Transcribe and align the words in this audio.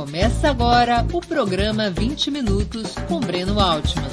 Começa 0.00 0.48
agora 0.48 1.06
o 1.14 1.20
programa 1.20 1.90
20 1.90 2.30
Minutos 2.30 2.94
com 3.06 3.20
Breno 3.20 3.60
Altman. 3.60 4.08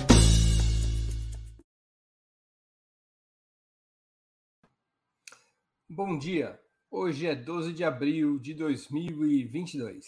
Bom 5.90 6.18
dia. 6.18 6.60
Hoje 6.92 7.26
é 7.26 7.34
12 7.34 7.72
de 7.72 7.86
abril 7.86 8.38
de 8.38 8.54
2022. 8.54 10.06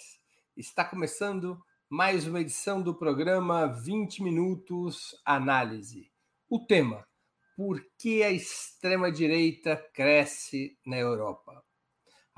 Está 0.58 0.84
começando 0.84 1.58
mais 1.90 2.28
uma 2.28 2.42
edição 2.42 2.82
do 2.82 2.94
programa 2.94 3.66
20 3.66 4.22
Minutos 4.22 5.16
Análise. 5.24 6.12
O 6.50 6.60
tema: 6.60 7.08
Por 7.56 7.82
que 7.98 8.22
a 8.22 8.30
extrema-direita 8.30 9.78
cresce 9.94 10.78
na 10.86 10.98
Europa? 10.98 11.64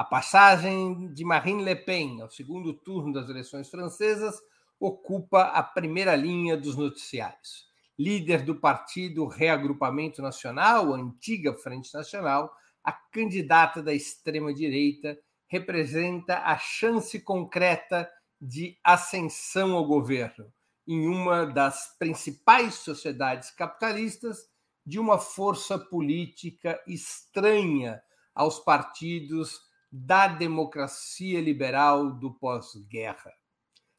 A 0.02 0.04
passagem 0.04 1.14
de 1.14 1.24
Marine 1.24 1.64
Le 1.64 1.76
Pen 1.76 2.22
ao 2.22 2.32
segundo 2.32 2.74
turno 2.74 3.14
das 3.14 3.30
eleições 3.30 3.70
francesas 3.70 4.36
ocupa 4.80 5.44
a 5.44 5.62
primeira 5.62 6.16
linha 6.16 6.58
dos 6.58 6.76
noticiários. 6.76 7.68
Líder 8.00 8.42
do 8.42 8.56
partido 8.56 9.28
Reagrupamento 9.28 10.20
Nacional, 10.20 10.92
antiga 10.92 11.54
Frente 11.54 11.94
Nacional, 11.94 12.52
a 12.84 12.92
candidata 12.92 13.84
da 13.84 13.94
extrema-direita 13.94 15.20
representa 15.48 16.40
a 16.46 16.58
chance 16.58 17.20
concreta 17.20 18.10
de 18.42 18.80
ascensão 18.84 19.76
ao 19.76 19.86
governo 19.86 20.52
em 20.88 21.06
uma 21.06 21.46
das 21.46 21.96
principais 22.00 22.74
sociedades 22.74 23.52
capitalistas 23.52 24.50
de 24.84 24.98
uma 24.98 25.20
força 25.20 25.78
política 25.78 26.82
estranha 26.88 28.02
aos 28.34 28.58
partidos 28.58 29.70
da 29.92 30.28
democracia 30.28 31.42
liberal 31.42 32.12
do 32.12 32.34
pós-guerra. 32.34 33.34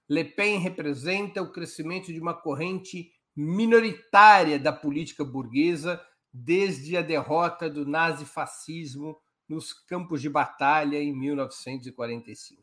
Le 0.09 0.25
Pen 0.25 0.59
representa 0.59 1.43
o 1.43 1.53
crescimento 1.53 2.13
de 2.13 2.19
uma 2.19 2.35
corrente 2.35 3.13
minoritária 3.37 4.59
da 4.59 4.73
política 4.73 5.25
burguesa 5.25 6.01
desde 6.33 6.97
a 6.97 7.03
derrota 7.03 7.69
do 7.69 7.87
nazifascismo 7.87 9.21
nos 9.49 9.73
campos 9.73 10.23
de 10.23 10.31
batalha 10.31 10.97
em 10.97 11.15
1945. 11.15 12.63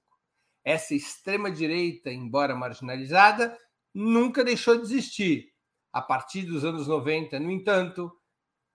Essa 0.63 0.95
extrema-direita, 0.95 2.11
embora 2.11 2.55
marginalizada, 2.55 3.55
nunca 3.93 4.43
deixou 4.43 4.75
de 4.75 4.83
existir. 4.83 5.53
A 5.91 6.01
partir 6.01 6.43
dos 6.43 6.63
anos 6.63 6.87
90, 6.87 7.39
no 7.39 7.51
entanto, 7.51 8.11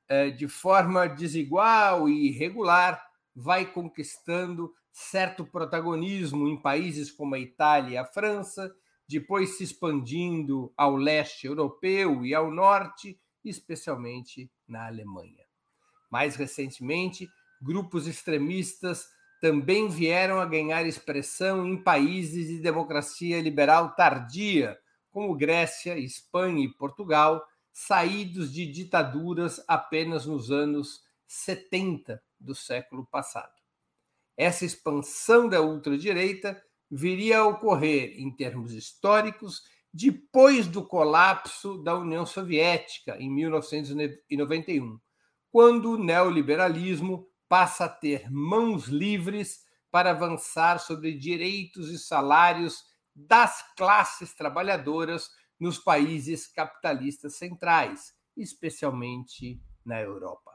eh, 0.08 0.30
de 0.30 0.48
forma 0.48 1.06
desigual 1.06 2.08
e 2.08 2.28
irregular, 2.28 3.00
vai 3.34 3.70
conquistando 3.70 4.72
certo 4.92 5.44
protagonismo 5.44 6.46
em 6.46 6.60
países 6.60 7.10
como 7.10 7.34
a 7.34 7.38
Itália 7.38 7.94
e 7.94 7.96
a 7.96 8.04
França, 8.04 8.72
depois 9.08 9.56
se 9.56 9.64
expandindo 9.64 10.72
ao 10.76 10.96
leste 10.96 11.46
europeu 11.46 12.24
e 12.24 12.34
ao 12.34 12.50
norte, 12.50 13.18
especialmente 13.44 14.50
na 14.66 14.86
Alemanha. 14.86 15.44
Mais 16.10 16.36
recentemente, 16.36 17.28
grupos 17.60 18.06
extremistas 18.06 19.04
também 19.41 19.88
vieram 19.88 20.41
a 20.41 20.46
ganhar 20.46 20.86
expressão 20.86 21.66
em 21.66 21.76
países 21.82 22.46
de 22.46 22.60
democracia 22.60 23.42
liberal 23.42 23.94
tardia, 23.94 24.78
como 25.10 25.36
Grécia, 25.36 25.98
Espanha 25.98 26.64
e 26.64 26.72
Portugal, 26.72 27.44
saídos 27.72 28.52
de 28.52 28.64
ditaduras 28.64 29.62
apenas 29.69 30.24
nos 30.24 30.50
anos 30.50 31.02
70 31.26 32.22
do 32.45 32.55
século 32.55 33.06
passado. 33.06 33.53
Essa 34.37 34.64
expansão 34.64 35.48
da 35.48 35.61
ultradireita 35.62 36.61
viria 36.91 37.39
a 37.39 37.47
ocorrer, 37.47 38.14
em 38.20 38.31
termos 38.34 38.73
históricos, 38.73 39.62
depois 39.92 40.67
do 40.67 40.84
colapso 40.84 41.78
da 41.78 41.97
União 41.97 42.27
Soviética, 42.27 43.16
em 43.19 43.31
1991, 43.31 44.99
quando 45.50 45.93
o 45.93 45.99
neoliberalismo 45.99 47.28
passa 47.49 47.84
a 47.84 47.88
ter 47.88 48.28
mãos 48.31 48.87
livres 48.87 49.65
para 49.91 50.10
avançar 50.10 50.81
sobre 50.81 51.16
direitos 51.16 51.91
e 51.91 51.99
salários 51.99 52.83
das 53.15 53.62
classes 53.77 54.34
trabalhadoras 54.34 55.31
nos 55.60 55.78
países 55.78 56.49
capitalistas 56.49 57.37
centrais, 57.37 58.12
especialmente 58.37 59.62
na 59.84 60.00
Europa. 60.00 60.53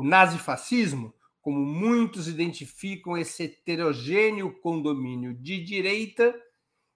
O 0.00 0.02
nazifascismo, 0.02 1.14
como 1.42 1.60
muitos 1.60 2.26
identificam 2.26 3.18
esse 3.18 3.42
heterogêneo 3.42 4.58
condomínio 4.62 5.34
de 5.34 5.62
direita, 5.62 6.34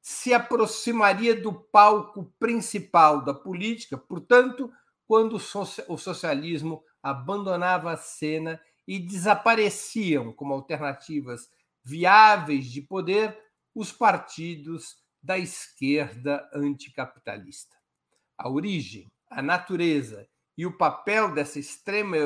se 0.01 0.33
aproximaria 0.33 1.39
do 1.39 1.53
palco 1.53 2.33
principal 2.39 3.23
da 3.23 3.35
política, 3.35 3.99
portanto, 3.99 4.73
quando 5.07 5.37
o 5.37 5.99
socialismo 5.99 6.83
abandonava 7.03 7.93
a 7.93 7.97
cena 7.99 8.59
e 8.89 8.99
desapareciam 8.99 10.33
como 10.33 10.55
alternativas 10.55 11.51
viáveis 11.85 12.65
de 12.73 12.81
poder 12.81 13.39
os 13.75 13.93
partidos 13.93 14.97
da 15.23 15.37
esquerda 15.37 16.49
anticapitalista. 16.55 17.77
A 18.39 18.49
origem, 18.49 19.13
a 19.29 19.43
natureza 19.43 20.27
e 20.57 20.65
o 20.65 20.75
papel 20.79 21.35
dessa 21.35 21.59
extrema 21.59 22.17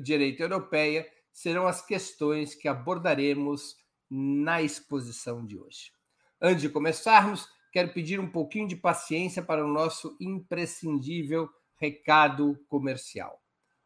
direita 0.00 0.42
europeia 0.42 1.06
serão 1.32 1.66
as 1.66 1.84
questões 1.84 2.54
que 2.54 2.68
abordaremos 2.68 3.76
na 4.10 4.62
exposição 4.62 5.44
de 5.44 5.58
hoje. 5.58 5.92
Antes 6.40 6.62
de 6.62 6.68
começarmos, 6.68 7.48
quero 7.72 7.92
pedir 7.92 8.20
um 8.20 8.30
pouquinho 8.30 8.68
de 8.68 8.76
paciência 8.76 9.42
para 9.42 9.64
o 9.64 9.72
nosso 9.72 10.16
imprescindível 10.20 11.48
recado 11.76 12.58
comercial. 12.68 13.42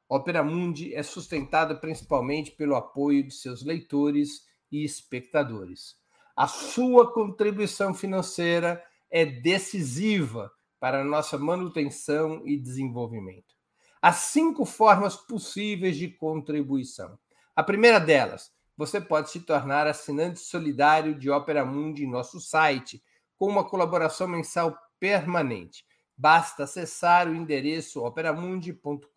Opera 0.08 0.42
Mundi 0.42 0.94
é 0.94 1.02
sustentada 1.02 1.74
principalmente 1.74 2.50
pelo 2.50 2.74
apoio 2.74 3.22
de 3.22 3.34
seus 3.34 3.62
leitores 3.62 4.46
e 4.70 4.84
espectadores. 4.84 5.96
A 6.36 6.46
sua 6.46 7.12
contribuição 7.12 7.92
financeira 7.92 8.82
é 9.10 9.24
decisiva 9.24 10.50
para 10.78 11.00
a 11.00 11.04
nossa 11.04 11.36
manutenção 11.36 12.46
e 12.46 12.56
desenvolvimento. 12.56 13.57
Há 14.00 14.12
cinco 14.12 14.64
formas 14.64 15.16
possíveis 15.16 15.96
de 15.96 16.08
contribuição. 16.08 17.18
A 17.56 17.64
primeira 17.64 17.98
delas, 17.98 18.52
você 18.76 19.00
pode 19.00 19.28
se 19.28 19.40
tornar 19.40 19.88
assinante 19.88 20.38
solidário 20.38 21.18
de 21.18 21.28
Opera 21.28 21.64
Mundi 21.64 22.04
em 22.04 22.10
nosso 22.10 22.40
site, 22.40 23.02
com 23.36 23.48
uma 23.48 23.68
colaboração 23.68 24.28
mensal 24.28 24.78
permanente. 25.00 25.84
Basta 26.16 26.62
acessar 26.62 27.28
o 27.28 27.34
endereço 27.34 28.04
operamundi.com.br 28.04 29.08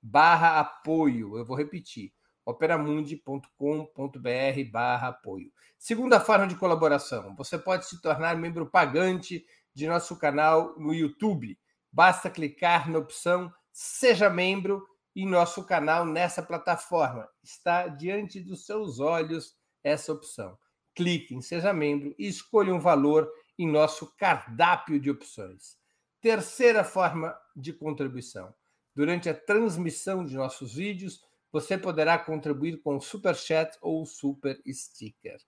barra 0.00 0.58
apoio. 0.58 1.36
Eu 1.36 1.44
vou 1.44 1.56
repetir, 1.56 2.14
operamundi.com.br 2.46 4.70
barra 4.72 5.08
apoio. 5.08 5.52
Segunda 5.78 6.18
forma 6.18 6.46
de 6.46 6.56
colaboração, 6.56 7.36
você 7.36 7.58
pode 7.58 7.84
se 7.84 8.00
tornar 8.00 8.38
membro 8.38 8.70
pagante 8.70 9.44
de 9.74 9.86
nosso 9.86 10.18
canal 10.18 10.78
no 10.78 10.94
YouTube 10.94 11.58
Basta 11.94 12.28
clicar 12.28 12.90
na 12.90 12.98
opção 12.98 13.54
Seja 13.72 14.28
Membro 14.28 14.84
em 15.14 15.24
nosso 15.28 15.62
canal 15.64 16.04
nessa 16.04 16.42
plataforma. 16.42 17.28
Está 17.40 17.86
diante 17.86 18.40
dos 18.40 18.66
seus 18.66 18.98
olhos 18.98 19.54
essa 19.80 20.12
opção. 20.12 20.58
Clique 20.92 21.36
em 21.36 21.40
Seja 21.40 21.72
Membro 21.72 22.12
e 22.18 22.26
escolha 22.26 22.74
um 22.74 22.80
valor 22.80 23.30
em 23.56 23.70
nosso 23.70 24.12
cardápio 24.16 24.98
de 24.98 25.08
opções. 25.08 25.76
Terceira 26.20 26.82
forma 26.82 27.32
de 27.54 27.72
contribuição. 27.72 28.52
Durante 28.92 29.28
a 29.28 29.34
transmissão 29.34 30.24
de 30.24 30.34
nossos 30.34 30.74
vídeos, 30.74 31.20
você 31.52 31.78
poderá 31.78 32.18
contribuir 32.18 32.82
com 32.82 33.00
Super 33.00 33.36
Chat 33.36 33.78
ou 33.80 34.04
Super 34.04 34.60
Sticker. 34.66 35.38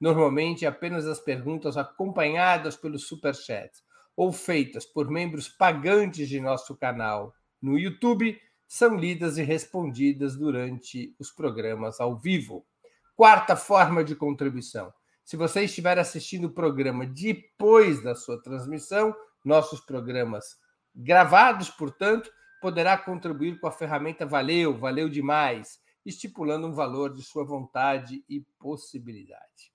Normalmente, 0.00 0.66
apenas 0.66 1.04
as 1.04 1.18
perguntas 1.18 1.76
acompanhadas 1.76 2.76
pelo 2.76 2.96
Super 2.96 3.34
Chat 3.34 3.72
ou 4.16 4.32
feitas 4.32 4.86
por 4.86 5.10
membros 5.10 5.48
pagantes 5.48 6.28
de 6.28 6.40
nosso 6.40 6.74
canal 6.74 7.34
no 7.60 7.78
YouTube 7.78 8.40
são 8.66 8.96
lidas 8.96 9.38
e 9.38 9.42
respondidas 9.42 10.36
durante 10.36 11.14
os 11.18 11.30
programas 11.30 12.00
ao 12.00 12.16
vivo. 12.16 12.66
Quarta 13.14 13.54
forma 13.54 14.02
de 14.02 14.16
contribuição. 14.16 14.92
Se 15.24 15.36
você 15.36 15.64
estiver 15.64 15.98
assistindo 15.98 16.46
o 16.46 16.52
programa 16.52 17.06
depois 17.06 18.02
da 18.02 18.14
sua 18.14 18.40
transmissão, 18.40 19.14
nossos 19.44 19.80
programas 19.80 20.56
gravados, 20.94 21.68
portanto, 21.70 22.30
poderá 22.60 22.96
contribuir 22.96 23.60
com 23.60 23.66
a 23.66 23.72
ferramenta 23.72 24.24
Valeu, 24.24 24.76
valeu 24.76 25.08
demais, 25.08 25.78
estipulando 26.04 26.66
um 26.66 26.72
valor 26.72 27.12
de 27.12 27.22
sua 27.22 27.44
vontade 27.44 28.24
e 28.28 28.40
possibilidade. 28.58 29.72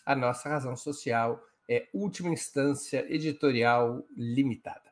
A 0.05 0.13
nossa 0.13 0.49
razão 0.49 0.75
social 0.75 1.41
é 1.69 1.87
Última 1.93 2.27
Instância 2.27 3.05
Editorial 3.07 4.03
Limitada. 4.17 4.91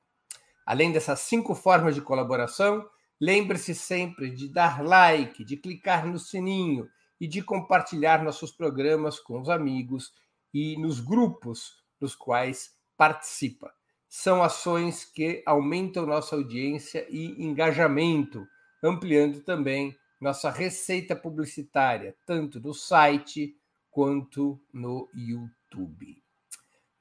Além 0.65 0.93
dessas 0.93 1.19
cinco 1.19 1.53
formas 1.53 1.95
de 1.95 2.01
colaboração, 2.01 2.89
lembre-se 3.19 3.75
sempre 3.75 4.29
de 4.29 4.47
dar 4.47 4.81
like, 4.81 5.43
de 5.43 5.57
clicar 5.57 6.07
no 6.07 6.17
sininho 6.17 6.89
e 7.19 7.27
de 7.27 7.41
compartilhar 7.41 8.23
nossos 8.23 8.51
programas 8.51 9.19
com 9.19 9.39
os 9.41 9.49
amigos 9.49 10.13
e 10.53 10.77
nos 10.77 10.99
grupos 10.99 11.83
nos 11.99 12.15
quais 12.15 12.75
participa. 12.95 13.73
São 14.07 14.41
ações 14.41 15.03
que 15.03 15.43
aumentam 15.45 16.05
nossa 16.05 16.35
audiência 16.35 17.05
e 17.09 17.43
engajamento, 17.43 18.47
ampliando 18.83 19.41
também 19.41 19.95
nossa 20.19 20.49
receita 20.49 21.15
publicitária, 21.15 22.15
tanto 22.25 22.59
no 22.59 22.73
site 22.73 23.55
quanto 23.91 24.59
no 24.73 25.09
YouTube. 25.13 26.23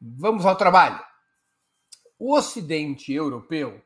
Vamos 0.00 0.44
ao 0.44 0.56
trabalho. 0.56 1.02
O 2.18 2.34
Ocidente 2.34 3.12
europeu, 3.12 3.82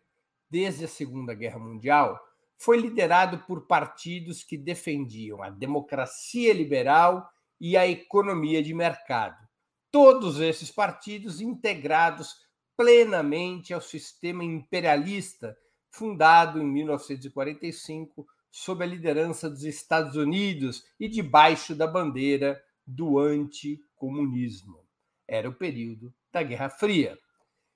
desde 0.48 0.84
a 0.84 0.88
Segunda 0.88 1.34
Guerra 1.34 1.58
Mundial, 1.58 2.18
foi 2.60 2.76
liderado 2.76 3.38
por 3.46 3.66
partidos 3.66 4.44
que 4.44 4.58
defendiam 4.58 5.42
a 5.42 5.48
democracia 5.48 6.52
liberal 6.52 7.26
e 7.58 7.74
a 7.74 7.88
economia 7.88 8.62
de 8.62 8.74
mercado. 8.74 9.48
Todos 9.90 10.38
esses 10.40 10.70
partidos 10.70 11.40
integrados 11.40 12.36
plenamente 12.76 13.72
ao 13.72 13.80
sistema 13.80 14.44
imperialista 14.44 15.56
fundado 15.90 16.60
em 16.60 16.66
1945 16.66 18.26
sob 18.50 18.84
a 18.84 18.86
liderança 18.86 19.48
dos 19.48 19.64
Estados 19.64 20.14
Unidos 20.16 20.84
e 20.98 21.08
debaixo 21.08 21.74
da 21.74 21.86
bandeira 21.86 22.62
do 22.86 23.18
anticomunismo. 23.18 24.84
Era 25.26 25.48
o 25.48 25.54
período 25.54 26.12
da 26.30 26.42
Guerra 26.42 26.68
Fria. 26.68 27.18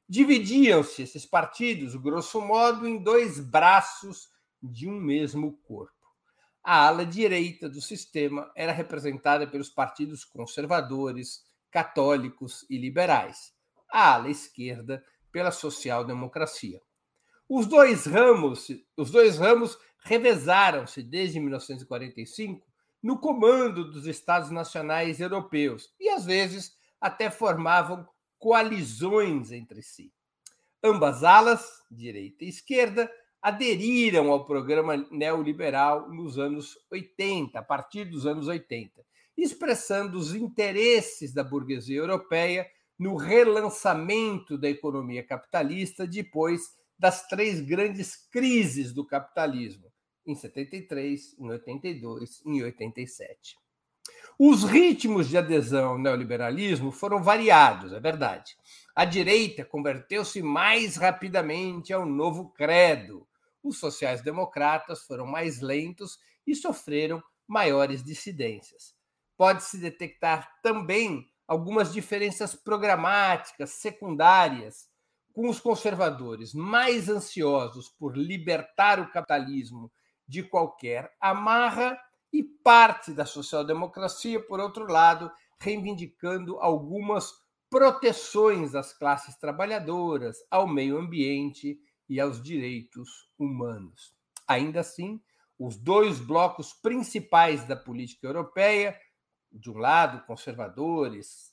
Dividiam-se 0.07 1.03
esses 1.03 1.25
partidos, 1.25 1.97
grosso 1.97 2.39
modo, 2.43 2.87
em 2.87 3.03
dois 3.03 3.41
braços 3.41 4.34
de 4.69 4.88
um 4.88 5.00
mesmo 5.00 5.58
corpo. 5.64 5.93
A 6.62 6.87
ala 6.87 7.05
direita 7.05 7.69
do 7.69 7.81
sistema 7.81 8.50
era 8.56 8.72
representada 8.72 9.46
pelos 9.46 9.69
partidos 9.69 10.25
conservadores, 10.25 11.44
católicos 11.70 12.64
e 12.70 12.78
liberais. 12.78 13.52
A 13.93 14.14
ala 14.14 14.31
esquerda 14.31 15.05
pela 15.31 15.50
social-democracia. 15.50 16.81
Os 17.49 17.66
dois 17.66 18.06
ramos, 18.06 18.69
os 18.96 19.11
dois 19.11 19.37
ramos 19.37 19.76
revezaram-se 19.99 21.02
desde 21.02 21.38
1945 21.38 22.66
no 23.02 23.19
comando 23.19 23.90
dos 23.90 24.06
Estados 24.06 24.50
nacionais 24.50 25.20
europeus 25.20 25.93
e 26.00 26.08
às 26.08 26.25
vezes 26.25 26.75
até 26.99 27.31
formavam 27.31 28.08
coalizões 28.38 29.52
entre 29.52 29.82
si. 29.82 30.11
Ambas 30.82 31.22
alas, 31.22 31.82
direita 31.90 32.44
e 32.44 32.49
esquerda, 32.49 33.11
aderiram 33.44 34.32
ao 34.32 34.46
programa 34.46 34.96
neoliberal 35.11 36.08
nos 36.08 36.38
anos 36.38 36.79
80, 36.91 37.58
a 37.58 37.62
partir 37.62 38.06
dos 38.06 38.25
anos 38.25 38.49
80, 38.49 39.05
expressando 39.37 40.17
os 40.17 40.35
interesses 40.35 41.35
da 41.35 41.44
burguesia 41.44 41.99
europeia 41.99 42.67
no 42.99 43.17
relançamento 43.17 44.56
da 44.56 44.70
economia 44.70 45.23
capitalista 45.23 46.06
depois 46.06 46.62
das 46.99 47.29
três 47.29 47.61
grandes 47.61 48.17
crises 48.17 48.94
do 48.94 49.06
capitalismo, 49.06 49.93
em 50.26 50.35
73, 50.35 51.38
em 51.38 51.50
82 51.50 52.40
e 52.47 52.50
em 52.50 52.62
87. 52.62 53.56
Os 54.38 54.64
ritmos 54.64 55.29
de 55.29 55.37
adesão 55.37 55.90
ao 55.90 55.99
neoliberalismo 55.99 56.90
foram 56.90 57.23
variados, 57.23 57.93
é 57.93 58.00
verdade. 58.00 58.56
A 58.97 59.05
direita 59.05 59.67
converteu-se 59.67 60.40
mais 60.40 60.97
rapidamente 60.97 61.93
ao 61.93 62.06
novo 62.06 62.49
credo. 62.49 63.29
Os 63.64 63.78
sociais-democratas 63.78 65.06
foram 65.06 65.26
mais 65.26 65.62
lentos 65.62 66.19
e 66.46 66.55
sofreram 66.55 67.22
maiores 67.49 68.05
dissidências. 68.05 68.94
Pode-se 69.38 69.78
detectar 69.78 70.61
também 70.62 71.26
algumas 71.49 71.90
diferenças 71.90 72.55
programáticas 72.55 73.70
secundárias 73.70 74.88
com 75.32 75.49
os 75.49 75.58
conservadores 75.58 76.52
mais 76.52 77.08
ansiosos 77.08 77.88
por 77.88 78.16
libertar 78.16 79.00
o 79.00 79.11
capitalismo 79.11 79.90
de 80.28 80.43
qualquer 80.43 81.12
amarra 81.19 81.99
e 82.32 82.43
parte 82.43 83.12
da 83.12 83.25
social-democracia, 83.25 84.40
por 84.46 84.61
outro 84.61 84.87
lado, 84.87 85.31
reivindicando 85.58 86.58
algumas 86.61 87.32
proteções 87.70 88.75
às 88.75 88.93
classes 88.93 89.37
trabalhadoras, 89.37 90.37
ao 90.50 90.66
meio 90.66 90.99
ambiente 90.99 91.78
e 92.09 92.21
aos 92.21 92.43
direitos 92.43 93.29
humanos. 93.39 94.15
Ainda 94.47 94.81
assim, 94.81 95.21
os 95.59 95.77
dois 95.77 96.21
blocos 96.21 96.73
principais 96.73 97.67
da 97.67 97.77
política 97.77 98.27
europeia, 98.27 98.99
de 99.53 99.71
um 99.71 99.79
lado, 99.79 100.27
conservadores, 100.27 101.51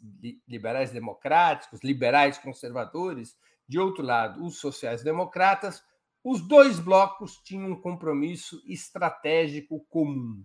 liberais 0.48 0.92
democráticos, 0.92 1.81
liberais 1.83 2.38
conservadores, 2.38 3.38
de 3.68 3.80
outro 3.80 4.03
lado, 4.03 4.44
os 4.44 4.59
sociais-democratas, 4.59 5.83
os 6.24 6.42
dois 6.42 6.80
blocos 6.80 7.38
tinham 7.38 7.71
um 7.71 7.81
compromisso 7.81 8.62
estratégico 8.68 9.86
comum: 9.89 10.44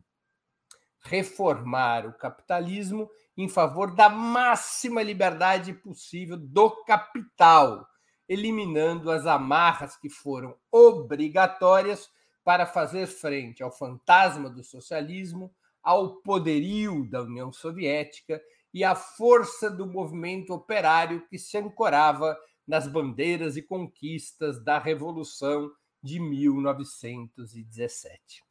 reformar 1.00 2.06
o 2.06 2.16
capitalismo 2.16 3.10
em 3.36 3.48
favor 3.48 3.94
da 3.94 4.08
máxima 4.08 5.02
liberdade 5.02 5.72
possível 5.74 6.36
do 6.36 6.70
capital, 6.84 7.86
eliminando 8.28 9.10
as 9.10 9.26
amarras 9.26 9.96
que 9.96 10.08
foram 10.08 10.56
obrigatórias 10.70 12.10
para 12.44 12.66
fazer 12.66 13.06
frente 13.06 13.62
ao 13.62 13.70
fantasma 13.70 14.48
do 14.48 14.62
socialismo, 14.62 15.52
ao 15.82 16.16
poderio 16.16 17.08
da 17.08 17.22
União 17.22 17.52
Soviética 17.52 18.42
e 18.72 18.84
à 18.84 18.94
força 18.94 19.70
do 19.70 19.86
movimento 19.86 20.52
operário 20.52 21.26
que 21.28 21.38
se 21.38 21.56
ancorava 21.56 22.36
nas 22.66 22.88
bandeiras 22.88 23.56
e 23.56 23.62
conquistas 23.62 24.62
da 24.62 24.78
Revolução 24.78 25.70
de 26.02 26.20
1917. 26.20 28.44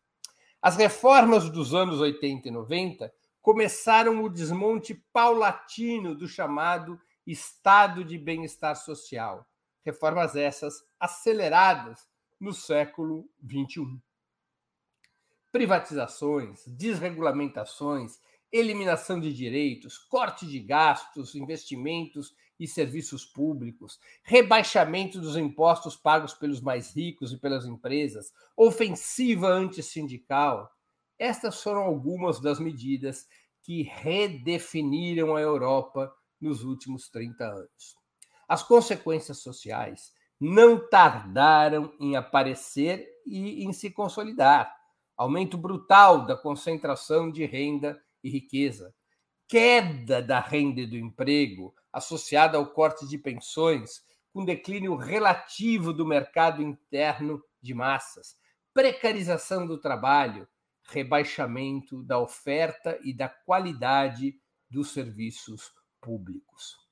As 0.62 0.78
reformas 0.78 1.50
dos 1.50 1.74
anos 1.74 2.00
80 2.00 2.48
e 2.48 2.52
90 2.52 3.14
começaram 3.42 4.24
o 4.24 4.30
desmonte 4.30 4.96
paulatino 5.14 6.16
do 6.16 6.28
chamado 6.28 7.00
Estado 7.28 8.04
de 8.04 8.18
Bem-Estar 8.18 8.76
Social. 8.76 9.46
Reformas 9.86 10.36
essas 10.36 10.84
aceleradas 11.00 12.10
no 12.40 12.52
século 12.52 13.30
XXI. 13.44 14.02
Privatizações, 15.52 16.66
desregulamentações, 16.66 18.20
eliminação 18.52 19.20
de 19.20 19.32
direitos, 19.32 19.98
corte 19.98 20.48
de 20.48 20.60
gastos, 20.60 21.36
investimentos 21.36 22.36
e 22.60 22.68
serviços 22.68 23.26
públicos, 23.26 24.00
rebaixamento 24.24 25.20
dos 25.20 25.36
impostos 25.36 25.96
pagos 25.96 26.34
pelos 26.34 26.62
mais 26.62 26.96
ricos 26.96 27.32
e 27.32 27.38
pelas 27.38 27.66
empresas, 27.66 28.34
ofensiva 28.56 29.50
antissindical. 29.50 30.72
Estas 31.20 31.62
foram 31.62 31.82
algumas 31.82 32.40
das 32.40 32.60
medidas 32.60 33.28
que 33.62 33.84
redefiniram 33.84 35.36
a 35.36 35.42
Europa 35.42 36.14
nos 36.40 36.64
últimos 36.64 37.10
30 37.10 37.46
anos. 37.46 38.05
As 38.48 38.62
consequências 38.64 39.40
sociais 39.40 40.14
não 40.40 40.88
tardaram 40.90 41.94
em 42.00 42.16
aparecer 42.16 43.08
e 43.26 43.64
em 43.64 43.74
se 43.74 43.90
consolidar. 43.90 44.76
Aumento 45.18 45.58
brutal 45.58 46.26
da 46.26 46.36
concentração 46.36 47.32
de 47.32 47.46
renda 47.46 48.02
e 48.24 48.30
riqueza, 48.30 48.94
queda 49.48 50.22
da 50.22 50.40
renda 50.40 50.82
e 50.82 50.88
do 50.88 50.98
emprego, 50.98 51.74
associada 51.92 52.58
ao 52.58 52.68
corte 52.68 53.08
de 53.08 53.18
pensões, 53.18 54.04
com 54.34 54.44
declínio 54.44 54.96
relativo 54.96 55.94
do 55.94 56.06
mercado 56.06 56.62
interno 56.62 57.42
de 57.62 57.74
massas, 57.74 58.36
precarização 58.74 59.66
do 59.66 59.80
trabalho, 59.80 60.48
rebaixamento 60.84 62.04
da 62.04 62.20
oferta 62.20 63.00
e 63.04 63.14
da 63.14 63.30
qualidade 63.30 64.38
dos 64.70 64.92
serviços 64.92 65.72
públicos. 66.02 66.85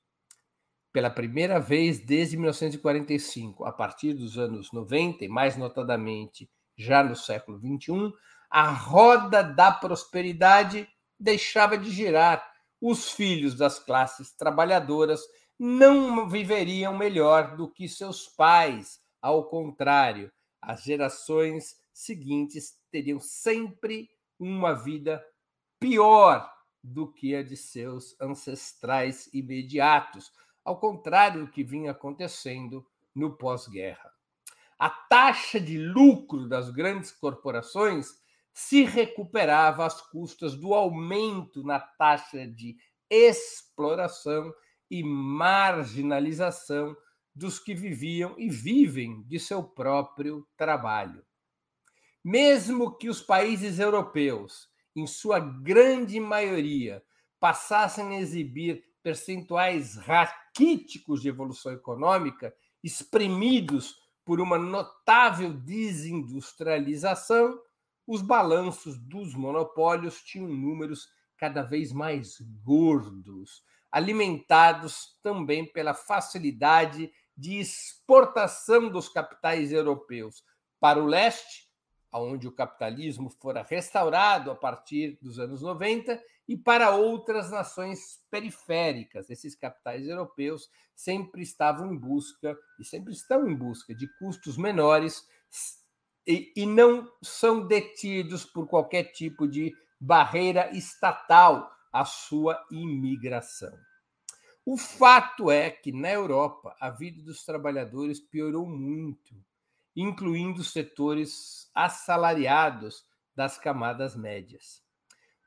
Pela 0.94 1.10
primeira 1.10 1.58
vez 1.58 1.98
desde 1.98 2.36
1945, 2.36 3.64
a 3.64 3.72
partir 3.72 4.12
dos 4.12 4.38
anos 4.38 4.70
90, 4.70 5.24
e 5.24 5.28
mais 5.28 5.56
notadamente 5.56 6.48
já 6.76 7.02
no 7.02 7.16
século 7.16 7.58
XXI, 7.58 8.12
a 8.48 8.70
roda 8.70 9.42
da 9.42 9.72
prosperidade 9.72 10.88
deixava 11.18 11.76
de 11.76 11.90
girar 11.90 12.48
os 12.80 13.10
filhos 13.10 13.56
das 13.56 13.80
classes 13.80 14.30
trabalhadoras 14.36 15.20
não 15.58 16.28
viveriam 16.28 16.96
melhor 16.96 17.56
do 17.56 17.68
que 17.68 17.88
seus 17.88 18.28
pais. 18.28 19.00
Ao 19.20 19.48
contrário, 19.48 20.30
as 20.62 20.84
gerações 20.84 21.74
seguintes 21.92 22.78
teriam 22.92 23.18
sempre 23.18 24.08
uma 24.38 24.72
vida 24.72 25.20
pior 25.80 26.48
do 26.80 27.10
que 27.10 27.34
a 27.34 27.42
de 27.42 27.56
seus 27.56 28.14
ancestrais 28.20 29.28
imediatos, 29.32 30.30
ao 30.64 30.78
contrário 30.78 31.44
do 31.44 31.50
que 31.52 31.62
vinha 31.62 31.90
acontecendo 31.90 32.86
no 33.14 33.36
pós-guerra. 33.36 34.10
A 34.78 34.90
taxa 34.90 35.60
de 35.60 35.78
lucro 35.78 36.48
das 36.48 36.70
grandes 36.70 37.12
corporações 37.12 38.08
se 38.52 38.84
recuperava 38.84 39.84
às 39.84 40.00
custas 40.00 40.54
do 40.54 40.74
aumento 40.74 41.62
na 41.62 41.78
taxa 41.78 42.46
de 42.46 42.76
exploração 43.10 44.52
e 44.90 45.02
marginalização 45.02 46.96
dos 47.34 47.58
que 47.58 47.74
viviam 47.74 48.34
e 48.38 48.48
vivem 48.48 49.22
de 49.24 49.40
seu 49.40 49.62
próprio 49.62 50.46
trabalho. 50.56 51.24
Mesmo 52.22 52.96
que 52.96 53.08
os 53.08 53.20
países 53.20 53.78
europeus, 53.78 54.68
em 54.94 55.06
sua 55.06 55.40
grande 55.40 56.20
maioria, 56.20 57.02
passassem 57.40 58.16
a 58.16 58.20
exibir 58.20 58.84
percentuais 59.02 59.96
raquíticos 60.54 61.20
de 61.20 61.28
evolução 61.28 61.72
econômica, 61.72 62.54
exprimidos 62.82 63.96
por 64.24 64.40
uma 64.40 64.56
notável 64.56 65.52
desindustrialização, 65.52 67.60
os 68.06 68.22
balanços 68.22 68.96
dos 68.98 69.34
monopólios 69.34 70.22
tinham 70.22 70.48
números 70.48 71.08
cada 71.36 71.62
vez 71.62 71.92
mais 71.92 72.40
gordos, 72.62 73.64
alimentados 73.90 75.18
também 75.22 75.66
pela 75.66 75.92
facilidade 75.92 77.12
de 77.36 77.58
exportação 77.58 78.88
dos 78.88 79.08
capitais 79.08 79.72
europeus 79.72 80.44
para 80.78 81.02
o 81.02 81.06
leste, 81.06 81.68
onde 82.12 82.46
o 82.46 82.52
capitalismo 82.52 83.28
fora 83.28 83.66
restaurado 83.68 84.52
a 84.52 84.54
partir 84.54 85.18
dos 85.20 85.40
anos 85.40 85.62
90, 85.62 86.22
e 86.48 86.56
para 86.56 86.90
outras 86.94 87.50
nações 87.50 88.20
periféricas. 88.30 89.30
Esses 89.30 89.54
capitais 89.54 90.06
europeus 90.06 90.68
sempre 90.94 91.42
estavam 91.42 91.92
em 91.92 91.96
busca, 91.96 92.56
e 92.78 92.84
sempre 92.84 93.12
estão 93.12 93.48
em 93.48 93.54
busca, 93.54 93.94
de 93.94 94.06
custos 94.18 94.56
menores 94.56 95.26
e, 96.26 96.52
e 96.56 96.66
não 96.66 97.10
são 97.22 97.66
detidos 97.66 98.44
por 98.44 98.66
qualquer 98.66 99.04
tipo 99.12 99.46
de 99.46 99.74
barreira 100.00 100.70
estatal 100.76 101.70
à 101.92 102.04
sua 102.04 102.62
imigração. 102.70 103.76
O 104.66 104.76
fato 104.76 105.50
é 105.50 105.70
que 105.70 105.92
na 105.92 106.10
Europa 106.10 106.74
a 106.80 106.90
vida 106.90 107.22
dos 107.22 107.44
trabalhadores 107.44 108.18
piorou 108.18 108.66
muito, 108.66 109.34
incluindo 109.94 110.64
setores 110.64 111.70
assalariados 111.74 113.04
das 113.36 113.58
camadas 113.58 114.16
médias. 114.16 114.83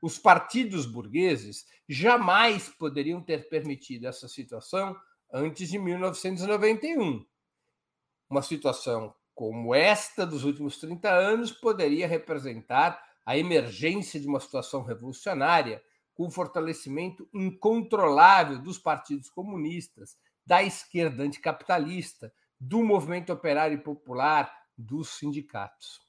Os 0.00 0.18
partidos 0.18 0.86
burgueses 0.86 1.66
jamais 1.88 2.68
poderiam 2.68 3.20
ter 3.20 3.48
permitido 3.48 4.06
essa 4.06 4.28
situação 4.28 4.96
antes 5.32 5.68
de 5.68 5.78
1991. 5.78 7.26
Uma 8.30 8.42
situação 8.42 9.14
como 9.34 9.74
esta 9.74 10.26
dos 10.26 10.44
últimos 10.44 10.78
30 10.78 11.10
anos 11.10 11.52
poderia 11.52 12.06
representar 12.06 13.02
a 13.24 13.36
emergência 13.36 14.18
de 14.18 14.26
uma 14.26 14.40
situação 14.40 14.82
revolucionária 14.82 15.82
com 16.14 16.26
o 16.26 16.30
fortalecimento 16.30 17.28
incontrolável 17.32 18.58
dos 18.58 18.78
partidos 18.78 19.30
comunistas, 19.30 20.16
da 20.44 20.62
esquerda 20.62 21.22
anticapitalista, 21.22 22.32
do 22.58 22.82
movimento 22.82 23.32
operário 23.32 23.76
e 23.76 23.82
popular, 23.82 24.52
dos 24.76 25.10
sindicatos. 25.10 26.00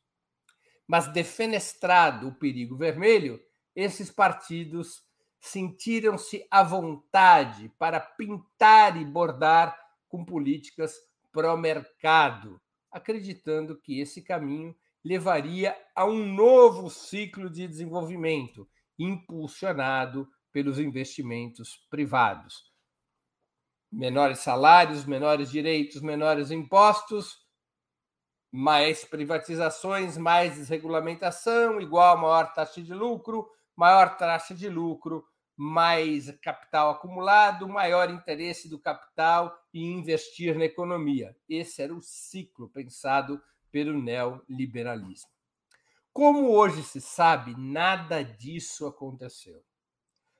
Mas, 0.87 1.11
defenestrado 1.11 2.27
o 2.27 2.33
perigo 2.33 2.75
vermelho, 2.75 3.39
esses 3.79 4.11
partidos 4.11 5.01
sentiram-se 5.39 6.45
à 6.51 6.61
vontade 6.61 7.69
para 7.79 7.99
pintar 7.99 9.01
e 9.01 9.05
bordar 9.05 9.77
com 10.09 10.25
políticas 10.25 10.93
pró-mercado, 11.31 12.59
acreditando 12.91 13.79
que 13.79 14.01
esse 14.01 14.21
caminho 14.21 14.75
levaria 15.03 15.77
a 15.95 16.05
um 16.05 16.25
novo 16.25 16.89
ciclo 16.89 17.49
de 17.49 17.67
desenvolvimento 17.67 18.67
impulsionado 18.97 20.27
pelos 20.51 20.77
investimentos 20.77 21.77
privados. 21.89 22.69
Menores 23.89 24.39
salários, 24.39 25.05
menores 25.05 25.49
direitos, 25.49 26.01
menores 26.01 26.51
impostos, 26.51 27.37
mais 28.51 29.05
privatizações, 29.05 30.17
mais 30.17 30.55
desregulamentação, 30.55 31.79
igual 31.79 32.17
a 32.17 32.21
maior 32.21 32.53
taxa 32.53 32.81
de 32.81 32.93
lucro, 32.93 33.49
maior 33.79 34.17
taxa 34.17 34.53
de 34.53 34.67
lucro, 34.67 35.25
mais 35.55 36.29
capital 36.41 36.91
acumulado, 36.91 37.65
maior 37.65 38.09
interesse 38.09 38.67
do 38.67 38.77
capital 38.77 39.57
em 39.73 39.93
investir 39.93 40.57
na 40.57 40.65
economia. 40.65 41.33
Esse 41.47 41.81
era 41.81 41.95
o 41.95 42.01
ciclo 42.01 42.67
pensado 42.67 43.41
pelo 43.71 43.97
neoliberalismo. 43.97 45.29
Como 46.11 46.51
hoje 46.51 46.83
se 46.83 46.99
sabe, 46.99 47.55
nada 47.57 48.21
disso 48.21 48.85
aconteceu. 48.85 49.63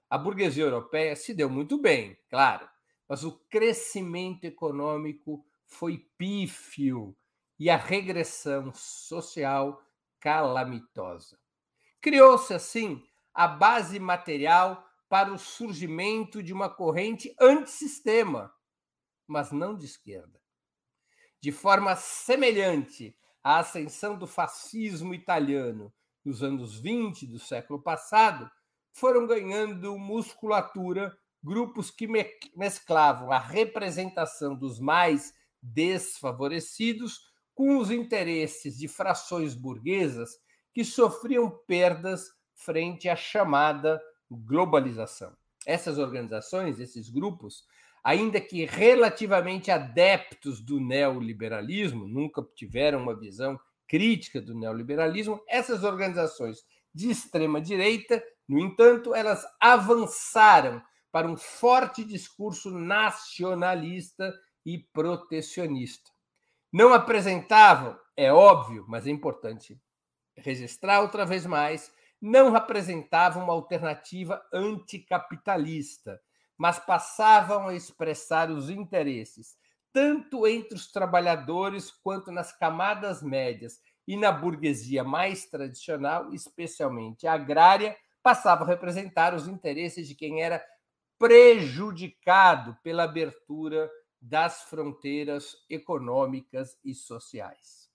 A 0.10 0.18
burguesia 0.18 0.66
europeia 0.66 1.16
se 1.16 1.34
deu 1.34 1.50
muito 1.50 1.82
bem, 1.82 2.18
claro, 2.30 2.68
mas 3.08 3.24
o 3.24 3.40
crescimento 3.50 4.44
econômico 4.44 5.46
foi 5.66 6.10
pífio 6.18 7.16
e 7.58 7.70
a 7.70 7.78
regressão 7.78 8.74
social 8.74 9.82
calamitosa. 10.20 11.40
Criou-se, 12.02 12.54
assim, 12.54 13.06
a 13.40 13.48
base 13.48 14.02
material 14.02 14.86
para 15.08 15.32
o 15.32 15.40
surgimento 15.40 16.44
de 16.44 16.52
uma 16.52 16.70
corrente 16.70 17.34
antissistema, 17.40 18.54
mas 19.26 19.50
não 19.50 19.78
de 19.78 19.86
esquerda. 19.86 20.42
De 21.40 21.50
forma 21.50 21.96
semelhante 21.96 23.16
a 23.42 23.60
ascensão 23.60 24.18
do 24.18 24.28
fascismo 24.28 25.14
italiano 25.14 25.90
nos 26.26 26.44
anos 26.44 26.78
20 26.82 27.28
do 27.28 27.40
século 27.40 27.82
passado, 27.82 28.52
foram 28.92 29.26
ganhando 29.26 29.98
musculatura 29.98 31.18
grupos 31.42 31.90
que 31.90 32.10
mesclavam 32.54 33.32
a 33.32 33.40
representação 33.40 34.54
dos 34.54 34.82
mais 34.82 35.34
desfavorecidos 35.64 37.22
com 37.56 37.78
os 37.78 37.90
interesses 37.90 38.78
de 38.78 38.90
frações 38.90 39.56
burguesas 39.56 40.30
que 40.74 40.84
sofriam 40.84 41.50
perdas 41.66 42.38
frente 42.60 43.08
à 43.08 43.16
chamada 43.16 44.02
globalização. 44.30 45.36
Essas 45.66 45.98
organizações, 45.98 46.80
esses 46.80 47.10
grupos, 47.10 47.66
ainda 48.04 48.40
que 48.40 48.66
relativamente 48.66 49.72
adeptos 49.72 50.62
do 50.62 50.80
neoliberalismo, 50.80 52.08
nunca 52.08 52.46
tiveram 52.56 53.02
uma 53.02 53.18
visão 53.18 53.60
crítica 53.88 54.40
do 54.40 54.54
neoliberalismo, 54.54 55.42
essas 55.48 55.84
organizações 55.84 56.64
de 56.94 57.10
extrema 57.10 57.60
direita, 57.60 58.24
no 58.48 58.60
entanto, 58.60 59.16
elas 59.16 59.46
avançaram 59.60 60.82
para 61.12 61.28
um 61.28 61.38
forte 61.38 62.04
discurso 62.04 62.72
nacionalista 62.72 64.34
e 64.66 64.78
protecionista. 64.78 66.12
Não 66.72 66.94
apresentavam, 66.94 67.98
é 68.16 68.32
óbvio, 68.32 68.86
mas 68.88 69.08
é 69.08 69.10
importante 69.10 69.80
registrar 70.38 71.02
outra 71.02 71.26
vez 71.26 71.46
mais, 71.46 71.92
não 72.22 72.52
representavam 72.52 73.44
uma 73.44 73.54
alternativa 73.54 74.42
anticapitalista 74.54 76.20
mas 76.60 76.78
passavam 76.78 77.70
a 77.70 77.74
expressar 77.74 78.52
os 78.52 78.70
interesses, 78.70 79.58
tanto 79.94 80.46
entre 80.46 80.76
os 80.76 80.92
trabalhadores 80.92 81.90
quanto 81.90 82.34
nas 82.34 82.52
camadas 82.52 83.24
médias 83.24 83.80
e 84.06 84.18
na 84.18 84.30
burguesia 84.30 85.02
mais 85.02 85.46
tradicional, 85.46 86.34
especialmente 86.34 87.26
agrária, 87.26 87.96
passavam 88.22 88.68
a 88.68 88.70
representar 88.70 89.34
os 89.34 89.48
interesses 89.48 90.06
de 90.06 90.16
quem 90.16 90.44
era 90.44 90.62
prejudicado 91.18 92.78
pela 92.84 93.04
abertura 93.04 93.90
das 94.22 94.64
fronteiras 94.64 95.56
econômicas 95.70 96.78
e 96.84 96.94
sociais, 96.94 97.90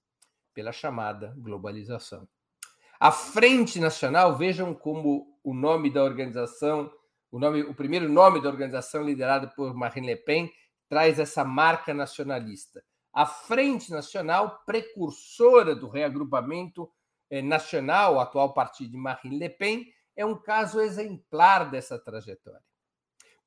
pela 0.54 0.72
chamada 0.72 1.34
globalização. 1.36 2.26
A 2.98 3.10
Frente 3.10 3.78
Nacional, 3.78 4.36
vejam 4.36 4.74
como 4.74 5.38
o 5.42 5.52
nome 5.52 5.90
da 5.90 6.02
organização 6.02 6.90
o, 7.34 7.38
nome, 7.40 7.62
o 7.64 7.74
primeiro 7.74 8.08
nome 8.08 8.40
da 8.40 8.48
organização 8.48 9.02
liderada 9.02 9.48
por 9.48 9.74
Marine 9.74 10.06
Le 10.06 10.16
Pen 10.16 10.52
traz 10.88 11.18
essa 11.18 11.42
marca 11.44 11.92
nacionalista. 11.92 12.80
A 13.12 13.26
Frente 13.26 13.90
Nacional, 13.90 14.62
precursora 14.64 15.74
do 15.74 15.88
reagrupamento 15.88 16.88
eh, 17.28 17.42
nacional, 17.42 18.14
o 18.14 18.20
atual 18.20 18.54
partido 18.54 18.92
de 18.92 18.96
Marine 18.96 19.36
Le 19.36 19.50
Pen, 19.50 19.92
é 20.14 20.24
um 20.24 20.40
caso 20.40 20.80
exemplar 20.80 21.68
dessa 21.68 21.98
trajetória. 21.98 22.62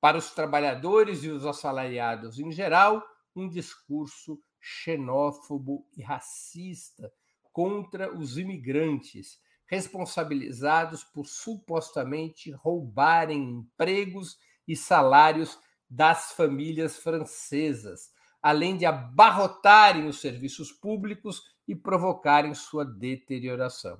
Para 0.02 0.18
os 0.18 0.32
trabalhadores 0.32 1.24
e 1.24 1.30
os 1.30 1.46
assalariados 1.46 2.40
em 2.40 2.52
geral, 2.52 3.02
um 3.34 3.48
discurso 3.48 4.38
xenófobo 4.60 5.88
e 5.96 6.04
racista 6.04 7.10
contra 7.58 8.16
os 8.16 8.38
imigrantes, 8.38 9.40
responsabilizados 9.66 11.04
por 11.04 11.26
supostamente 11.26 12.52
roubarem 12.52 13.50
empregos 13.50 14.38
e 14.68 14.76
salários 14.76 15.58
das 15.90 16.34
famílias 16.34 16.98
francesas, 16.98 18.12
além 18.44 18.78
de 18.78 18.86
abarrotarem 18.86 20.06
os 20.06 20.22
serviços 20.22 20.72
públicos 20.72 21.42
e 21.68 21.76
provocarem 21.76 22.54
sua 22.54 22.86
deterioração. 22.86 23.98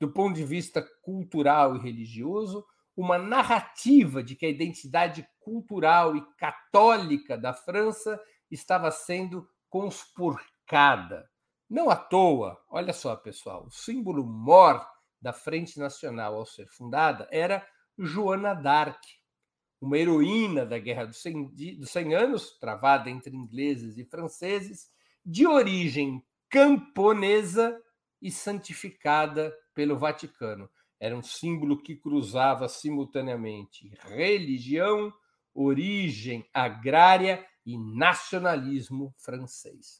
Do 0.00 0.12
ponto 0.12 0.34
de 0.34 0.44
vista 0.44 0.84
cultural 1.00 1.76
e 1.76 1.78
religioso, 1.78 2.66
uma 2.96 3.18
narrativa 3.18 4.20
de 4.20 4.34
que 4.34 4.46
a 4.46 4.50
identidade 4.50 5.24
cultural 5.38 6.16
e 6.16 6.26
católica 6.34 7.38
da 7.38 7.54
França 7.54 8.20
estava 8.50 8.90
sendo 8.90 9.48
conspurcada. 9.68 11.29
Não 11.70 11.88
à 11.88 11.94
toa, 11.94 12.60
olha 12.68 12.92
só, 12.92 13.14
pessoal, 13.14 13.64
o 13.64 13.70
símbolo 13.70 14.26
mor 14.26 14.84
da 15.22 15.32
Frente 15.32 15.78
Nacional 15.78 16.34
ao 16.34 16.44
ser 16.44 16.66
fundada 16.66 17.28
era 17.30 17.64
Joana 17.96 18.54
d'Arc, 18.54 19.00
uma 19.80 19.96
heroína 19.96 20.66
da 20.66 20.80
Guerra 20.80 21.04
dos 21.04 21.22
100, 21.22 21.78
dos 21.78 21.90
100 21.90 22.14
Anos, 22.16 22.58
travada 22.58 23.08
entre 23.08 23.36
ingleses 23.36 23.96
e 23.98 24.04
franceses, 24.04 24.90
de 25.24 25.46
origem 25.46 26.20
camponesa 26.48 27.80
e 28.20 28.32
santificada 28.32 29.56
pelo 29.72 29.96
Vaticano. 29.96 30.68
Era 30.98 31.16
um 31.16 31.22
símbolo 31.22 31.80
que 31.80 31.94
cruzava 31.94 32.68
simultaneamente 32.68 33.92
religião, 34.02 35.12
origem 35.54 36.44
agrária 36.52 37.46
e 37.64 37.78
nacionalismo 37.78 39.14
francês. 39.16 39.99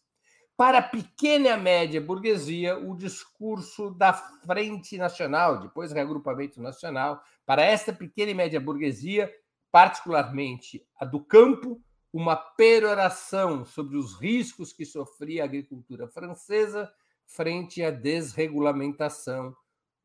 Para 0.61 0.81
a 0.81 0.83
pequena 0.83 1.49
e 1.49 1.57
média 1.57 2.03
burguesia, 2.03 2.79
o 2.79 2.95
discurso 2.95 3.93
da 3.93 4.13
Frente 4.13 4.99
Nacional, 4.99 5.59
depois 5.59 5.91
reagrupamento 5.91 6.61
nacional, 6.61 7.25
para 7.47 7.63
esta 7.63 7.95
pequena 7.95 8.33
e 8.33 8.35
média 8.35 8.61
burguesia, 8.61 9.35
particularmente 9.73 10.87
a 10.97 11.07
do 11.07 11.19
campo, 11.19 11.81
uma 12.13 12.37
peroração 12.37 13.65
sobre 13.65 13.97
os 13.97 14.21
riscos 14.21 14.71
que 14.71 14.85
sofria 14.85 15.45
a 15.45 15.47
agricultura 15.47 16.07
francesa 16.09 16.93
frente 17.27 17.83
à 17.83 17.91
desregulamentação 17.91 19.57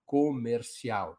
comercial. 0.06 1.18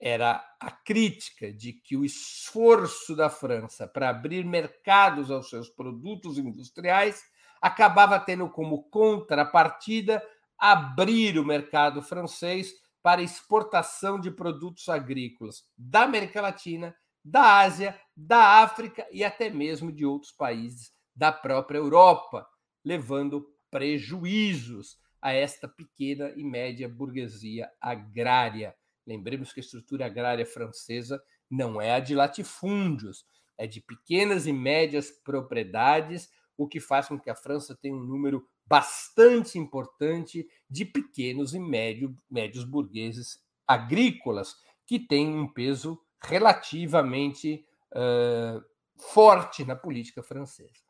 Era 0.00 0.44
a 0.58 0.72
crítica 0.72 1.52
de 1.52 1.74
que 1.74 1.96
o 1.96 2.04
esforço 2.04 3.14
da 3.14 3.30
França 3.30 3.86
para 3.86 4.08
abrir 4.08 4.44
mercados 4.44 5.30
aos 5.30 5.48
seus 5.48 5.68
produtos 5.70 6.38
industriais 6.38 7.22
acabava 7.60 8.18
tendo 8.18 8.48
como 8.48 8.84
contrapartida 8.84 10.22
abrir 10.58 11.38
o 11.38 11.44
mercado 11.44 12.02
francês 12.02 12.72
para 13.02 13.22
exportação 13.22 14.20
de 14.20 14.30
produtos 14.30 14.88
agrícolas 14.88 15.64
da 15.76 16.02
América 16.02 16.40
Latina 16.40 16.94
da 17.24 17.60
Ásia, 17.60 17.98
da 18.16 18.62
África 18.62 19.06
e 19.12 19.22
até 19.22 19.50
mesmo 19.50 19.92
de 19.92 20.04
outros 20.04 20.32
países 20.32 20.92
da 21.14 21.30
própria 21.30 21.78
Europa, 21.78 22.46
levando 22.84 23.46
prejuízos 23.70 24.98
a 25.20 25.32
esta 25.32 25.68
pequena 25.68 26.32
e 26.36 26.44
média 26.44 26.88
burguesia 26.88 27.70
agrária. 27.80 28.74
Lembremos 29.06 29.52
que 29.52 29.60
a 29.60 29.62
estrutura 29.62 30.06
agrária 30.06 30.46
francesa 30.46 31.22
não 31.50 31.80
é 31.80 31.92
a 31.92 32.00
de 32.00 32.14
latifúndios, 32.14 33.26
é 33.58 33.66
de 33.66 33.80
pequenas 33.80 34.46
e 34.46 34.52
médias 34.52 35.10
propriedades, 35.10 36.30
o 36.58 36.66
que 36.66 36.80
faz 36.80 37.06
com 37.06 37.18
que 37.18 37.30
a 37.30 37.36
França 37.36 37.78
tenha 37.80 37.94
um 37.94 38.02
número 38.02 38.44
bastante 38.66 39.58
importante 39.58 40.46
de 40.68 40.84
pequenos 40.84 41.54
e 41.54 41.60
médio, 41.60 42.14
médios 42.28 42.64
burgueses 42.64 43.40
agrícolas, 43.66 44.56
que 44.84 44.98
têm 44.98 45.28
um 45.28 45.46
peso 45.46 46.02
relativamente 46.20 47.64
uh, 47.92 48.62
forte 48.96 49.64
na 49.64 49.76
política 49.76 50.22
francesa. 50.22 50.82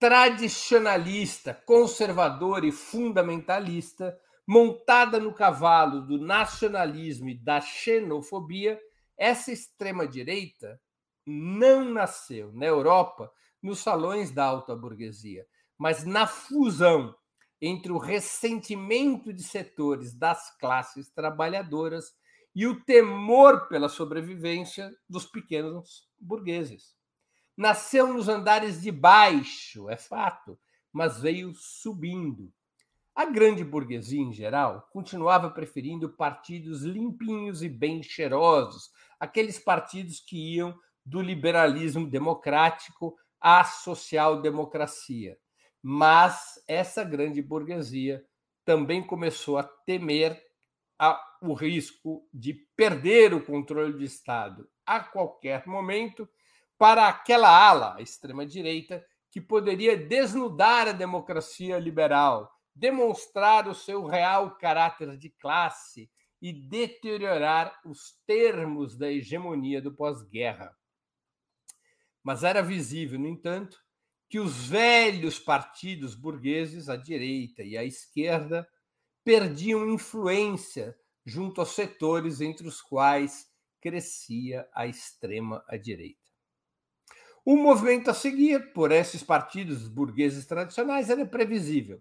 Tradicionalista, 0.00 1.54
conservador 1.54 2.64
e 2.64 2.72
fundamentalista, 2.72 4.18
montada 4.46 5.20
no 5.20 5.32
cavalo 5.32 6.00
do 6.00 6.18
nacionalismo 6.18 7.28
e 7.28 7.34
da 7.34 7.60
xenofobia, 7.60 8.80
essa 9.16 9.52
extrema-direita 9.52 10.80
não 11.24 11.84
nasceu 11.84 12.52
na 12.52 12.66
Europa 12.66 13.30
nos 13.62 13.78
salões 13.78 14.30
da 14.30 14.44
alta 14.44 14.74
burguesia, 14.74 15.46
mas 15.78 16.04
na 16.04 16.26
fusão 16.26 17.14
entre 17.60 17.92
o 17.92 17.98
ressentimento 17.98 19.32
de 19.32 19.42
setores 19.42 20.12
das 20.14 20.56
classes 20.58 21.08
trabalhadoras 21.10 22.12
e 22.54 22.66
o 22.66 22.82
temor 22.84 23.68
pela 23.68 23.88
sobrevivência 23.88 24.92
dos 25.08 25.24
pequenos 25.24 26.08
burgueses. 26.18 26.94
Nasceu 27.56 28.12
nos 28.12 28.28
andares 28.28 28.82
de 28.82 28.90
baixo, 28.90 29.88
é 29.88 29.96
fato, 29.96 30.58
mas 30.92 31.20
veio 31.20 31.54
subindo. 31.54 32.52
A 33.14 33.26
grande 33.26 33.62
burguesia, 33.62 34.20
em 34.20 34.32
geral, 34.32 34.88
continuava 34.90 35.50
preferindo 35.50 36.08
partidos 36.08 36.82
limpinhos 36.82 37.62
e 37.62 37.68
bem 37.68 38.02
cheirosos, 38.02 38.90
aqueles 39.20 39.58
partidos 39.58 40.18
que 40.18 40.56
iam 40.56 40.76
do 41.04 41.20
liberalismo 41.20 42.08
democrático 42.08 43.14
à 43.42 43.64
social-democracia. 43.64 45.36
Mas 45.82 46.62
essa 46.68 47.02
grande 47.02 47.42
burguesia 47.42 48.24
também 48.64 49.02
começou 49.04 49.58
a 49.58 49.64
temer 49.64 50.40
a, 50.98 51.20
o 51.42 51.52
risco 51.52 52.24
de 52.32 52.54
perder 52.76 53.34
o 53.34 53.44
controle 53.44 53.92
do 53.92 54.04
Estado 54.04 54.68
a 54.86 55.00
qualquer 55.00 55.66
momento 55.66 56.28
para 56.78 57.08
aquela 57.08 57.48
ala, 57.48 57.96
a 57.96 58.00
extrema-direita, 58.00 59.04
que 59.30 59.40
poderia 59.40 59.96
desnudar 59.96 60.88
a 60.88 60.92
democracia 60.92 61.78
liberal, 61.78 62.52
demonstrar 62.74 63.66
o 63.66 63.74
seu 63.74 64.04
real 64.04 64.56
caráter 64.56 65.16
de 65.16 65.30
classe 65.30 66.10
e 66.40 66.52
deteriorar 66.52 67.80
os 67.84 68.20
termos 68.26 68.96
da 68.96 69.10
hegemonia 69.10 69.80
do 69.80 69.94
pós-guerra. 69.94 70.76
Mas 72.22 72.44
era 72.44 72.62
visível, 72.62 73.18
no 73.18 73.28
entanto, 73.28 73.78
que 74.28 74.38
os 74.38 74.66
velhos 74.66 75.38
partidos 75.38 76.14
burgueses, 76.14 76.88
a 76.88 76.96
direita 76.96 77.62
e 77.62 77.76
a 77.76 77.84
esquerda, 77.84 78.66
perdiam 79.24 79.88
influência 79.90 80.96
junto 81.24 81.60
aos 81.60 81.74
setores 81.74 82.40
entre 82.40 82.66
os 82.66 82.80
quais 82.80 83.46
crescia 83.80 84.68
a 84.74 84.86
extrema-direita. 84.86 86.20
O 87.44 87.56
movimento 87.56 88.08
a 88.08 88.14
seguir 88.14 88.72
por 88.72 88.92
esses 88.92 89.22
partidos 89.22 89.88
burgueses 89.88 90.46
tradicionais 90.46 91.10
era 91.10 91.26
previsível. 91.26 92.00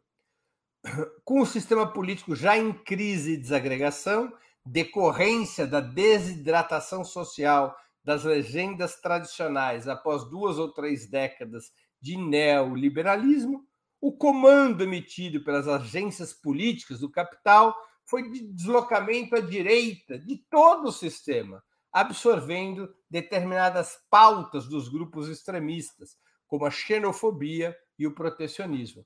Com 1.25 1.41
o 1.41 1.45
sistema 1.45 1.91
político 1.91 2.35
já 2.35 2.57
em 2.57 2.71
crise 2.71 3.33
e 3.33 3.37
desagregação, 3.37 4.31
decorrência 4.63 5.65
da 5.65 5.79
desidratação 5.79 7.03
social 7.03 7.75
das 8.03 8.23
legendas 8.23 8.99
tradicionais 8.99 9.87
após 9.87 10.29
duas 10.29 10.57
ou 10.57 10.71
três 10.71 11.09
décadas 11.09 11.71
de 12.01 12.17
neoliberalismo, 12.17 13.65
o 13.99 14.11
comando 14.11 14.83
emitido 14.83 15.43
pelas 15.43 15.67
agências 15.67 16.33
políticas 16.33 16.99
do 16.99 17.11
capital 17.11 17.75
foi 18.03 18.29
de 18.29 18.41
deslocamento 18.53 19.35
à 19.35 19.39
direita 19.39 20.17
de 20.17 20.37
todo 20.49 20.87
o 20.87 20.91
sistema, 20.91 21.63
absorvendo 21.93 22.93
determinadas 23.09 23.97
pautas 24.09 24.67
dos 24.67 24.89
grupos 24.89 25.29
extremistas, 25.29 26.17
como 26.47 26.65
a 26.65 26.71
xenofobia 26.71 27.77
e 27.97 28.07
o 28.07 28.15
protecionismo. 28.15 29.05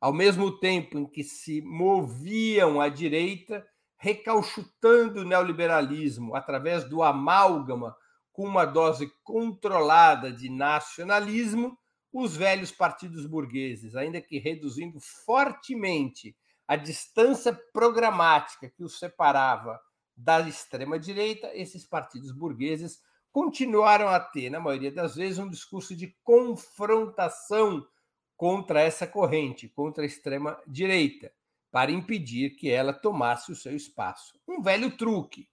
Ao 0.00 0.12
mesmo 0.12 0.58
tempo 0.58 0.98
em 0.98 1.06
que 1.06 1.22
se 1.22 1.60
moviam 1.60 2.80
à 2.80 2.88
direita, 2.88 3.64
recalchutando 3.96 5.20
o 5.20 5.24
neoliberalismo 5.24 6.34
através 6.34 6.82
do 6.88 7.02
amálgama 7.02 7.94
com 8.32 8.44
uma 8.46 8.64
dose 8.64 9.12
controlada 9.22 10.32
de 10.32 10.48
nacionalismo, 10.48 11.78
os 12.12 12.36
velhos 12.36 12.70
partidos 12.70 13.26
burgueses, 13.26 13.94
ainda 13.94 14.20
que 14.20 14.38
reduzindo 14.38 14.98
fortemente 15.24 16.36
a 16.66 16.76
distância 16.76 17.52
programática 17.72 18.70
que 18.70 18.84
os 18.84 18.98
separava 18.98 19.80
da 20.16 20.40
extrema-direita, 20.40 21.50
esses 21.54 21.86
partidos 21.86 22.32
burgueses 22.32 23.00
continuaram 23.30 24.08
a 24.08 24.20
ter, 24.20 24.50
na 24.50 24.60
maioria 24.60 24.92
das 24.92 25.16
vezes, 25.16 25.38
um 25.38 25.48
discurso 25.48 25.96
de 25.96 26.14
confrontação 26.22 27.86
contra 28.36 28.80
essa 28.80 29.06
corrente, 29.06 29.68
contra 29.68 30.02
a 30.02 30.06
extrema-direita, 30.06 31.32
para 31.70 31.90
impedir 31.90 32.50
que 32.50 32.70
ela 32.70 32.92
tomasse 32.92 33.50
o 33.50 33.56
seu 33.56 33.74
espaço. 33.74 34.38
Um 34.46 34.60
velho 34.60 34.94
truque, 34.96 35.48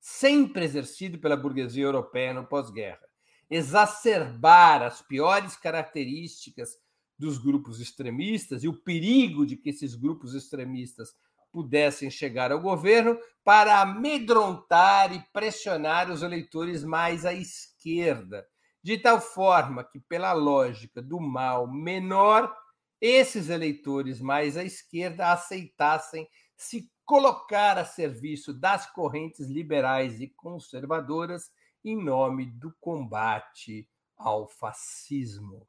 sempre 0.00 0.64
exercido 0.64 1.18
pela 1.18 1.36
burguesia 1.36 1.84
europeia 1.84 2.34
no 2.34 2.46
pós-guerra 2.46 3.10
exacerbar 3.50 4.82
as 4.82 5.02
piores 5.02 5.56
características 5.56 6.78
dos 7.18 7.36
grupos 7.36 7.80
extremistas 7.80 8.62
e 8.62 8.68
o 8.68 8.80
perigo 8.80 9.44
de 9.44 9.56
que 9.56 9.70
esses 9.70 9.94
grupos 9.94 10.34
extremistas 10.34 11.12
pudessem 11.52 12.08
chegar 12.08 12.52
ao 12.52 12.60
governo 12.60 13.18
para 13.42 13.80
amedrontar 13.80 15.12
e 15.12 15.22
pressionar 15.32 16.08
os 16.10 16.22
eleitores 16.22 16.84
mais 16.84 17.26
à 17.26 17.34
esquerda, 17.34 18.46
de 18.80 18.96
tal 18.96 19.20
forma 19.20 19.82
que, 19.82 19.98
pela 19.98 20.32
lógica 20.32 21.02
do 21.02 21.18
mal 21.18 21.66
menor, 21.66 22.54
esses 23.00 23.48
eleitores 23.48 24.20
mais 24.20 24.56
à 24.56 24.62
esquerda 24.62 25.32
aceitassem 25.32 26.28
se 26.56 26.88
colocar 27.10 27.76
a 27.76 27.84
serviço 27.84 28.54
das 28.54 28.86
correntes 28.86 29.48
liberais 29.48 30.20
e 30.20 30.28
conservadoras 30.28 31.50
em 31.84 32.00
nome 32.00 32.46
do 32.46 32.72
combate 32.78 33.88
ao 34.16 34.46
fascismo. 34.46 35.66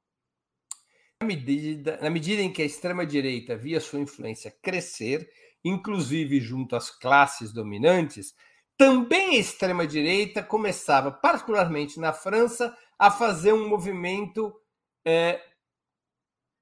Na 1.20 1.26
medida, 1.26 1.98
na 2.00 2.12
medida 2.12 2.44
em 2.44 2.54
que 2.54 2.62
a 2.62 2.66
extrema-direita 2.66 3.58
via 3.58 3.80
sua 3.80 4.00
influência 4.00 4.56
crescer, 4.62 5.28
inclusive 5.66 6.40
junto 6.40 6.76
às 6.76 6.92
classes 6.92 7.52
dominantes, 7.52 8.36
também 8.78 9.38
a 9.38 9.40
extrema-direita 9.40 10.44
começava, 10.44 11.12
particularmente 11.12 12.00
na 12.00 12.14
França, 12.14 12.78
a 13.00 13.10
fazer 13.10 13.52
um 13.52 13.68
movimento 13.68 14.56
é, 15.04 15.42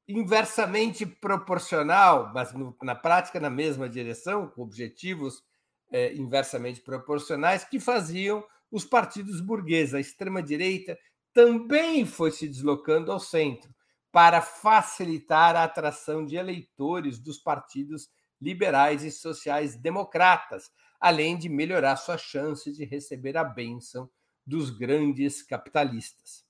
inversamente 0.10 1.06
proporcional, 1.06 2.32
mas 2.34 2.52
no, 2.52 2.76
na 2.82 2.95
prática 2.95 3.39
na 3.39 3.50
mesma 3.50 3.88
direção, 3.88 4.48
com 4.48 4.63
objetivos 4.63 5.43
é, 5.91 6.15
inversamente 6.15 6.82
proporcionais, 6.82 7.63
que 7.63 7.80
faziam 7.80 8.43
os 8.72 8.84
partidos 8.84 9.39
burgueses. 9.39 9.93
A 9.93 10.00
extrema-direita 10.00 10.98
também 11.32 12.08
foi 12.08 12.32
se 12.32 12.48
deslocando 12.48 13.12
ao 13.12 13.19
centro 13.19 13.72
para 14.12 14.41
facilitar 14.41 15.56
a 15.56 15.63
atração 15.63 16.26
de 16.26 16.36
eleitores 16.36 17.19
dos 17.19 17.38
partidos 17.38 18.10
liberais 18.41 19.04
e 19.04 19.12
sociais-democratas, 19.12 20.72
além 21.00 21.38
de 21.38 21.48
melhorar 21.48 21.95
sua 21.98 22.17
chance 22.17 22.72
de 22.72 22.84
receber 22.84 23.38
a 23.38 23.43
bênção 23.43 24.10
dos 24.43 24.72
grandes 24.72 25.43
capitalistas. 25.43 26.48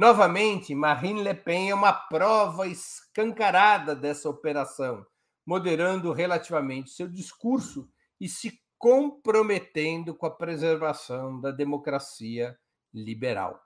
Novamente, 0.00 0.74
Marine 0.74 1.22
Le 1.22 1.34
Pen 1.34 1.68
é 1.68 1.74
uma 1.74 1.92
prova 1.92 2.66
escancarada 2.66 3.94
dessa 3.94 4.30
operação, 4.30 5.04
moderando 5.46 6.10
relativamente 6.14 6.88
seu 6.88 7.06
discurso 7.06 7.86
e 8.18 8.26
se 8.26 8.58
comprometendo 8.78 10.14
com 10.14 10.24
a 10.24 10.34
preservação 10.34 11.38
da 11.38 11.50
democracia 11.50 12.58
liberal. 12.94 13.60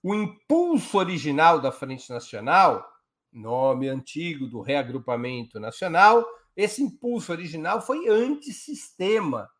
O 0.00 0.14
impulso 0.14 0.96
original 0.96 1.60
da 1.60 1.72
Frente 1.72 2.08
Nacional, 2.08 2.88
nome 3.32 3.88
antigo 3.88 4.46
do 4.46 4.60
reagrupamento 4.60 5.58
nacional, 5.58 6.24
esse 6.56 6.84
impulso 6.84 7.32
original 7.32 7.80
foi 7.80 8.06
antissistema, 8.06 9.50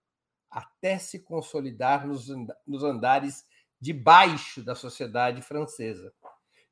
até 0.48 0.96
se 0.96 1.24
consolidar 1.24 2.06
nos 2.06 2.84
andares 2.84 3.47
de 3.80 3.92
baixo 3.92 4.62
da 4.62 4.74
sociedade 4.74 5.42
francesa. 5.42 6.12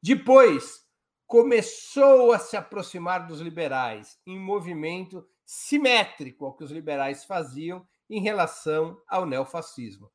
Depois, 0.03 0.87
começou 1.27 2.33
a 2.33 2.38
se 2.38 2.57
aproximar 2.57 3.27
dos 3.27 3.40
liberais, 3.40 4.19
em 4.27 4.38
movimento 4.38 5.27
simétrico 5.45 6.45
ao 6.45 6.57
que 6.57 6.64
os 6.64 6.71
liberais 6.71 7.25
faziam 7.25 7.87
em 8.09 8.21
relação 8.21 9.01
ao 9.09 9.27
neofascismo. 9.27 10.11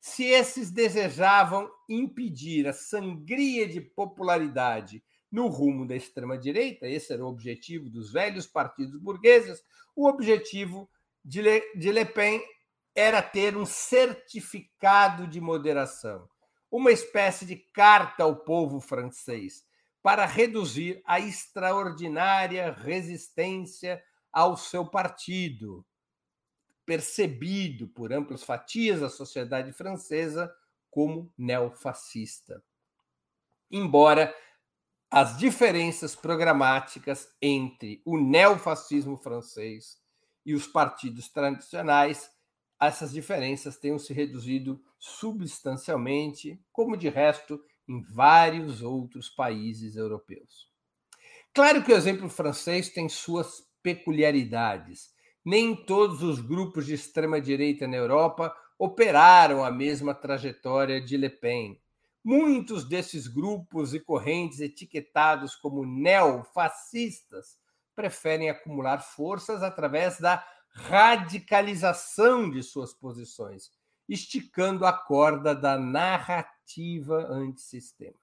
Se 0.00 0.24
esses 0.24 0.70
desejavam 0.70 1.70
impedir 1.88 2.66
a 2.66 2.72
sangria 2.72 3.68
de 3.68 3.80
popularidade 3.80 5.04
no 5.30 5.46
rumo 5.46 5.86
da 5.86 5.94
extrema-direita, 5.94 6.88
esse 6.88 7.12
era 7.12 7.24
o 7.24 7.28
objetivo 7.28 7.88
dos 7.90 8.12
velhos 8.12 8.46
partidos 8.46 8.98
burgueses, 8.98 9.62
o 9.94 10.08
objetivo 10.08 10.88
de 11.24 11.42
Le, 11.42 11.60
de 11.76 11.92
Le 11.92 12.04
Pen 12.04 12.42
era 12.94 13.22
ter 13.22 13.56
um 13.56 13.64
certificado 13.64 15.26
de 15.26 15.40
moderação, 15.40 16.28
uma 16.70 16.90
espécie 16.90 17.46
de 17.46 17.56
carta 17.56 18.24
ao 18.24 18.36
povo 18.36 18.80
francês, 18.80 19.64
para 20.02 20.24
reduzir 20.24 21.02
a 21.04 21.20
extraordinária 21.20 22.72
resistência 22.72 24.02
ao 24.32 24.56
seu 24.56 24.86
partido, 24.86 25.84
percebido 26.86 27.88
por 27.88 28.12
amplas 28.12 28.42
fatias 28.42 29.00
da 29.00 29.08
sociedade 29.08 29.72
francesa 29.72 30.52
como 30.90 31.32
neofascista. 31.36 32.62
Embora 33.70 34.34
as 35.10 35.36
diferenças 35.36 36.14
programáticas 36.14 37.28
entre 37.42 38.00
o 38.04 38.16
neofascismo 38.16 39.16
francês 39.16 40.00
e 40.46 40.54
os 40.54 40.66
partidos 40.66 41.28
tradicionais, 41.28 42.30
essas 42.80 43.12
diferenças 43.12 43.76
tenham 43.76 43.98
se 43.98 44.12
reduzido 44.12 44.82
substancialmente, 44.98 46.58
como 46.72 46.96
de 46.96 47.08
resto 47.08 47.62
em 47.88 48.02
vários 48.02 48.82
outros 48.82 49.28
países 49.28 49.96
europeus. 49.96 50.70
Claro 51.52 51.82
que 51.82 51.92
o 51.92 51.96
exemplo 51.96 52.28
francês 52.28 52.88
tem 52.88 53.08
suas 53.08 53.68
peculiaridades. 53.82 55.10
Nem 55.44 55.74
todos 55.74 56.22
os 56.22 56.40
grupos 56.40 56.86
de 56.86 56.94
extrema-direita 56.94 57.88
na 57.88 57.96
Europa 57.96 58.54
operaram 58.78 59.64
a 59.64 59.70
mesma 59.70 60.14
trajetória 60.14 61.00
de 61.00 61.16
Le 61.16 61.28
Pen. 61.28 61.80
Muitos 62.22 62.88
desses 62.88 63.26
grupos 63.26 63.94
e 63.94 64.00
correntes 64.00 64.60
etiquetados 64.60 65.56
como 65.56 65.84
neofascistas 65.84 67.58
preferem 67.94 68.48
acumular 68.48 68.98
forças 68.98 69.62
através 69.62 70.18
da 70.18 70.46
radicalização 70.72 72.50
de 72.50 72.62
suas 72.62 72.92
posições, 72.92 73.70
esticando 74.08 74.86
a 74.86 74.92
corda 74.92 75.54
da 75.54 75.78
narrativa 75.78 77.26
antissistema. 77.30 78.16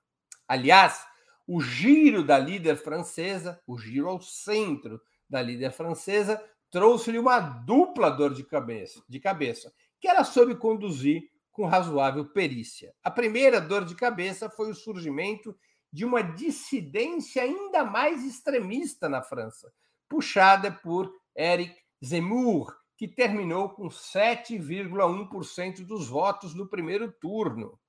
Aliás, 0.47 1.05
o 1.45 1.61
giro 1.61 2.23
da 2.23 2.37
líder 2.37 2.77
francesa, 2.77 3.61
o 3.65 3.77
giro 3.77 4.09
ao 4.09 4.21
centro 4.21 5.01
da 5.29 5.41
líder 5.41 5.71
francesa, 5.71 6.43
trouxe-lhe 6.69 7.17
uma 7.17 7.39
dupla 7.39 8.09
dor 8.09 8.33
de 8.33 8.43
cabeça, 8.43 9.01
de 9.07 9.19
cabeça, 9.19 9.73
que 9.99 10.07
ela 10.07 10.23
soube 10.23 10.55
conduzir 10.55 11.29
com 11.51 11.65
razoável 11.65 12.25
perícia. 12.25 12.93
A 13.03 13.09
primeira 13.09 13.59
dor 13.59 13.85
de 13.85 13.95
cabeça 13.95 14.49
foi 14.49 14.69
o 14.69 14.75
surgimento 14.75 15.57
de 15.91 16.05
uma 16.05 16.21
dissidência 16.21 17.41
ainda 17.41 17.83
mais 17.83 18.23
extremista 18.23 19.07
na 19.09 19.21
França, 19.21 19.71
puxada 20.07 20.71
por 20.71 21.11
Eric 21.35 21.75
Zemmour, 22.03 22.75
que 22.97 23.07
terminou 23.07 23.69
com 23.69 23.87
7,1% 23.87 25.85
dos 25.85 26.07
votos 26.07 26.53
no 26.55 26.67
primeiro 26.67 27.11
turno. 27.11 27.79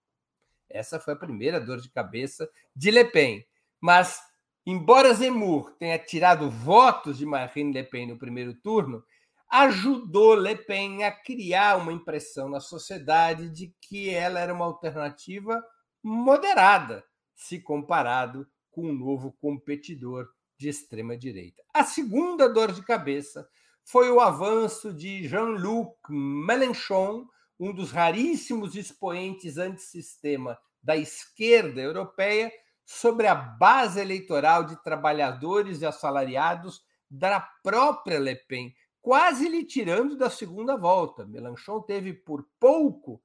Essa 0.69 1.01
foi 1.01 1.15
a 1.15 1.19
primeira 1.19 1.61
dor 1.61 1.81
de 1.81 1.91
cabeça 1.91 2.49
de 2.77 2.91
Le 2.91 3.05
Pen. 3.07 3.47
Mas, 3.81 4.21
embora 4.67 5.15
Zemmour 5.15 5.73
tenha 5.79 5.99
tirado 5.99 6.51
votos 6.51 7.17
de 7.17 7.25
Marine 7.25 7.73
Le 7.73 7.85
Pen 7.85 8.09
no 8.09 8.19
primeiro 8.19 8.55
turno, 8.55 9.03
ajudou 9.51 10.35
Le 10.35 10.57
Pen 10.57 11.05
a 11.05 11.11
criar 11.11 11.77
uma 11.77 11.93
impressão 11.93 12.49
na 12.49 12.61
sociedade 12.61 13.49
de 13.49 13.75
que 13.81 14.11
ela 14.11 14.41
era 14.41 14.53
uma 14.53 14.67
alternativa 14.67 15.65
moderada, 16.03 17.03
se 17.35 17.61
comparado 17.61 18.47
com 18.71 18.83
o 18.83 18.91
um 18.91 18.93
novo 18.93 19.33
competidor 19.41 20.29
de 20.59 20.69
extrema 20.69 21.17
direita. 21.17 21.63
A 21.73 21.85
segunda 21.85 22.49
dor 22.49 22.73
de 22.73 22.83
cabeça 22.83 23.49
foi 23.91 24.11
o 24.11 24.21
avanço 24.21 24.93
de 24.93 25.27
Jean-Luc 25.27 25.97
Mélenchon, 26.11 27.27
um 27.59 27.73
dos 27.73 27.91
raríssimos 27.91 28.75
expoentes 28.75 29.57
antissistema 29.57 30.59
da 30.83 30.95
esquerda 30.95 31.81
europeia, 31.81 32.53
sobre 32.85 33.27
a 33.27 33.35
base 33.35 33.99
eleitoral 33.99 34.65
de 34.65 34.83
trabalhadores 34.83 35.81
e 35.81 35.87
assalariados 35.87 36.83
da 37.11 37.41
própria 37.41 38.19
Le 38.19 38.37
Pen, 38.37 38.75
quase 39.01 39.49
lhe 39.49 39.65
tirando 39.65 40.19
da 40.19 40.29
segunda 40.29 40.77
volta. 40.77 41.27
Mélenchon 41.27 41.81
teve 41.81 42.13
por 42.13 42.47
pouco 42.61 43.23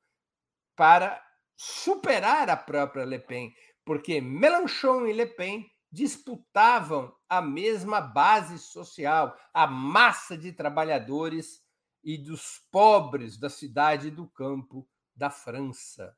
para 0.78 1.22
superar 1.58 2.50
a 2.50 2.56
própria 2.56 3.04
Le 3.04 3.20
Pen, 3.20 3.54
porque 3.84 4.22
Mélenchon 4.22 5.08
e 5.08 5.14
Le 5.14 5.26
Pen 5.26 5.70
disputavam 5.94 7.16
a 7.30 7.40
mesma 7.40 8.02
base 8.02 8.58
social, 8.58 9.38
a 9.54 9.68
massa 9.68 10.36
de 10.36 10.52
trabalhadores 10.52 11.62
e 12.04 12.18
dos 12.18 12.60
pobres 12.72 13.38
da 13.38 13.48
cidade 13.48 14.08
e 14.08 14.12
do 14.12 14.28
campo 14.28 14.90
da 15.16 15.30
França. 15.30 16.18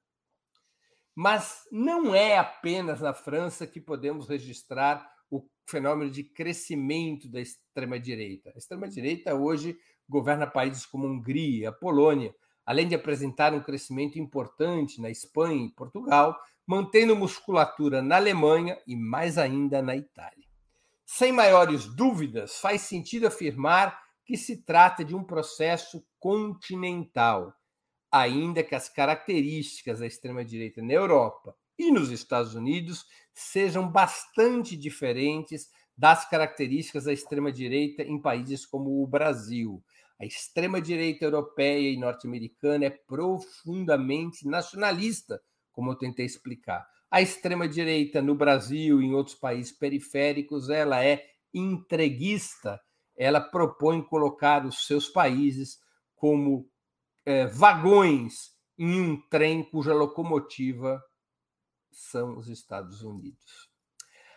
Mas 1.13 1.67
não 1.69 2.15
é 2.15 2.37
apenas 2.37 3.01
na 3.01 3.13
França 3.13 3.67
que 3.67 3.81
podemos 3.81 4.29
registrar 4.29 5.05
o 5.29 5.45
fenômeno 5.69 6.09
de 6.09 6.23
crescimento 6.23 7.29
da 7.29 7.41
extrema-direita. 7.41 8.53
A 8.55 8.57
extrema-direita 8.57 9.35
hoje 9.35 9.77
governa 10.07 10.47
países 10.47 10.85
como 10.85 11.05
Hungria, 11.05 11.73
Polônia, 11.73 12.33
além 12.65 12.87
de 12.87 12.95
apresentar 12.95 13.53
um 13.53 13.61
crescimento 13.61 14.17
importante 14.17 15.01
na 15.01 15.09
Espanha 15.09 15.65
e 15.65 15.75
Portugal, 15.75 16.39
mantendo 16.65 17.15
musculatura 17.15 18.01
na 18.01 18.15
Alemanha 18.15 18.77
e 18.87 18.95
mais 18.95 19.37
ainda 19.37 19.81
na 19.81 19.95
Itália. 19.95 20.45
Sem 21.05 21.31
maiores 21.31 21.85
dúvidas, 21.85 22.57
faz 22.57 22.81
sentido 22.81 23.27
afirmar 23.27 24.03
que 24.25 24.35
se 24.35 24.57
trata 24.63 25.05
de 25.05 25.15
um 25.15 25.23
processo 25.23 26.03
continental, 26.19 27.53
ainda 28.11 28.63
que 28.63 28.73
as 28.73 28.89
características 28.89 29.99
da 29.99 30.07
extrema-direita 30.07 30.81
na 30.81 30.93
Europa 30.93 31.55
e 31.77 31.91
nos 31.91 32.09
Estados 32.09 32.55
Unidos 32.55 33.05
sejam 33.33 33.87
bastante 33.87 34.75
diferentes 34.75 35.69
das 35.97 36.27
características 36.27 37.03
da 37.05 37.13
extrema-direita 37.13 38.01
em 38.03 38.19
países 38.19 38.65
como 38.65 39.03
o 39.03 39.07
Brasil. 39.07 39.83
A 40.19 40.25
extrema-direita 40.25 41.25
europeia 41.25 41.89
e 41.89 41.97
norte-americana 41.97 42.85
é 42.85 42.89
profundamente 42.89 44.47
nacionalista, 44.47 45.41
como 45.75 45.91
eu 45.91 45.95
tentei 45.95 46.25
explicar. 46.25 46.87
A 47.11 47.21
extrema-direita 47.21 48.21
no 48.21 48.33
Brasil 48.33 49.01
e 49.01 49.05
em 49.05 49.13
outros 49.13 49.35
países 49.35 49.71
periféricos, 49.71 50.69
ela 50.69 51.03
é 51.03 51.23
entreguista, 51.53 52.79
ela 53.15 53.39
propõe 53.39 54.01
colocar 54.01 54.65
os 54.65 54.87
seus 54.87 55.07
países 55.09 55.77
como 56.15 56.69
é, 57.25 57.45
vagões 57.45 58.55
em 58.77 58.99
um 58.99 59.21
trem 59.29 59.63
cuja 59.63 59.93
locomotiva 59.93 61.01
são 61.91 62.37
os 62.37 62.49
Estados 62.49 63.01
Unidos. 63.01 63.69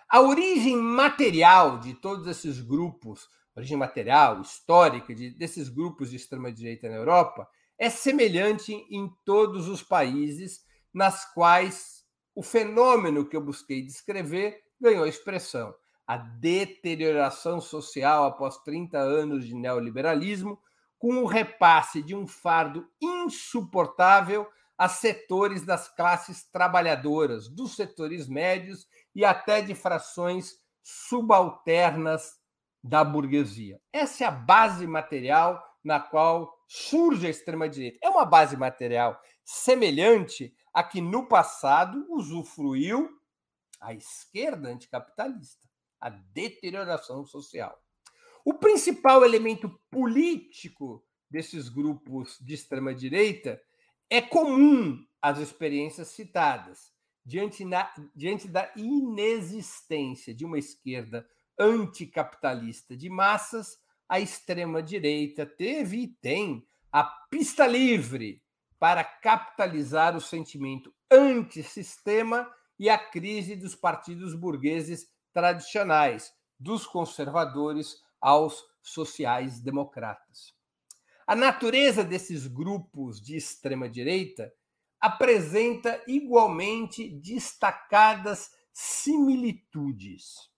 A 0.09 0.21
origem 0.21 0.77
material 0.77 1.79
de 1.79 1.95
todos 1.95 2.27
esses 2.27 2.61
grupos, 2.61 3.29
origem 3.57 3.77
material, 3.77 4.41
histórica, 4.41 5.15
de, 5.15 5.31
desses 5.31 5.69
grupos 5.69 6.11
de 6.11 6.17
extrema-direita 6.17 6.89
na 6.89 6.97
Europa, 6.97 7.49
é 7.77 7.91
semelhante 7.91 8.73
em 8.91 9.09
todos 9.25 9.69
os 9.69 9.83
países 9.83 10.61
nas 10.93 11.25
quais 11.33 12.05
o 12.35 12.43
fenômeno 12.43 13.29
que 13.29 13.37
eu 13.37 13.41
busquei 13.41 13.83
descrever 13.83 14.63
ganhou 14.81 15.07
expressão. 15.07 15.75
A 16.07 16.17
deterioração 16.17 17.61
social 17.61 18.25
após 18.25 18.57
30 18.59 18.99
anos 18.99 19.47
de 19.47 19.55
neoliberalismo, 19.55 20.59
com 20.99 21.17
o 21.23 21.27
repasse 21.27 22.03
de 22.03 22.15
um 22.15 22.27
fardo 22.27 22.89
insuportável 23.01 24.49
a 24.77 24.89
setores 24.89 25.65
das 25.65 25.89
classes 25.89 26.45
trabalhadoras, 26.51 27.49
dos 27.49 27.75
setores 27.75 28.29
médios 28.29 28.87
e 29.15 29.25
até 29.25 29.61
de 29.61 29.75
frações 29.75 30.55
subalternas 30.83 32.39
da 32.83 33.03
burguesia. 33.03 33.81
Essa 33.93 34.25
é 34.25 34.27
a 34.29 34.31
base 34.31 34.87
material 34.87 35.63
na 35.83 35.99
qual 35.99 36.57
surge 36.69 37.27
a 37.27 37.31
extrema-direita. 37.31 37.99
É 38.03 38.09
uma 38.09 38.25
base 38.25 38.57
material 38.57 39.21
semelhante 39.45 40.55
a 40.79 40.83
que 40.85 41.01
no 41.01 41.27
passado 41.27 42.07
usufruiu 42.09 43.11
a 43.81 43.93
esquerda 43.93 44.69
anticapitalista, 44.69 45.67
a 46.01 46.09
deterioração 46.09 47.25
social. 47.25 47.77
O 48.45 48.55
principal 48.55 49.25
elemento 49.25 49.69
político 49.91 51.05
desses 51.29 51.69
grupos 51.69 52.39
de 52.41 52.55
extrema-direita 52.55 53.61
é 54.09 54.23
comum 54.23 55.05
às 55.21 55.41
experiências 55.41 56.11
citadas 56.11 56.93
diante, 57.27 57.65
na, 57.65 57.93
diante 58.15 58.47
da 58.47 58.73
inexistência 58.77 60.33
de 60.33 60.45
uma 60.45 60.61
esquerda 60.61 61.29
anticapitalista 61.59 62.97
de 62.97 63.11
massas, 63.11 63.81
a 64.09 64.21
extrema-direita 64.21 65.45
teve 65.45 66.03
e 66.03 66.07
tem 66.07 66.65
a 66.93 67.03
pista 67.03 67.67
livre 67.67 68.41
para 68.79 69.03
capitalizar 69.03 70.17
o 70.17 70.21
sentimento 70.21 70.95
antissistema 71.11 72.49
e 72.79 72.89
a 72.89 72.99
crise 72.99 73.57
dos 73.57 73.75
partidos 73.75 74.35
burgueses 74.35 75.09
tradicionais, 75.33 76.33
dos 76.59 76.87
conservadores 76.87 77.97
aos 78.21 78.65
sociais-democratas. 78.83 80.55
A 81.27 81.37
natureza 81.37 82.05
desses 82.05 82.47
grupos 82.47 83.21
de 83.21 83.37
extrema-direita 83.37 84.53
apresenta 85.01 86.03
igualmente 86.07 87.09
destacadas 87.21 88.51
similitudes. 88.73 90.51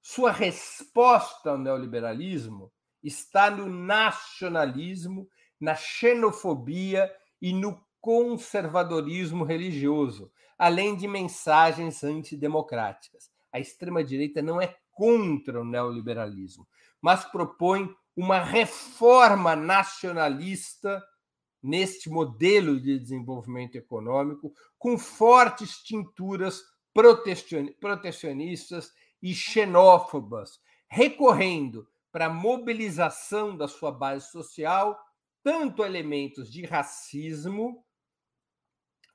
Sua 0.00 0.32
resposta 0.32 1.50
ao 1.50 1.58
neoliberalismo 1.58 2.72
está 3.02 3.50
no 3.50 3.68
nacionalismo, 3.68 5.28
na 5.60 5.74
xenofobia 5.74 7.12
e 7.42 7.52
no 7.52 7.84
conservadorismo 8.00 9.44
religioso, 9.44 10.30
além 10.56 10.96
de 10.96 11.08
mensagens 11.08 12.04
antidemocráticas. 12.04 13.30
A 13.52 13.58
extrema-direita 13.58 14.40
não 14.40 14.60
é 14.60 14.76
contra 14.92 15.60
o 15.60 15.64
neoliberalismo, 15.64 16.66
mas 17.00 17.24
propõe 17.24 17.92
uma 18.16 18.38
reforma 18.38 19.56
nacionalista 19.56 21.02
neste 21.62 22.08
modelo 22.08 22.80
de 22.80 22.98
desenvolvimento 22.98 23.76
econômico, 23.76 24.52
com 24.78 24.96
fortes 24.98 25.78
tinturas 25.82 26.62
protecionistas 27.80 28.92
e 29.22 29.34
xenófobas, 29.34 30.60
recorrendo 30.88 31.88
para 32.10 32.26
a 32.26 32.32
mobilização 32.32 33.56
da 33.56 33.66
sua 33.66 33.90
base 33.90 34.30
social, 34.30 34.98
tanto 35.42 35.82
a 35.82 35.86
elementos 35.86 36.50
de 36.50 36.64
racismo 36.64 37.84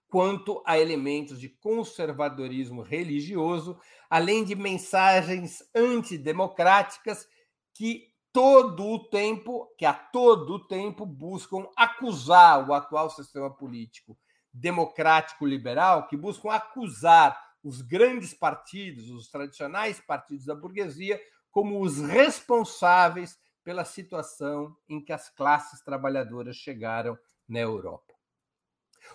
quanto 0.09 0.63
a 0.65 0.79
elementos 0.79 1.39
de 1.39 1.49
conservadorismo 1.49 2.81
religioso, 2.81 3.79
além 4.09 4.43
de 4.43 4.55
mensagens 4.55 5.63
antidemocráticas 5.75 7.27
que 7.73 8.13
todo 8.31 8.85
o 8.85 9.09
tempo, 9.09 9.67
que 9.77 9.85
a 9.85 9.93
todo 9.93 10.55
o 10.55 10.67
tempo 10.67 11.05
buscam 11.05 11.67
acusar 11.75 12.67
o 12.69 12.73
atual 12.73 13.09
sistema 13.09 13.49
político 13.49 14.17
democrático 14.53 15.45
liberal, 15.45 16.07
que 16.07 16.15
buscam 16.15 16.51
acusar 16.51 17.37
os 17.63 17.81
grandes 17.81 18.33
partidos, 18.33 19.09
os 19.09 19.29
tradicionais 19.29 19.99
partidos 19.99 20.45
da 20.45 20.55
burguesia, 20.55 21.19
como 21.51 21.81
os 21.81 21.99
responsáveis 21.99 23.37
pela 23.67 23.83
situação 23.83 24.73
em 24.87 25.03
que 25.03 25.11
as 25.11 25.29
classes 25.29 25.81
trabalhadoras 25.81 26.55
chegaram 26.55 27.19
na 27.45 27.59
Europa. 27.59 28.13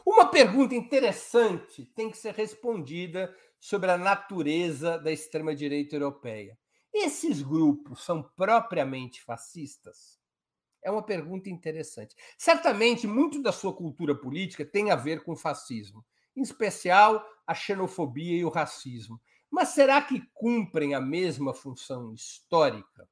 Uma 0.04 0.26
pergunta 0.26 0.74
interessante 0.74 1.86
tem 1.86 2.10
que 2.10 2.18
ser 2.18 2.34
respondida 2.34 3.34
sobre 3.58 3.90
a 3.90 3.96
natureza 3.96 4.98
da 4.98 5.10
extrema-direita 5.10 5.96
europeia. 5.96 6.58
Esses 6.92 7.40
grupos 7.40 8.04
são 8.04 8.22
propriamente 8.22 9.22
fascistas? 9.22 10.20
É 10.84 10.90
uma 10.90 11.02
pergunta 11.02 11.48
interessante. 11.48 12.14
Certamente, 12.36 13.06
muito 13.06 13.40
da 13.40 13.52
sua 13.52 13.74
cultura 13.74 14.14
política 14.14 14.66
tem 14.66 14.90
a 14.90 14.96
ver 14.96 15.24
com 15.24 15.34
fascismo, 15.34 16.04
em 16.36 16.42
especial 16.42 17.26
a 17.46 17.54
xenofobia 17.54 18.36
e 18.36 18.44
o 18.44 18.50
racismo. 18.50 19.18
Mas 19.50 19.70
será 19.70 20.02
que 20.02 20.20
cumprem 20.34 20.94
a 20.94 21.00
mesma 21.00 21.54
função 21.54 22.12
histórica? 22.12 23.08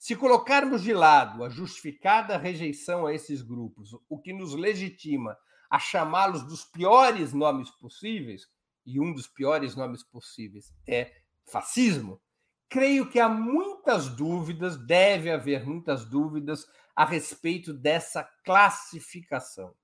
Se 0.00 0.16
colocarmos 0.16 0.82
de 0.82 0.94
lado 0.94 1.44
a 1.44 1.50
justificada 1.50 2.38
rejeição 2.38 3.06
a 3.06 3.12
esses 3.12 3.42
grupos, 3.42 3.90
o 4.08 4.18
que 4.18 4.32
nos 4.32 4.54
legitima 4.54 5.36
a 5.70 5.78
chamá-los 5.78 6.42
dos 6.42 6.64
piores 6.64 7.34
nomes 7.34 7.70
possíveis, 7.72 8.48
e 8.86 8.98
um 8.98 9.12
dos 9.12 9.28
piores 9.28 9.76
nomes 9.76 10.02
possíveis 10.02 10.72
é 10.88 11.12
fascismo, 11.44 12.18
creio 12.66 13.10
que 13.10 13.20
há 13.20 13.28
muitas 13.28 14.08
dúvidas, 14.08 14.78
deve 14.86 15.30
haver 15.30 15.66
muitas 15.66 16.06
dúvidas 16.06 16.66
a 16.96 17.04
respeito 17.04 17.74
dessa 17.74 18.24
classificação. 18.42 19.74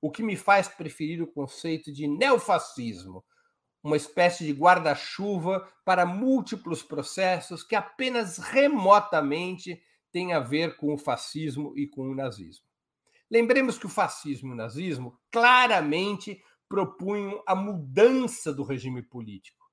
O 0.00 0.10
que 0.10 0.22
me 0.22 0.36
faz 0.36 0.68
preferir 0.68 1.20
o 1.20 1.30
conceito 1.30 1.92
de 1.92 2.08
neofascismo, 2.08 3.22
uma 3.86 3.96
espécie 3.96 4.44
de 4.44 4.52
guarda-chuva 4.52 5.66
para 5.84 6.04
múltiplos 6.04 6.82
processos 6.82 7.62
que 7.62 7.74
apenas 7.74 8.38
remotamente 8.38 9.82
têm 10.12 10.32
a 10.32 10.40
ver 10.40 10.76
com 10.76 10.94
o 10.94 10.98
fascismo 10.98 11.72
e 11.76 11.86
com 11.86 12.08
o 12.08 12.14
nazismo. 12.14 12.64
Lembremos 13.30 13.78
que 13.78 13.86
o 13.86 13.90
fascismo 13.90 14.50
e 14.50 14.52
o 14.52 14.56
nazismo 14.56 15.18
claramente 15.30 16.42
propunham 16.68 17.42
a 17.46 17.54
mudança 17.54 18.52
do 18.52 18.62
regime 18.62 19.02
político 19.02 19.66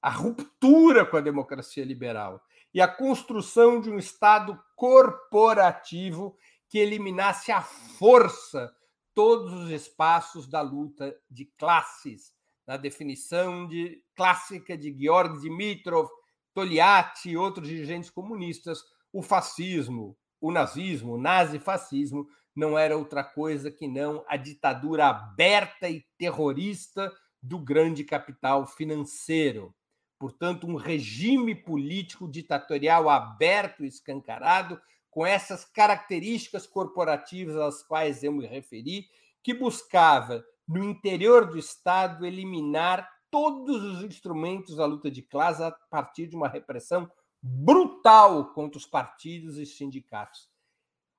a 0.00 0.10
ruptura 0.10 1.04
com 1.04 1.16
a 1.16 1.20
democracia 1.20 1.84
liberal 1.84 2.42
e 2.72 2.80
a 2.80 2.88
construção 2.88 3.80
de 3.80 3.90
um 3.90 3.98
Estado 3.98 4.58
corporativo 4.76 6.36
que 6.68 6.78
eliminasse 6.78 7.50
à 7.50 7.62
força 7.62 8.72
todos 9.14 9.52
os 9.52 9.70
espaços 9.70 10.46
da 10.46 10.60
luta 10.60 11.16
de 11.28 11.46
classes, 11.58 12.32
na 12.68 12.76
definição 12.76 13.66
de, 13.66 14.04
clássica 14.14 14.76
de 14.76 14.94
Georg 14.94 15.40
Dimitrov, 15.40 16.06
Togliatti 16.52 17.30
e 17.30 17.36
outros 17.36 17.66
dirigentes 17.66 18.10
comunistas, 18.10 18.84
o 19.10 19.22
fascismo, 19.22 20.14
o 20.38 20.52
nazismo, 20.52 21.14
o 21.14 21.18
nazifascismo 21.18 22.28
não 22.54 22.78
era 22.78 22.94
outra 22.94 23.24
coisa 23.24 23.70
que 23.70 23.88
não 23.88 24.22
a 24.28 24.36
ditadura 24.36 25.06
aberta 25.06 25.88
e 25.88 26.04
terrorista 26.18 27.10
do 27.42 27.58
grande 27.58 28.04
capital 28.04 28.66
financeiro. 28.66 29.74
Portanto, 30.18 30.66
um 30.66 30.76
regime 30.76 31.54
político 31.54 32.28
ditatorial 32.28 33.08
aberto 33.08 33.82
e 33.82 33.88
escancarado, 33.88 34.78
com 35.08 35.24
essas 35.24 35.64
características 35.64 36.66
corporativas 36.66 37.56
às 37.56 37.82
quais 37.82 38.22
eu 38.22 38.32
me 38.32 38.46
referi, 38.46 39.06
que 39.42 39.54
buscava, 39.54 40.44
no 40.68 40.84
interior 40.84 41.46
do 41.46 41.58
Estado, 41.58 42.26
eliminar 42.26 43.08
todos 43.30 43.82
os 43.82 44.04
instrumentos 44.04 44.76
da 44.76 44.84
luta 44.84 45.10
de 45.10 45.22
classe 45.22 45.62
a 45.62 45.70
partir 45.70 46.26
de 46.26 46.36
uma 46.36 46.48
repressão 46.48 47.10
brutal 47.40 48.52
contra 48.52 48.76
os 48.76 48.86
partidos 48.86 49.56
e 49.56 49.64
sindicatos. 49.64 50.48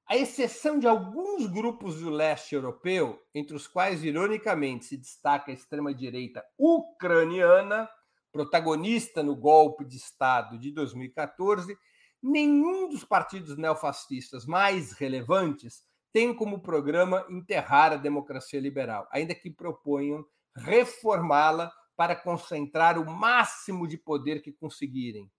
A 0.08 0.18
exceção 0.18 0.80
de 0.80 0.88
alguns 0.88 1.46
grupos 1.48 2.00
do 2.00 2.10
leste 2.10 2.56
europeu, 2.56 3.22
entre 3.34 3.56
os 3.56 3.68
quais, 3.68 4.04
ironicamente, 4.04 4.86
se 4.86 4.98
destaca 4.98 5.52
a 5.52 5.54
extrema-direita 5.54 6.44
ucraniana, 6.58 7.88
protagonista 8.32 9.22
no 9.22 9.36
golpe 9.36 9.86
de 9.86 9.98
Estado 9.98 10.58
de 10.58 10.72
2014, 10.72 11.78
nenhum 12.22 12.90
dos 12.90 13.04
partidos 13.04 13.56
neofascistas 13.58 14.46
mais 14.46 14.92
relevantes 14.94 15.84
tem 16.12 16.34
como 16.34 16.62
programa 16.62 17.26
enterrar 17.30 17.93
a 17.93 17.98
democracia 17.98 18.60
liberal, 18.60 19.08
ainda 19.12 19.36
que 19.36 19.50
proponham 19.50 20.26
reformá-la 20.56 21.72
para 21.95 22.15
concentrar 22.15 22.98
o 22.98 23.06
máximo 23.06 23.88
de 23.88 23.98
poder 23.98 24.41
que 24.41 24.52
conseguirem, 24.52 25.30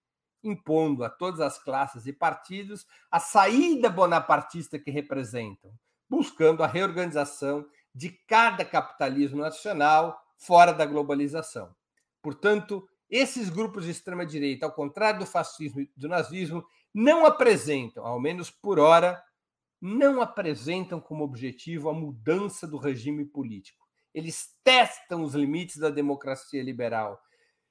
impondo 0.42 1.04
a 1.04 1.10
todas 1.10 1.40
as 1.40 1.58
classes 1.58 2.06
e 2.06 2.12
partidos 2.12 2.86
a 3.10 3.18
saída 3.18 3.88
bonapartista 3.88 4.78
que 4.78 4.90
representam, 4.90 5.72
buscando 6.08 6.62
a 6.62 6.66
reorganização 6.66 7.66
de 7.94 8.10
cada 8.26 8.64
capitalismo 8.64 9.40
nacional 9.40 10.20
fora 10.36 10.72
da 10.72 10.86
globalização. 10.86 11.74
Portanto, 12.22 12.86
esses 13.08 13.48
grupos 13.48 13.84
de 13.84 13.90
extrema-direita, 13.90 14.66
ao 14.66 14.72
contrário 14.72 15.20
do 15.20 15.26
fascismo 15.26 15.80
e 15.80 15.90
do 15.96 16.08
nazismo, 16.08 16.64
não 16.94 17.26
apresentam, 17.26 18.06
ao 18.06 18.20
menos 18.20 18.50
por 18.50 18.78
hora, 18.78 19.22
não 19.80 20.20
apresentam 20.20 21.00
como 21.00 21.24
objetivo 21.24 21.88
a 21.88 21.94
mudança 21.94 22.66
do 22.66 22.76
regime 22.76 23.24
político. 23.24 23.86
Eles 24.12 24.56
testam 24.62 25.22
os 25.22 25.34
limites 25.34 25.78
da 25.78 25.88
democracia 25.88 26.62
liberal. 26.62 27.20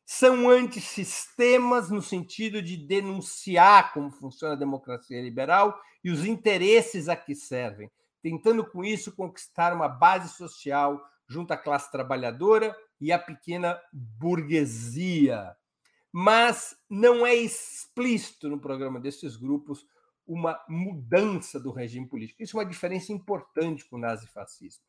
São 0.06 0.50
antissistemas 0.50 1.92
no 1.92 2.02
sentido 2.02 2.62
de 2.62 2.76
denunciar 2.76 3.94
como 3.94 4.10
funciona 4.10 4.56
a 4.56 4.58
democracia 4.58 5.22
liberal 5.22 5.80
e 6.04 6.10
os 6.10 6.26
interesses 6.26 7.08
a 7.08 7.16
que 7.16 7.36
servem, 7.36 7.92
tentando 8.22 8.66
com 8.66 8.84
isso 8.84 9.16
conquistar 9.16 9.74
uma 9.74 9.88
base 9.88 10.36
social 10.36 11.00
junto 11.28 11.52
à 11.52 11.58
classe 11.58 11.92
trabalhadora 11.92 12.76
e 13.00 13.12
à 13.12 13.20
pequena 13.20 13.80
burguesia. 13.94 15.56
Mas 16.12 16.76
não 16.90 17.24
é 17.24 17.36
explícito 17.36 18.50
no 18.50 18.60
programa 18.60 19.00
desses 19.00 19.36
grupos 19.36 19.86
uma 20.30 20.64
mudança 20.70 21.60
do 21.60 21.72
regime 21.72 22.08
político. 22.08 22.44
Isso 22.44 22.56
é 22.56 22.60
uma 22.60 22.70
diferença 22.70 23.12
importante 23.12 23.84
com 23.90 23.96
o 23.96 24.00
nazifascismo. 24.00 24.84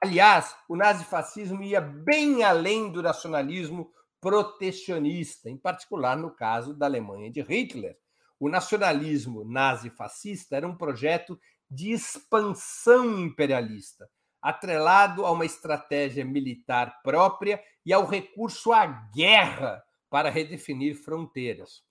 Aliás, 0.00 0.56
o 0.66 0.74
nazifascismo 0.74 1.62
ia 1.62 1.82
bem 1.82 2.42
além 2.42 2.90
do 2.90 3.02
nacionalismo 3.02 3.92
protecionista, 4.22 5.50
em 5.50 5.56
particular 5.58 6.16
no 6.16 6.30
caso 6.30 6.74
da 6.74 6.86
Alemanha 6.86 7.30
de 7.30 7.42
Hitler. 7.42 7.94
O 8.40 8.48
nacionalismo 8.48 9.44
nazifascista 9.44 10.56
era 10.56 10.66
um 10.66 10.76
projeto 10.76 11.38
de 11.70 11.92
expansão 11.92 13.20
imperialista, 13.20 14.08
atrelado 14.40 15.26
a 15.26 15.30
uma 15.30 15.44
estratégia 15.44 16.24
militar 16.24 17.02
própria 17.02 17.62
e 17.84 17.92
ao 17.92 18.06
recurso 18.06 18.72
à 18.72 18.86
guerra 18.86 19.84
para 20.08 20.30
redefinir 20.30 20.96
fronteiras. 20.96 21.82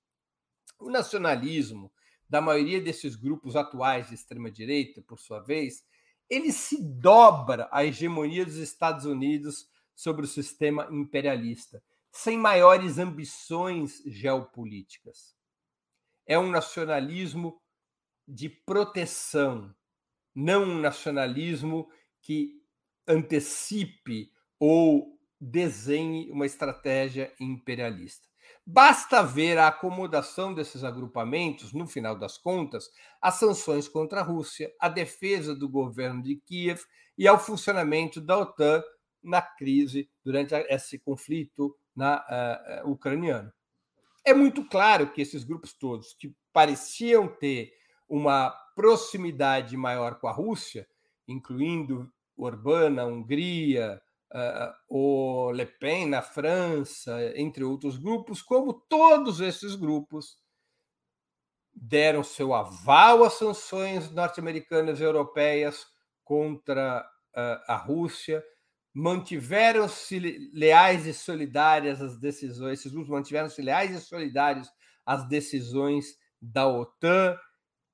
O 0.79 0.89
nacionalismo 0.89 1.91
da 2.34 2.41
maioria 2.41 2.82
desses 2.82 3.15
grupos 3.15 3.56
atuais 3.56 4.08
de 4.08 4.15
extrema-direita, 4.15 5.04
por 5.04 5.19
sua 5.19 5.39
vez, 5.39 5.86
ele 6.28 6.52
se 6.52 6.82
dobra 6.82 7.69
à 7.72 7.86
hegemonia 7.86 8.43
dos 8.43 8.56
Estados 8.56 9.06
Unidos 9.06 9.69
sobre 9.93 10.26
o 10.26 10.28
sistema 10.28 10.88
imperialista, 10.89 11.84
sem 12.12 12.36
maiores 12.36 12.98
ambições 12.98 14.02
geopolíticas. 14.08 15.36
É 16.26 16.39
um 16.39 16.50
nacionalismo 16.50 17.62
de 18.28 18.50
proteção, 18.50 19.72
não 20.34 20.63
um 20.63 20.80
nacionalismo 20.80 21.88
que 22.19 22.60
antecipe 23.08 24.32
ou 24.60 25.19
desenhe 25.39 26.32
uma 26.32 26.48
estratégia 26.48 27.32
imperialista. 27.39 28.28
Basta 28.65 29.21
ver 29.21 29.58
a 29.58 29.67
acomodação 29.67 30.54
desses 30.54 30.86
agrupamentos, 30.86 31.73
no 31.73 31.86
final 31.86 32.17
das 32.17 32.38
contas, 32.38 32.89
às 33.21 33.36
sanções 33.36 33.89
contra 33.89 34.21
a 34.21 34.23
Rússia, 34.23 34.73
à 34.80 34.88
defesa 34.88 35.54
do 35.54 35.67
governo 35.67 36.23
de 36.23 36.38
Kiev 36.38 36.82
e 37.17 37.28
ao 37.28 37.38
funcionamento 37.38 38.21
da 38.21 38.38
OTAN 38.38 38.82
na 39.21 39.41
crise 39.41 40.10
durante 40.23 40.54
esse 40.54 40.97
conflito 40.97 41.78
na 41.93 42.23
uh, 42.84 42.89
ucraniano. 42.89 43.52
É 44.26 44.34
muito 44.34 44.63
claro 44.65 45.12
que 45.12 45.21
esses 45.21 45.43
grupos 45.43 45.73
todos, 45.73 46.13
que 46.13 46.34
pareciam 46.54 47.28
ter 47.28 47.73
uma 48.08 48.49
proximidade 48.76 49.76
maior 49.76 50.19
com 50.19 50.28
a 50.28 50.32
Rússia, 50.32 50.88
incluindo 51.28 52.12
Orbán 52.38 53.04
Hungria, 53.06 54.02
uh, 54.34 54.74
o 54.89 55.52
Le 55.52 55.65
Pen 55.65 56.08
na 56.08 56.22
França, 56.22 57.34
entre 57.36 57.63
outros 57.63 57.98
grupos, 57.98 58.41
como 58.41 58.74
todos 58.74 59.39
esses 59.39 59.76
grupos 59.76 60.38
deram 61.74 62.24
seu 62.24 62.54
aval 62.54 63.24
às 63.24 63.34
sanções 63.34 64.12
norte-americanas 64.12 65.00
e 65.00 65.04
europeias 65.04 65.86
contra 66.24 67.02
uh, 67.36 67.72
a 67.72 67.76
Rússia, 67.76 68.43
mantiveram-se 68.93 70.19
leais 70.54 71.08
e 71.08 71.13
solidárias 71.13 72.02
às 72.02 72.19
decisões, 72.19 72.80
esses 72.80 72.91
grupos 72.91 73.10
mantiveram-se 73.10 73.62
leais 73.62 73.91
e 73.91 74.00
solidários 74.00 74.69
às 75.06 75.28
decisões 75.28 76.06
da 76.39 76.67
OTAN, 76.67 77.36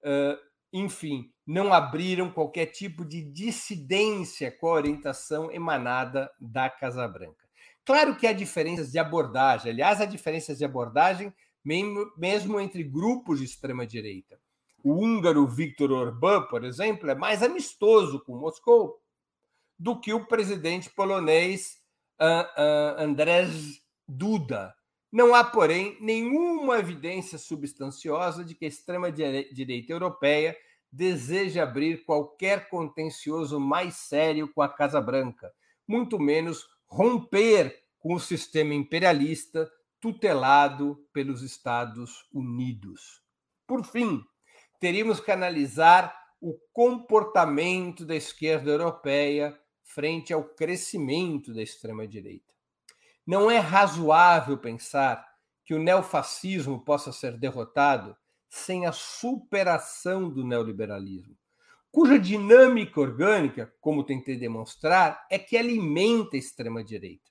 uh, 0.03 0.37
enfim, 0.73 1.31
não 1.49 1.73
abriram 1.73 2.29
qualquer 2.29 2.67
tipo 2.67 3.03
de 3.03 3.23
dissidência 3.23 4.51
com 4.51 4.67
a 4.67 4.73
orientação 4.73 5.51
emanada 5.51 6.31
da 6.39 6.69
Casa 6.69 7.07
Branca. 7.07 7.49
Claro 7.83 8.15
que 8.15 8.27
há 8.27 8.33
diferenças 8.33 8.91
de 8.91 8.99
abordagem, 8.99 9.71
aliás, 9.71 9.99
há 9.99 10.05
diferenças 10.05 10.59
de 10.59 10.63
abordagem 10.63 11.33
mesmo 11.65 12.59
entre 12.59 12.83
grupos 12.83 13.39
de 13.39 13.45
extrema-direita. 13.45 14.39
O 14.83 14.93
húngaro 14.93 15.47
Viktor 15.47 15.91
Orbán, 15.91 16.43
por 16.43 16.63
exemplo, 16.63 17.09
é 17.09 17.15
mais 17.15 17.41
amistoso 17.41 18.23
com 18.23 18.37
Moscou 18.37 19.01
do 19.77 19.99
que 19.99 20.13
o 20.13 20.27
presidente 20.27 20.87
polonês 20.91 21.79
uh, 22.21 22.61
uh, 22.61 23.01
Andrzej 23.01 23.81
Duda. 24.07 24.75
Não 25.11 25.33
há, 25.33 25.43
porém, 25.43 25.97
nenhuma 25.99 26.77
evidência 26.77 27.39
substanciosa 27.39 28.45
de 28.45 28.53
que 28.53 28.65
a 28.65 28.67
extrema-direita 28.67 29.91
europeia 29.91 30.55
deseja 30.91 31.63
abrir 31.63 32.03
qualquer 32.05 32.69
contencioso 32.69 33.59
mais 33.59 33.95
sério 33.95 34.51
com 34.53 34.61
a 34.61 34.69
Casa 34.69 34.99
Branca, 34.99 35.51
muito 35.87 36.19
menos 36.19 36.67
romper 36.87 37.83
com 37.99 38.13
o 38.13 38.19
sistema 38.19 38.73
imperialista 38.73 39.69
tutelado 39.99 41.05
pelos 41.13 41.41
Estados 41.41 42.25
Unidos. 42.33 43.21
Por 43.67 43.85
fim, 43.85 44.23
teríamos 44.79 45.19
que 45.19 45.31
analisar 45.31 46.15
o 46.41 46.57
comportamento 46.71 48.05
da 48.05 48.15
esquerda 48.15 48.71
europeia 48.71 49.59
frente 49.83 50.31
ao 50.31 50.43
crescimento 50.43 51.53
da 51.53 51.61
extrema-direita. 51.61 52.53
Não 53.27 53.51
é 53.51 53.57
razoável 53.59 54.57
pensar 54.57 55.27
que 55.65 55.73
o 55.73 55.79
neofascismo 55.79 56.83
possa 56.83 57.11
ser 57.11 57.37
derrotado 57.37 58.17
sem 58.49 58.85
a 58.85 58.91
superação 58.91 60.29
do 60.29 60.43
neoliberalismo, 60.43 61.37
cuja 61.91 62.17
dinâmica 62.19 62.99
orgânica, 62.99 63.73
como 63.79 64.03
tentei 64.03 64.35
demonstrar, 64.35 65.25
é 65.29 65.37
que 65.37 65.55
alimenta 65.55 66.35
a 66.35 66.39
extrema-direita. 66.39 67.29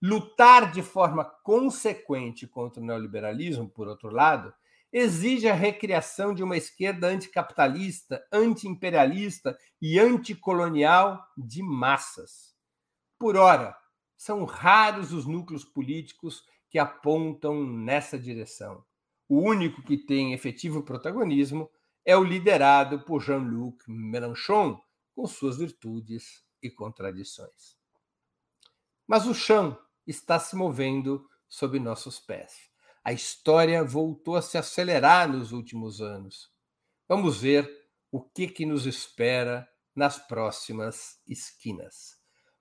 Lutar 0.00 0.72
de 0.72 0.82
forma 0.82 1.24
consequente 1.24 2.46
contra 2.46 2.82
o 2.82 2.86
neoliberalismo, 2.86 3.68
por 3.68 3.88
outro 3.88 4.10
lado, 4.10 4.52
exige 4.92 5.48
a 5.48 5.54
recriação 5.54 6.34
de 6.34 6.42
uma 6.42 6.56
esquerda 6.56 7.06
anticapitalista, 7.06 8.22
antiimperialista 8.32 9.56
e 9.80 9.98
anticolonial 9.98 11.24
de 11.36 11.62
massas. 11.62 12.54
Por 13.18 13.36
ora, 13.36 13.76
são 14.16 14.44
raros 14.44 15.12
os 15.12 15.26
núcleos 15.26 15.64
políticos 15.64 16.44
que 16.68 16.78
apontam 16.78 17.64
nessa 17.64 18.18
direção. 18.18 18.84
O 19.34 19.40
único 19.40 19.80
que 19.80 19.96
tem 19.96 20.34
efetivo 20.34 20.82
protagonismo 20.82 21.70
é 22.04 22.14
o 22.14 22.22
liderado 22.22 23.02
por 23.02 23.22
Jean-Luc 23.22 23.82
Mélenchon, 23.88 24.78
com 25.14 25.26
suas 25.26 25.56
virtudes 25.56 26.44
e 26.62 26.70
contradições. 26.70 27.78
Mas 29.06 29.26
o 29.26 29.32
chão 29.32 29.78
está 30.06 30.38
se 30.38 30.54
movendo 30.54 31.26
sob 31.48 31.80
nossos 31.80 32.20
pés. 32.20 32.68
A 33.02 33.14
história 33.14 33.82
voltou 33.82 34.36
a 34.36 34.42
se 34.42 34.58
acelerar 34.58 35.26
nos 35.26 35.50
últimos 35.50 36.02
anos. 36.02 36.52
Vamos 37.08 37.40
ver 37.40 37.88
o 38.10 38.20
que, 38.20 38.46
que 38.46 38.66
nos 38.66 38.84
espera 38.84 39.66
nas 39.96 40.18
próximas 40.18 41.22
esquinas. 41.26 42.18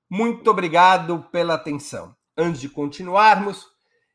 Muito 0.10 0.50
obrigado 0.50 1.22
pela 1.34 1.56
atenção. 1.56 2.16
Antes 2.38 2.62
de 2.62 2.70
continuarmos, 2.70 3.68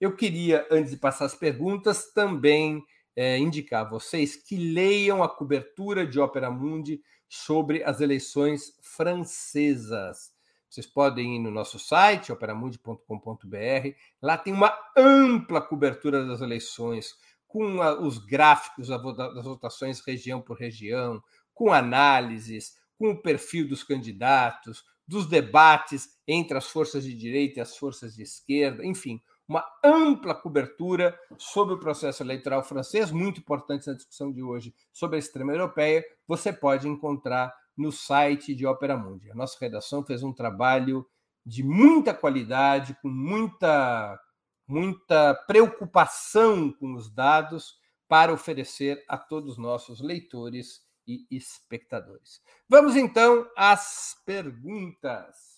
Eu 0.00 0.14
queria, 0.14 0.66
antes 0.70 0.90
de 0.90 0.98
passar 0.98 1.24
as 1.24 1.34
perguntas, 1.34 2.12
também 2.12 2.84
é, 3.14 3.38
indicar 3.38 3.86
a 3.86 3.88
vocês 3.88 4.36
que 4.36 4.56
leiam 4.56 5.22
a 5.22 5.28
cobertura 5.28 6.06
de 6.06 6.20
Opera 6.20 6.50
Mundi 6.50 7.00
sobre 7.28 7.82
as 7.82 8.00
eleições 8.00 8.78
francesas. 8.82 10.34
Vocês 10.68 10.86
podem 10.86 11.36
ir 11.36 11.38
no 11.38 11.50
nosso 11.50 11.78
site, 11.78 12.30
operamundi.com.br. 12.30 13.96
Lá 14.20 14.36
tem 14.36 14.52
uma 14.52 14.76
ampla 14.96 15.62
cobertura 15.62 16.26
das 16.26 16.42
eleições, 16.42 17.14
com 17.46 17.80
a, 17.80 17.98
os 17.98 18.18
gráficos 18.18 18.88
das 18.88 19.44
votações 19.44 20.00
região 20.00 20.42
por 20.42 20.58
região, 20.58 21.22
com 21.56 21.72
análises, 21.72 22.76
com 22.98 23.12
o 23.12 23.22
perfil 23.22 23.66
dos 23.66 23.82
candidatos, 23.82 24.84
dos 25.08 25.26
debates 25.26 26.10
entre 26.28 26.56
as 26.58 26.66
forças 26.66 27.02
de 27.02 27.14
direita 27.14 27.58
e 27.58 27.62
as 27.62 27.76
forças 27.76 28.14
de 28.14 28.22
esquerda, 28.22 28.84
enfim, 28.84 29.20
uma 29.48 29.64
ampla 29.82 30.34
cobertura 30.34 31.18
sobre 31.38 31.74
o 31.74 31.78
processo 31.78 32.22
eleitoral 32.22 32.62
francês, 32.62 33.10
muito 33.10 33.40
importante 33.40 33.86
na 33.86 33.94
discussão 33.94 34.30
de 34.30 34.42
hoje 34.42 34.74
sobre 34.92 35.16
a 35.16 35.18
extrema 35.18 35.52
europeia, 35.52 36.04
você 36.28 36.52
pode 36.52 36.86
encontrar 36.86 37.54
no 37.74 37.90
site 37.90 38.54
de 38.54 38.66
Opera 38.66 38.96
Mundi. 38.96 39.30
A 39.30 39.34
nossa 39.34 39.56
redação 39.58 40.04
fez 40.04 40.22
um 40.22 40.32
trabalho 40.32 41.06
de 41.44 41.62
muita 41.62 42.12
qualidade, 42.12 42.96
com 43.00 43.08
muita, 43.08 44.20
muita 44.66 45.34
preocupação 45.46 46.70
com 46.72 46.94
os 46.94 47.08
dados 47.08 47.76
para 48.08 48.32
oferecer 48.32 49.02
a 49.08 49.16
todos 49.16 49.52
os 49.52 49.58
nossos 49.58 50.00
leitores 50.00 50.85
e 51.06 51.26
espectadores. 51.30 52.40
Vamos 52.68 52.96
então 52.96 53.48
às 53.56 54.16
perguntas. 54.24 55.56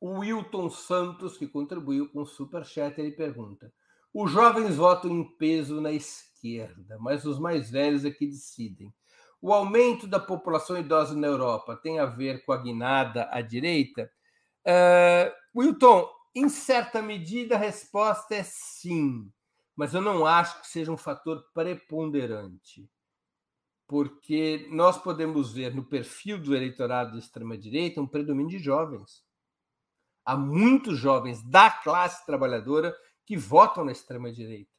O 0.00 0.18
Wilton 0.18 0.68
Santos, 0.70 1.38
que 1.38 1.46
contribuiu 1.46 2.10
com 2.10 2.22
o 2.22 2.26
Superchat, 2.26 3.00
ele 3.00 3.12
pergunta: 3.12 3.72
Os 4.12 4.30
jovens 4.30 4.76
votam 4.76 5.10
em 5.10 5.36
peso 5.36 5.80
na 5.80 5.92
esquerda, 5.92 6.98
mas 7.00 7.24
os 7.24 7.38
mais 7.38 7.70
velhos 7.70 8.04
é 8.04 8.10
que 8.10 8.26
decidem. 8.26 8.92
O 9.40 9.52
aumento 9.52 10.06
da 10.06 10.18
população 10.18 10.78
idosa 10.78 11.14
na 11.14 11.26
Europa 11.26 11.76
tem 11.76 11.98
a 11.98 12.06
ver 12.06 12.44
com 12.44 12.52
a 12.52 12.56
guinada 12.56 13.28
à 13.30 13.42
direita? 13.42 14.10
Uh, 14.66 15.30
Wilton, 15.54 16.08
em 16.34 16.48
certa 16.48 17.02
medida 17.02 17.54
a 17.54 17.58
resposta 17.58 18.34
é 18.34 18.42
sim, 18.42 19.30
mas 19.76 19.92
eu 19.92 20.00
não 20.00 20.24
acho 20.24 20.60
que 20.62 20.66
seja 20.66 20.90
um 20.90 20.96
fator 20.96 21.44
preponderante, 21.52 22.88
porque 23.94 24.66
nós 24.72 25.00
podemos 25.00 25.52
ver 25.52 25.72
no 25.72 25.84
perfil 25.84 26.36
do 26.36 26.52
eleitorado 26.52 27.12
de 27.12 27.20
extrema-direita 27.20 28.00
um 28.00 28.08
predomínio 28.08 28.50
de 28.50 28.58
jovens. 28.58 29.22
Há 30.24 30.36
muitos 30.36 30.98
jovens 30.98 31.40
da 31.48 31.70
classe 31.70 32.26
trabalhadora 32.26 32.92
que 33.24 33.36
votam 33.36 33.84
na 33.84 33.92
extrema-direita, 33.92 34.72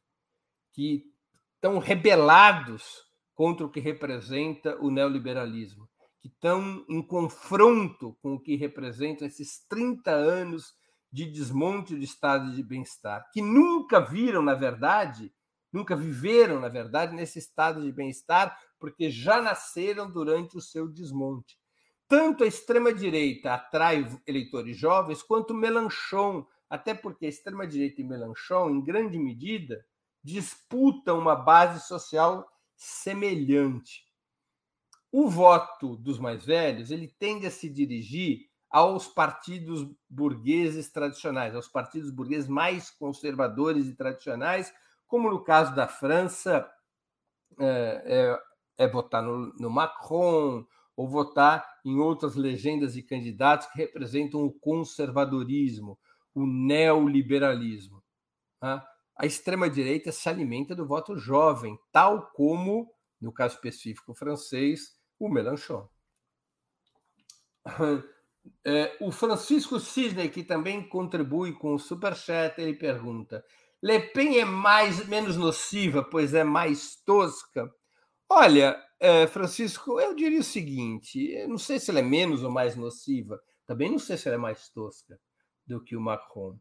que 0.74 1.06
estão 1.54 1.80
rebelados 1.80 3.06
contra 3.34 3.66
o 3.66 3.70
que 3.70 3.80
representa 3.80 4.78
o 4.82 4.92
neoliberalismo, 4.92 5.90
que 6.20 6.28
estão 6.28 6.86
em 6.90 7.02
confronto 7.02 8.18
com 8.22 8.34
o 8.34 8.40
que 8.42 8.58
representam 8.58 9.26
esses 9.26 9.66
30 9.70 10.12
anos 10.12 10.74
de 11.10 11.24
desmonte 11.24 11.96
do 11.96 12.04
estado 12.04 12.54
de 12.54 12.62
bem-estar, 12.62 13.32
que 13.32 13.42
nunca 13.42 14.02
viram, 14.02 14.42
na 14.42 14.56
verdade, 14.56 15.34
nunca 15.72 15.96
viveram, 15.96 16.60
na 16.60 16.68
verdade, 16.68 17.16
nesse 17.16 17.40
estado 17.40 17.82
de 17.82 17.94
bem-estar, 17.94 18.60
porque 18.80 19.10
já 19.10 19.42
nasceram 19.42 20.10
durante 20.10 20.58
o 20.58 20.62
seu 20.62 20.88
desmonte. 20.88 21.58
Tanto 22.08 22.44
a 22.44 22.48
extrema-direita 22.48 23.54
atrai 23.54 24.06
eleitores 24.28 24.78
jovens, 24.78 25.24
quanto 25.24 25.54
Melanchon, 25.54 26.46
até 26.70 26.94
porque 26.94 27.26
a 27.26 27.30
extrema-direita 27.30 28.02
e 28.02 28.04
Melanchon, 28.04 28.70
em 28.70 28.84
grande 28.84 29.18
medida, 29.18 29.84
disputam 30.24 31.20
uma 31.20 31.36
base 31.36 31.86
social 31.88 32.48
semelhante. 32.76 34.04
O 35.12 35.30
voto 35.30 35.96
dos 35.96 36.20
mais 36.20 36.46
velhos 36.46 36.92
ele 36.92 37.08
tende 37.08 37.48
a 37.48 37.52
se 37.52 37.70
dirigir 37.70 38.50
aos 38.70 39.08
partidos 39.08 39.88
burgueses 40.10 40.92
tradicionais, 40.92 41.56
aos 41.56 41.68
partidos 41.68 42.12
burgueses 42.12 42.50
mais 42.50 42.92
conservadores 42.92 43.88
e 43.88 43.96
tradicionais, 43.96 44.74
como 45.08 45.30
no 45.30 45.44
caso 45.44 45.74
da 45.74 45.88
França, 45.88 46.70
é, 47.58 48.04
é, 48.06 48.40
é 48.78 48.88
votar 48.88 49.24
no, 49.24 49.54
no 49.60 49.70
Macron, 49.70 50.66
ou 50.96 51.08
votar 51.08 51.66
em 51.84 52.00
outras 52.00 52.36
legendas 52.36 52.94
de 52.94 53.04
candidatos 53.04 53.68
que 53.68 53.78
representam 53.78 54.44
o 54.44 54.52
conservadorismo, 54.52 56.00
o 56.34 56.46
neoliberalismo. 56.46 58.04
Tá? 58.60 58.86
A 59.18 59.26
extrema-direita 59.26 60.12
se 60.12 60.28
alimenta 60.30 60.76
do 60.76 60.88
voto 60.88 61.18
jovem, 61.18 61.78
tal 61.92 62.32
como, 62.32 62.92
no 63.20 63.32
caso 63.32 63.56
específico 63.56 64.14
francês, 64.14 64.96
o 65.20 65.30
Mélenchon. 65.30 65.88
É, 68.64 68.96
o 69.02 69.12
Francisco 69.12 69.80
Cisney, 69.80 70.30
que 70.30 70.44
também 70.44 70.88
contribui 70.88 71.52
com 71.54 71.74
o 71.74 71.80
Superchat, 71.80 72.62
ele 72.62 72.76
pergunta: 72.76 73.44
Le 73.82 74.00
Pen 74.00 74.38
é 74.38 74.46
mais, 74.46 75.08
menos 75.08 75.36
nociva, 75.36 76.04
pois 76.04 76.32
é 76.36 76.44
mais 76.44 76.96
tosca? 77.04 77.74
Olha, 78.30 78.82
é, 79.00 79.28
Francisco, 79.28 80.00
eu 80.00 80.16
diria 80.16 80.40
o 80.40 80.44
seguinte: 80.44 81.46
não 81.48 81.58
sei 81.58 81.80
se 81.80 81.92
ela 81.92 82.00
é 82.00 82.04
menos 82.04 82.44
ou 82.44 82.52
mais 82.52 82.76
nociva, 82.76 83.40
também 83.66 83.92
não 83.92 84.00
sei 84.00 84.18
se 84.18 84.28
ela 84.28 84.36
é 84.36 84.40
mais 84.40 84.70
tosca 84.70 85.20
do 85.66 85.84
que 85.84 85.96
o 85.96 86.02
Macron. 86.02 86.58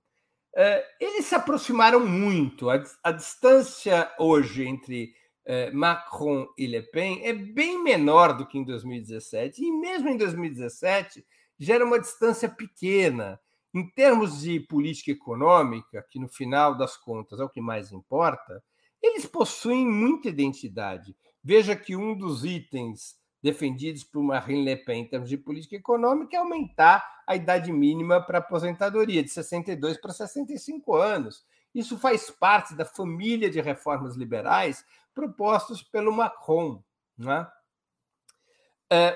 É, 0.57 0.87
eles 1.01 1.27
se 1.27 1.35
aproximaram 1.35 2.07
muito. 2.07 2.71
A, 2.71 2.83
a 3.03 3.12
distância 3.12 4.12
hoje 4.19 4.65
entre 4.67 5.12
é, 5.45 5.71
Macron 5.71 6.47
e 6.57 6.67
Le 6.67 6.83
Pen 6.83 7.25
é 7.25 7.33
bem 7.33 7.83
menor 7.83 8.37
do 8.37 8.47
que 8.47 8.59
em 8.59 8.65
2017, 8.65 9.62
e 9.62 9.73
mesmo 9.73 10.09
em 10.09 10.17
2017 10.17 11.25
já 11.59 11.75
era 11.75 11.85
uma 11.85 12.01
distância 12.01 12.49
pequena. 12.49 13.41
Em 13.75 13.91
termos 13.91 14.41
de 14.41 14.61
política 14.61 15.11
econômica, 15.11 16.07
que 16.09 16.21
no 16.21 16.29
final 16.29 16.77
das 16.77 16.97
contas 16.97 17.41
é 17.41 17.45
o 17.45 17.49
que 17.49 17.61
mais 17.61 17.91
importa, 17.91 18.62
eles 19.03 19.27
possuem 19.27 19.85
muita 19.85 20.29
identidade. 20.29 21.17
Veja 21.45 21.76
que 21.76 21.95
um 21.95 22.16
dos 22.16 22.42
itens 22.42 23.22
defendidos 23.42 24.03
por 24.03 24.22
Marine 24.22 24.64
Le 24.64 24.76
Pen 24.78 25.03
em 25.03 25.07
termos 25.07 25.28
de 25.28 25.36
política 25.36 25.76
econômica 25.76 26.34
é 26.34 26.40
aumentar 26.40 27.22
a 27.26 27.36
idade 27.36 27.70
mínima 27.70 28.18
para 28.22 28.38
aposentadoria 28.38 29.22
de 29.22 29.28
62 29.28 29.99
para 29.99 30.12
65 30.12 30.97
anos. 30.97 31.45
Isso 31.74 31.99
faz 31.99 32.30
parte 32.30 32.74
da 32.74 32.86
família 32.86 33.51
de 33.51 33.61
reformas 33.61 34.16
liberais 34.16 34.82
propostos 35.14 35.82
pelo 35.82 36.11
Macron. 36.11 36.82
Né? 37.18 37.47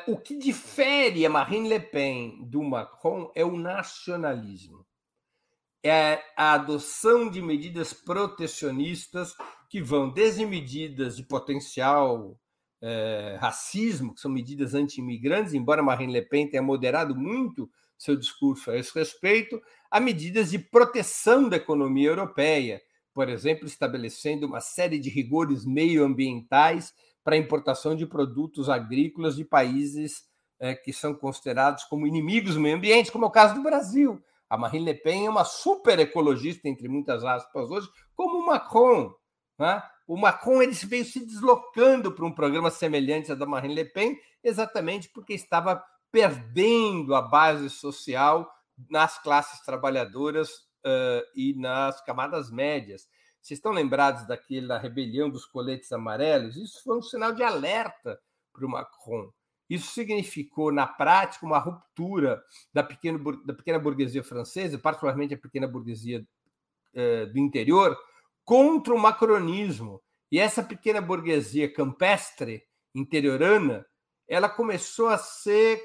O 0.07 0.16
que 0.18 0.37
difere 0.37 1.24
a 1.24 1.31
Marine 1.31 1.68
Le 1.68 1.81
Pen 1.81 2.45
do 2.45 2.62
Macron 2.62 3.33
é 3.35 3.45
o 3.45 3.57
nacionalismo. 3.57 4.85
É 5.83 6.22
a 6.37 6.53
adoção 6.53 7.31
de 7.31 7.41
medidas 7.41 7.95
protecionistas 7.95 9.35
que 9.69 9.83
vão 9.83 10.11
desde 10.11 10.47
medidas 10.47 11.16
de 11.16 11.23
potencial 11.23 12.39
é, 12.81 13.37
racismo, 13.41 14.14
que 14.14 14.21
são 14.21 14.31
medidas 14.31 14.75
anti-imigrantes, 14.75 15.53
embora 15.53 15.83
Marine 15.83 16.12
Le 16.12 16.23
Pen 16.23 16.49
tenha 16.49 16.62
moderado 16.62 17.14
muito 17.14 17.71
seu 17.97 18.16
discurso 18.16 18.71
a 18.71 18.77
esse 18.77 18.97
respeito, 18.97 19.61
a 19.91 19.99
medidas 19.99 20.51
de 20.51 20.59
proteção 20.59 21.49
da 21.49 21.57
economia 21.57 22.09
europeia, 22.09 22.81
por 23.12 23.29
exemplo, 23.29 23.66
estabelecendo 23.66 24.47
uma 24.47 24.61
série 24.61 24.99
de 24.99 25.11
rigores 25.11 25.66
meioambientais 25.66 26.95
para 27.25 27.35
a 27.35 27.39
importação 27.39 27.97
de 27.97 28.07
produtos 28.07 28.69
agrícolas 28.69 29.35
de 29.35 29.45
países 29.45 30.29
é, 30.61 30.75
que 30.75 30.93
são 30.93 31.14
considerados 31.14 31.85
como 31.85 32.07
inimigos 32.07 32.55
do 32.55 32.61
meio 32.61 32.77
ambiente, 32.77 33.11
como 33.11 33.25
é 33.25 33.29
o 33.29 33.33
caso 33.33 33.55
do 33.55 33.62
Brasil. 33.62 34.23
A 34.49 34.57
Marine 34.57 34.87
Le 34.87 34.95
Pen 34.95 35.27
é 35.27 35.31
uma 35.31 35.45
super 35.45 35.99
ecologista, 35.99 36.69
entre 36.69 36.89
muitas 36.89 37.25
aspas, 37.25 37.71
hoje, 37.71 37.89
como 38.14 38.39
o 38.39 38.47
Macron. 38.47 39.12
Né? 39.59 39.83
O 40.07 40.17
Macron 40.17 40.63
ele 40.63 40.73
veio 40.73 41.05
se 41.05 41.25
deslocando 41.27 42.13
para 42.13 42.25
um 42.25 42.33
programa 42.33 42.71
semelhante 42.71 43.31
ao 43.31 43.37
da 43.37 43.45
Marine 43.45 43.75
Le 43.75 43.85
Pen, 43.85 44.19
exatamente 44.43 45.09
porque 45.09 45.35
estava 45.35 45.85
perdendo 46.11 47.15
a 47.15 47.21
base 47.21 47.69
social 47.69 48.51
nas 48.89 49.21
classes 49.21 49.61
trabalhadoras 49.65 50.49
uh, 50.51 51.23
e 51.35 51.55
nas 51.59 52.03
camadas 52.05 52.51
médias. 52.51 53.09
Vocês 53.43 53.59
estão 53.59 53.73
lembrados 53.73 54.27
daquela 54.27 54.79
rebelião 54.79 55.29
dos 55.29 55.45
coletes 55.45 55.93
amarelos? 55.93 56.57
Isso 56.57 56.83
foi 56.83 56.97
um 56.97 57.03
sinal 57.03 57.33
de 57.33 57.43
alerta 57.43 58.19
para 58.53 58.65
o 58.65 58.69
Macron. 58.69 59.31
Isso 59.69 59.93
significou, 59.93 60.73
na 60.73 60.87
prática, 60.87 61.45
uma 61.45 61.59
ruptura 61.59 62.43
da 62.73 62.83
pequena, 62.83 63.19
da 63.45 63.53
pequena 63.53 63.79
burguesia 63.79 64.25
francesa, 64.25 64.79
particularmente 64.79 65.35
a 65.35 65.39
pequena 65.39 65.69
burguesia 65.69 66.27
do 67.33 67.39
interior, 67.39 67.97
contra 68.49 68.95
o 68.95 68.99
macronismo. 68.99 70.03
E 70.33 70.39
essa 70.39 70.63
pequena 70.63 71.03
burguesia 71.03 71.71
campestre, 71.71 72.65
interiorana, 72.95 73.85
ela 74.27 74.49
começou 74.49 75.09
a 75.09 75.19
ser 75.19 75.85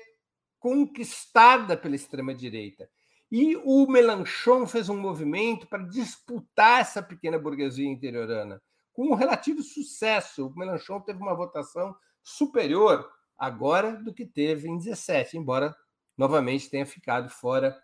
conquistada 0.59 1.76
pela 1.76 1.93
extrema-direita. 1.93 2.89
E 3.30 3.57
o 3.57 3.86
Melanchon 3.86 4.66
fez 4.66 4.88
um 4.88 4.95
movimento 4.95 5.68
para 5.68 5.84
disputar 5.84 6.80
essa 6.80 7.03
pequena 7.03 7.38
burguesia 7.38 7.86
interiorana, 7.86 8.61
com 8.93 9.09
um 9.09 9.14
relativo 9.14 9.61
sucesso. 9.61 10.47
O 10.47 10.57
Melanchon 10.57 11.01
teve 11.01 11.20
uma 11.20 11.36
votação 11.36 11.93
superior 12.24 13.11
agora 13.38 13.97
do 13.97 14.14
que 14.14 14.26
teve 14.26 14.70
em 14.70 14.78
17, 14.78 15.38
embora 15.38 15.76
novamente 16.18 16.70
tenha 16.70 16.86
ficado 16.86 17.30
fora 17.30 17.78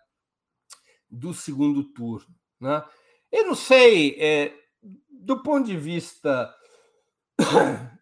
do 1.10 1.34
segundo 1.34 1.84
turno. 1.84 2.34
Né? 2.58 2.82
Eu 3.30 3.46
não 3.46 3.54
sei, 3.54 4.16
é, 4.18 4.54
do 4.82 5.42
ponto 5.42 5.66
de 5.66 5.76
vista 5.76 6.54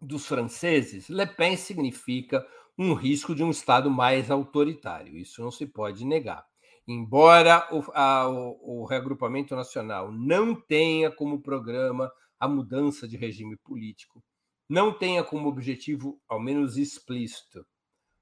dos 0.00 0.26
franceses, 0.26 1.08
Le 1.08 1.26
Pen 1.26 1.56
significa 1.56 2.46
um 2.76 2.94
risco 2.94 3.34
de 3.34 3.42
um 3.42 3.50
Estado 3.50 3.90
mais 3.90 4.30
autoritário. 4.30 5.16
Isso 5.16 5.42
não 5.42 5.50
se 5.50 5.66
pode 5.66 6.04
negar. 6.04 6.44
Embora 6.86 7.66
o, 7.72 7.82
a, 7.94 8.28
o, 8.28 8.82
o 8.82 8.84
reagrupamento 8.84 9.56
nacional 9.56 10.12
não 10.12 10.54
tenha 10.54 11.10
como 11.10 11.40
programa 11.40 12.12
a 12.38 12.46
mudança 12.46 13.08
de 13.08 13.16
regime 13.16 13.56
político, 13.56 14.22
não 14.68 14.92
tenha 14.92 15.22
como 15.22 15.48
objetivo, 15.48 16.20
ao 16.28 16.40
menos 16.40 16.76
explícito, 16.76 17.66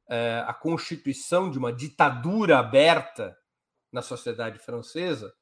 é, 0.09 0.45
a 0.47 0.53
constituição 0.53 1.51
de 1.51 1.59
uma 1.59 1.73
ditadura 1.73 2.59
aberta 2.59 3.37
na 3.91 4.03
sociedade 4.03 4.59
francesa, 4.59 5.33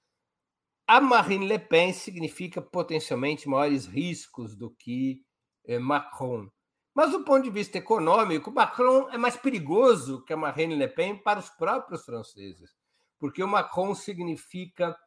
a 0.90 1.00
Marine 1.00 1.46
Le 1.46 1.56
Pen 1.56 1.92
significa 1.92 2.60
potencialmente 2.60 3.48
maiores 3.48 3.86
riscos 3.86 4.56
do 4.56 4.72
que 4.72 5.24
é, 5.64 5.78
Macron. 5.78 6.50
Mas 6.92 7.12
do 7.12 7.24
ponto 7.24 7.44
de 7.44 7.50
vista 7.50 7.78
econômico, 7.78 8.50
Macron 8.50 9.08
é 9.10 9.16
mais 9.16 9.36
perigoso 9.36 10.24
que 10.24 10.32
a 10.32 10.36
Marine 10.36 10.74
Le 10.74 10.88
Pen 10.88 11.16
para 11.22 11.38
os 11.38 11.48
próprios 11.48 12.04
franceses, 12.04 12.74
porque 13.20 13.40
o 13.40 13.46
Macron 13.46 13.94
significa 13.94 14.98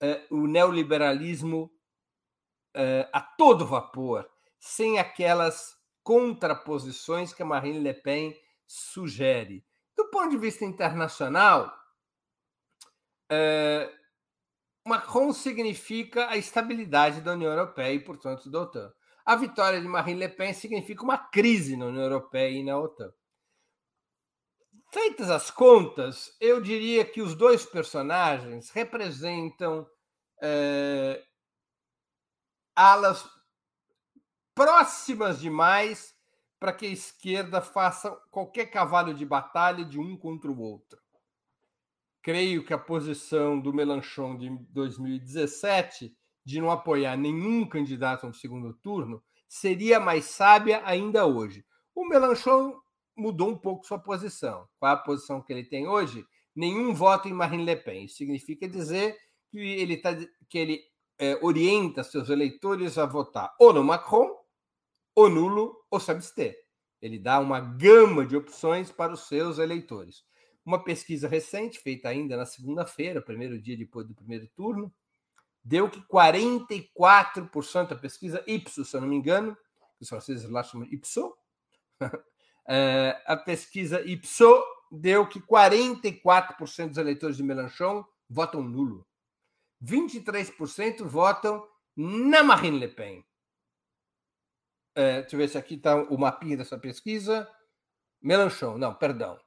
é, 0.00 0.24
o 0.30 0.46
neoliberalismo 0.46 1.72
é, 2.72 3.10
a 3.12 3.20
todo 3.20 3.66
vapor, 3.66 4.30
sem 4.60 5.00
aquelas 5.00 5.76
contraposições 6.04 7.34
que 7.34 7.42
a 7.42 7.46
Marine 7.46 7.80
Le 7.80 7.94
Pen 7.94 8.32
sugere. 8.64 9.66
Do 9.96 10.08
ponto 10.08 10.30
de 10.30 10.36
vista 10.36 10.64
internacional, 10.64 11.76
é, 13.28 13.92
Macron 14.86 15.32
significa 15.32 16.28
a 16.28 16.36
estabilidade 16.36 17.20
da 17.20 17.32
União 17.32 17.50
Europeia 17.50 17.94
e, 17.94 18.00
portanto, 18.00 18.50
da 18.50 18.62
OTAN. 18.62 18.92
A 19.24 19.36
vitória 19.36 19.80
de 19.80 19.86
Marine 19.86 20.20
Le 20.20 20.28
Pen 20.28 20.52
significa 20.52 21.04
uma 21.04 21.16
crise 21.16 21.76
na 21.76 21.86
União 21.86 22.02
Europeia 22.02 22.50
e 22.50 22.64
na 22.64 22.76
OTAN. 22.78 23.12
Feitas 24.92 25.30
as 25.30 25.50
contas, 25.50 26.36
eu 26.40 26.60
diria 26.60 27.04
que 27.04 27.22
os 27.22 27.34
dois 27.34 27.64
personagens 27.64 28.70
representam 28.70 29.88
é, 30.42 31.24
alas 32.76 33.24
próximas 34.54 35.40
demais 35.40 36.14
para 36.58 36.72
que 36.72 36.86
a 36.86 36.90
esquerda 36.90 37.60
faça 37.60 38.10
qualquer 38.30 38.66
cavalo 38.66 39.14
de 39.14 39.24
batalha 39.24 39.84
de 39.84 39.98
um 39.98 40.16
contra 40.16 40.50
o 40.50 40.60
outro. 40.60 41.01
Creio 42.22 42.64
que 42.64 42.72
a 42.72 42.78
posição 42.78 43.58
do 43.58 43.74
Melanchon 43.74 44.36
de 44.36 44.48
2017 44.70 46.16
de 46.44 46.60
não 46.60 46.70
apoiar 46.70 47.16
nenhum 47.16 47.66
candidato 47.68 48.26
no 48.26 48.34
segundo 48.34 48.72
turno 48.74 49.22
seria 49.48 49.98
mais 49.98 50.26
sábia 50.26 50.82
ainda 50.84 51.26
hoje. 51.26 51.64
O 51.94 52.06
Melanchon 52.06 52.80
mudou 53.16 53.50
um 53.50 53.58
pouco 53.58 53.86
sua 53.86 53.98
posição. 53.98 54.68
Qual 54.78 54.90
é 54.90 54.94
a 54.94 54.98
posição 54.98 55.42
que 55.42 55.52
ele 55.52 55.64
tem 55.64 55.86
hoje? 55.86 56.24
Nenhum 56.54 56.94
voto 56.94 57.28
em 57.28 57.32
Marine 57.32 57.64
Le 57.64 57.76
Pen. 57.76 58.04
Isso 58.04 58.16
significa 58.16 58.68
dizer 58.68 59.16
que 59.50 59.58
ele, 59.58 59.96
tá, 59.96 60.16
que 60.48 60.58
ele 60.58 60.80
é, 61.18 61.38
orienta 61.42 62.02
seus 62.02 62.30
eleitores 62.30 62.98
a 62.98 63.06
votar 63.06 63.54
ou 63.58 63.72
no 63.72 63.84
Macron, 63.84 64.30
ou 65.14 65.28
nulo, 65.28 65.76
ou 65.90 66.00
se 66.00 66.10
abster. 66.10 66.56
Ele 67.00 67.18
dá 67.18 67.38
uma 67.38 67.60
gama 67.60 68.24
de 68.24 68.36
opções 68.36 68.90
para 68.90 69.12
os 69.12 69.26
seus 69.26 69.58
eleitores. 69.58 70.24
Uma 70.64 70.82
pesquisa 70.82 71.28
recente, 71.28 71.80
feita 71.80 72.08
ainda 72.08 72.36
na 72.36 72.46
segunda-feira, 72.46 73.20
primeiro 73.20 73.60
dia 73.60 73.76
depois 73.76 74.06
do 74.06 74.14
primeiro 74.14 74.46
turno, 74.48 74.92
deu 75.64 75.88
que 75.90 76.00
44%, 76.02 77.92
a 77.92 77.96
pesquisa 77.96 78.42
Ipsos, 78.46 78.88
se 78.88 78.96
eu 78.96 79.00
não 79.00 79.08
me 79.08 79.16
engano, 79.16 79.56
os 80.00 80.08
franceses 80.08 80.48
lá 80.48 80.62
chamam 80.62 80.86
Ipsos, 80.90 81.32
é, 82.68 83.22
a 83.26 83.36
pesquisa 83.36 84.00
Ipsos 84.02 84.62
deu 84.90 85.26
que 85.26 85.40
44% 85.40 86.88
dos 86.88 86.98
eleitores 86.98 87.36
de 87.36 87.42
Mélenchon 87.42 88.04
votam 88.28 88.62
nulo. 88.62 89.06
23% 89.82 91.04
votam 91.04 91.66
na 91.96 92.42
Marine 92.42 92.78
Le 92.78 92.88
Pen. 92.88 93.24
É, 94.94 95.22
deixa 95.22 95.34
eu 95.34 95.38
ver 95.38 95.48
se 95.48 95.58
aqui 95.58 95.74
está 95.74 95.96
o 95.96 96.18
mapinha 96.18 96.56
dessa 96.56 96.78
pesquisa. 96.78 97.48
Mélenchon, 98.20 98.76
não, 98.78 98.94
perdão. 98.94 99.40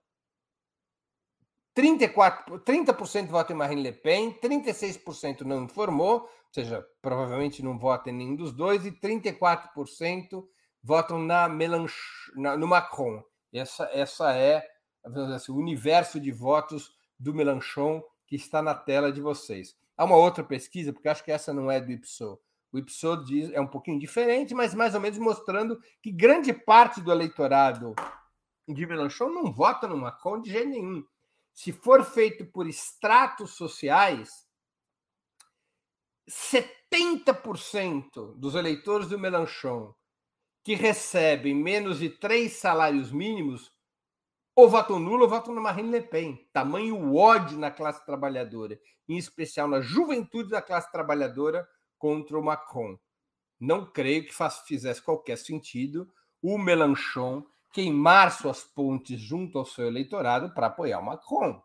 34, 1.75 2.61
30% 2.61 3.27
votam 3.27 3.53
em 3.53 3.59
Marine 3.59 3.83
Le 3.83 3.91
Pen, 3.91 4.31
36% 4.41 5.41
não 5.41 5.65
informou, 5.65 6.21
ou 6.21 6.29
seja, 6.49 6.87
provavelmente 7.01 7.61
não 7.61 7.77
vota 7.77 8.09
em 8.09 8.13
nenhum 8.13 8.35
dos 8.37 8.53
dois, 8.53 8.85
e 8.85 8.91
34% 8.91 10.41
votam 10.81 11.19
na 11.19 11.49
Melanch... 11.49 11.93
Na, 12.37 12.55
no 12.55 12.65
Macron. 12.65 13.21
Essa, 13.53 13.89
essa 13.91 14.33
é 14.33 14.65
assim, 15.35 15.51
o 15.51 15.57
universo 15.57 16.17
de 16.17 16.31
votos 16.31 16.93
do 17.19 17.33
Melanchon 17.33 18.01
que 18.25 18.37
está 18.37 18.61
na 18.61 18.73
tela 18.73 19.11
de 19.11 19.19
vocês. 19.19 19.75
Há 19.97 20.05
uma 20.05 20.15
outra 20.15 20.45
pesquisa, 20.45 20.93
porque 20.93 21.09
acho 21.09 21.23
que 21.25 21.31
essa 21.31 21.53
não 21.53 21.69
é 21.69 21.81
do 21.81 21.91
Ipsos. 21.91 22.37
O 22.71 22.79
Ipsos 22.79 23.25
diz, 23.25 23.51
é 23.51 23.59
um 23.59 23.67
pouquinho 23.67 23.99
diferente, 23.99 24.55
mas 24.55 24.73
mais 24.73 24.95
ou 24.95 25.01
menos 25.01 25.19
mostrando 25.19 25.77
que 26.01 26.11
grande 26.11 26.53
parte 26.53 27.01
do 27.01 27.11
eleitorado 27.11 27.93
de 28.67 28.85
Melanchon 28.85 29.29
não 29.29 29.51
vota 29.51 29.87
no 29.87 29.97
Macron 29.97 30.41
de 30.41 30.51
jeito 30.51 30.69
nenhum 30.69 31.03
se 31.55 31.71
for 31.71 32.03
feito 32.03 32.45
por 32.45 32.67
estratos 32.67 33.55
sociais, 33.55 34.45
70% 36.29 38.35
dos 38.35 38.55
eleitores 38.55 39.07
do 39.07 39.17
Melanchon 39.17 39.95
que 40.63 40.75
recebem 40.75 41.55
menos 41.55 41.99
de 41.99 42.09
três 42.09 42.53
salários 42.53 43.11
mínimos 43.11 43.71
ou 44.53 44.69
votam 44.69 44.99
nulo 44.99 45.23
ou 45.23 45.29
votam 45.29 45.53
na 45.53 45.61
Marine 45.61 45.91
Le 45.91 46.01
Pen. 46.01 46.49
Tamanho 46.51 47.15
ódio 47.15 47.57
na 47.57 47.71
classe 47.71 48.05
trabalhadora, 48.05 48.79
em 49.07 49.17
especial 49.17 49.67
na 49.67 49.79
juventude 49.79 50.49
da 50.49 50.61
classe 50.61 50.91
trabalhadora 50.91 51.65
contra 51.97 52.37
o 52.37 52.43
Macron. 52.43 52.99
Não 53.59 53.85
creio 53.85 54.25
que 54.25 54.33
fizesse 54.67 55.01
qualquer 55.01 55.37
sentido 55.37 56.11
o 56.41 56.57
Melanchon 56.57 57.45
queimar 57.75 58.31
suas 58.31 58.63
pontes 58.63 59.19
junto 59.19 59.59
ao 59.59 59.65
seu 59.65 59.87
eleitorado 59.87 60.53
para 60.53 60.67
apoiar 60.67 60.97
o 60.99 61.05
Macron. 61.05 61.61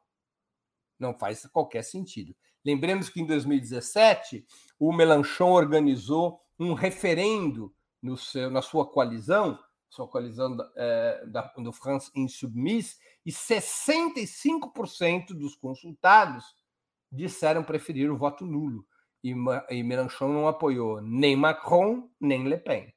Não 0.99 1.17
faz 1.17 1.47
qualquer 1.47 1.85
sentido. 1.85 2.35
Lembremos 2.65 3.09
que 3.09 3.21
em 3.21 3.27
2017 3.27 4.45
o 4.77 4.93
Melanchon 4.93 5.53
organizou 5.53 6.41
um 6.59 6.75
referendo 6.75 7.73
no 8.03 8.17
seu, 8.17 8.51
na 8.51 8.61
sua 8.61 8.91
coalizão, 8.91 9.57
sua 9.89 10.09
coalizão 10.09 10.57
é, 10.75 11.25
da, 11.27 11.43
do 11.43 11.73
France 11.73 12.11
Insubmise, 12.13 12.97
e 13.25 13.31
65% 13.31 15.29
dos 15.29 15.55
consultados 15.55 16.45
disseram 17.13 17.63
preferir 17.63 18.11
o 18.11 18.19
voto 18.19 18.45
nulo. 18.45 18.85
E, 19.23 19.31
e 19.71 19.83
não 19.85 20.49
apoiou 20.49 21.01
nem 21.01 21.37
Macron, 21.37 22.11
nem 22.21 22.49
Le 22.49 22.59
Pen. 22.59 22.93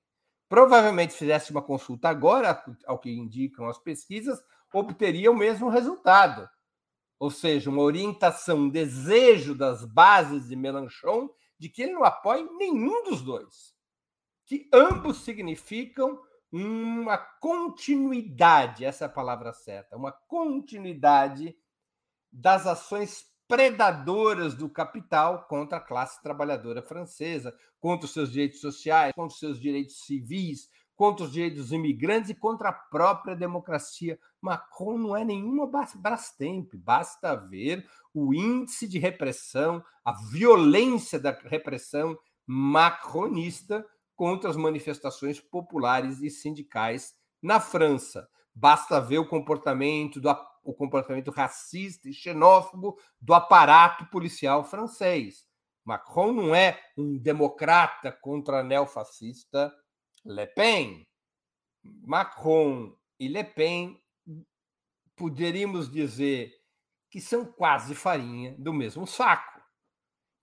Provavelmente, 0.54 1.14
se 1.14 1.18
fizesse 1.18 1.50
uma 1.50 1.64
consulta 1.64 2.10
agora, 2.10 2.64
ao 2.86 3.00
que 3.00 3.10
indicam 3.10 3.68
as 3.68 3.80
pesquisas, 3.80 4.40
obteria 4.72 5.32
o 5.32 5.36
mesmo 5.36 5.68
resultado. 5.68 6.48
Ou 7.18 7.32
seja, 7.32 7.72
uma 7.72 7.82
orientação, 7.82 8.60
um 8.60 8.70
desejo 8.70 9.56
das 9.56 9.84
bases 9.84 10.48
de 10.48 10.56
Mélenchon 10.56 11.28
de 11.58 11.70
que 11.70 11.82
ele 11.82 11.94
não 11.94 12.04
apoie 12.04 12.48
nenhum 12.56 13.04
dos 13.04 13.24
dois. 13.24 13.74
Que 14.46 14.70
ambos 14.72 15.24
significam 15.24 16.22
uma 16.52 17.18
continuidade, 17.18 18.86
essa 18.86 19.06
é 19.06 19.08
a 19.08 19.12
palavra 19.12 19.54
certa, 19.54 19.98
uma 19.98 20.12
continuidade 20.12 21.58
das 22.32 22.68
ações 22.68 23.26
predadoras 23.48 24.54
do 24.54 24.70
capital 24.70 25.46
contra 25.48 25.78
a 25.78 25.82
classe 25.82 26.22
trabalhadora 26.22 26.82
francesa, 26.82 27.56
contra 27.80 28.06
os 28.06 28.14
seus 28.14 28.32
direitos 28.32 28.62
sociais, 28.62 29.14
contra 29.14 29.34
os 29.34 29.40
seus 29.40 29.60
direitos 29.60 30.06
civis, 30.06 30.70
contra 30.96 31.26
os 31.26 31.32
direitos 31.32 31.64
dos 31.64 31.72
imigrantes 31.72 32.30
e 32.30 32.36
contra 32.36 32.70
a 32.70 32.74
própria 32.74 33.36
democracia. 33.36 34.18
Macron 34.42 34.98
não 34.98 35.16
é 35.16 35.26
nenhuma 35.26 35.70
Brastemp, 35.96 36.74
basta 36.76 37.36
ver 37.36 37.88
o 38.14 38.34
índice 38.34 38.88
de 38.88 39.00
repressão, 39.00 39.84
a 40.06 40.14
violência 40.14 41.20
da 41.20 41.32
repressão 41.32 42.18
macronista 42.46 43.86
contra 44.16 44.50
as 44.50 44.56
manifestações 44.56 45.40
populares 45.40 46.22
e 46.22 46.30
sindicais 46.30 47.16
na 47.42 47.60
França. 47.60 48.28
Basta 48.54 49.02
ver 49.02 49.18
o 49.18 49.28
comportamento 49.28 50.22
do 50.22 50.30
o 50.64 50.74
comportamento 50.74 51.32
racista 51.32 52.10
e 52.10 52.14
xenófobo 52.14 52.98
do 53.20 53.34
aparato 53.34 54.06
policial 54.10 54.64
francês. 54.64 55.46
Macron 55.84 56.32
não 56.32 56.56
é 56.56 56.82
um 56.98 57.18
democrata 57.18 58.12
contra 58.12 58.64
neofascista 58.64 59.74
Le 60.26 60.48
Pen. 60.48 61.06
Macron 61.84 62.96
e 63.20 63.28
Le 63.28 63.44
Pen 63.44 64.02
poderíamos 65.16 65.92
dizer 65.92 66.54
que 67.10 67.20
são 67.20 67.46
quase 67.46 67.94
farinha 67.94 68.56
do 68.58 68.74
mesmo 68.74 69.06
saco. 69.06 69.62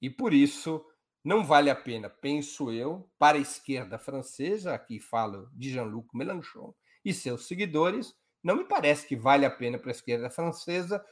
E 0.01 0.09
por 0.09 0.33
isso 0.33 0.85
não 1.25 1.45
vale 1.45 1.69
a 1.69 1.77
pena, 1.77 2.09
penso 2.09 2.73
eu, 2.73 3.11
para 3.19 3.37
a 3.37 3.41
esquerda 3.41 3.99
francesa, 3.99 4.75
aqui 4.75 4.99
falo 4.99 5.51
de 5.53 5.71
Jean-Luc 5.71 6.09
Mélenchon 6.15 6.75
e 7.05 7.13
seus 7.13 7.47
seguidores, 7.47 8.15
não 8.43 8.57
me 8.57 8.65
parece 8.65 9.07
que 9.07 9.17
vale 9.17 9.45
a 9.45 9.51
pena 9.51 9.79
para 9.79 9.91
a 9.91 9.93
esquerda 9.93 10.31
francesa 10.31 11.05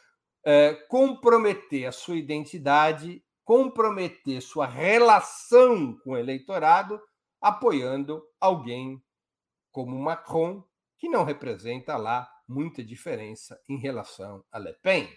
é, 0.44 0.74
comprometer 0.88 1.86
a 1.86 1.92
sua 1.92 2.16
identidade, 2.16 3.22
comprometer 3.44 4.40
sua 4.40 4.66
relação 4.66 5.98
com 5.98 6.12
o 6.12 6.16
eleitorado, 6.16 7.00
apoiando 7.40 8.22
alguém 8.40 9.02
como 9.70 9.98
Macron, 9.98 10.64
que 10.96 11.08
não 11.08 11.24
representa 11.24 11.96
lá 11.96 12.28
muita 12.48 12.82
diferença 12.82 13.60
em 13.68 13.78
relação 13.78 14.44
a 14.50 14.58
Le 14.58 14.72
Pen. 14.82 15.08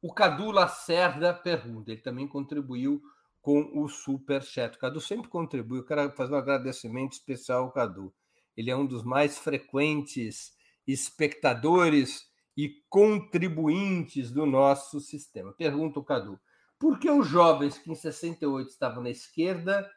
O 0.00 0.12
Cadu 0.12 0.50
Lacerda 0.50 1.34
pergunta, 1.34 1.90
ele 1.90 2.00
também 2.00 2.28
contribuiu 2.28 3.02
com 3.40 3.70
o 3.74 3.88
Super 3.88 4.42
Chat. 4.42 4.76
O 4.76 4.78
Cadu 4.78 5.00
sempre 5.00 5.28
contribui. 5.28 5.80
Eu 5.80 5.84
quero 5.84 6.10
fazer 6.12 6.32
um 6.32 6.38
agradecimento 6.38 7.12
especial 7.12 7.64
ao 7.64 7.72
Cadu. 7.72 8.14
Ele 8.56 8.70
é 8.70 8.76
um 8.76 8.86
dos 8.86 9.02
mais 9.02 9.38
frequentes 9.38 10.52
espectadores 10.86 12.26
e 12.56 12.82
contribuintes 12.88 14.30
do 14.30 14.46
nosso 14.46 15.00
sistema. 15.00 15.52
Pergunta 15.52 15.98
o 15.98 16.04
Cadu: 16.04 16.38
por 16.78 16.98
que 16.98 17.10
os 17.10 17.26
jovens 17.26 17.78
que 17.78 17.90
em 17.90 17.94
68 17.94 18.70
estavam 18.70 19.02
na 19.02 19.10
esquerda, 19.10 19.90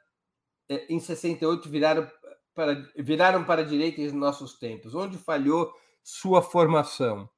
eh, 0.69 0.85
em 0.89 0.99
68 0.99 1.69
viraram 1.69 2.09
para, 2.53 2.73
viraram 2.97 3.43
para 3.43 3.61
a 3.61 3.65
direita 3.65 4.01
em 4.01 4.11
nossos 4.11 4.57
tempos? 4.57 4.95
Onde 4.95 5.17
falhou 5.17 5.71
sua 6.03 6.41
formação? 6.41 7.29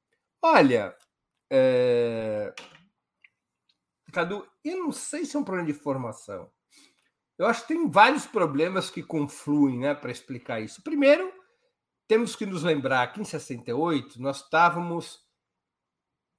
Olha, 0.42 0.96
é, 1.50 2.54
Cadu, 4.12 4.46
eu 4.64 4.78
não 4.78 4.92
sei 4.92 5.24
se 5.24 5.36
é 5.36 5.38
um 5.38 5.44
problema 5.44 5.66
de 5.66 5.78
formação. 5.78 6.50
Eu 7.40 7.46
acho 7.46 7.62
que 7.62 7.68
tem 7.68 7.90
vários 7.90 8.26
problemas 8.26 8.90
que 8.90 9.02
confluem 9.02 9.78
né, 9.78 9.94
para 9.94 10.10
explicar 10.10 10.60
isso. 10.60 10.82
Primeiro, 10.82 11.32
temos 12.06 12.36
que 12.36 12.44
nos 12.44 12.62
lembrar 12.62 13.10
que 13.14 13.18
em 13.22 13.24
68 13.24 14.20
nós 14.20 14.42
estávamos 14.42 15.24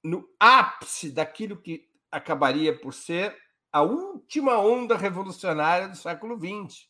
no 0.04 0.24
ápice 0.38 1.10
daquilo 1.10 1.60
que 1.60 1.88
acabaria 2.08 2.78
por 2.78 2.94
ser 2.94 3.36
a 3.72 3.82
última 3.82 4.58
onda 4.58 4.96
revolucionária 4.96 5.88
do 5.88 5.96
século 5.96 6.38
XX, 6.38 6.86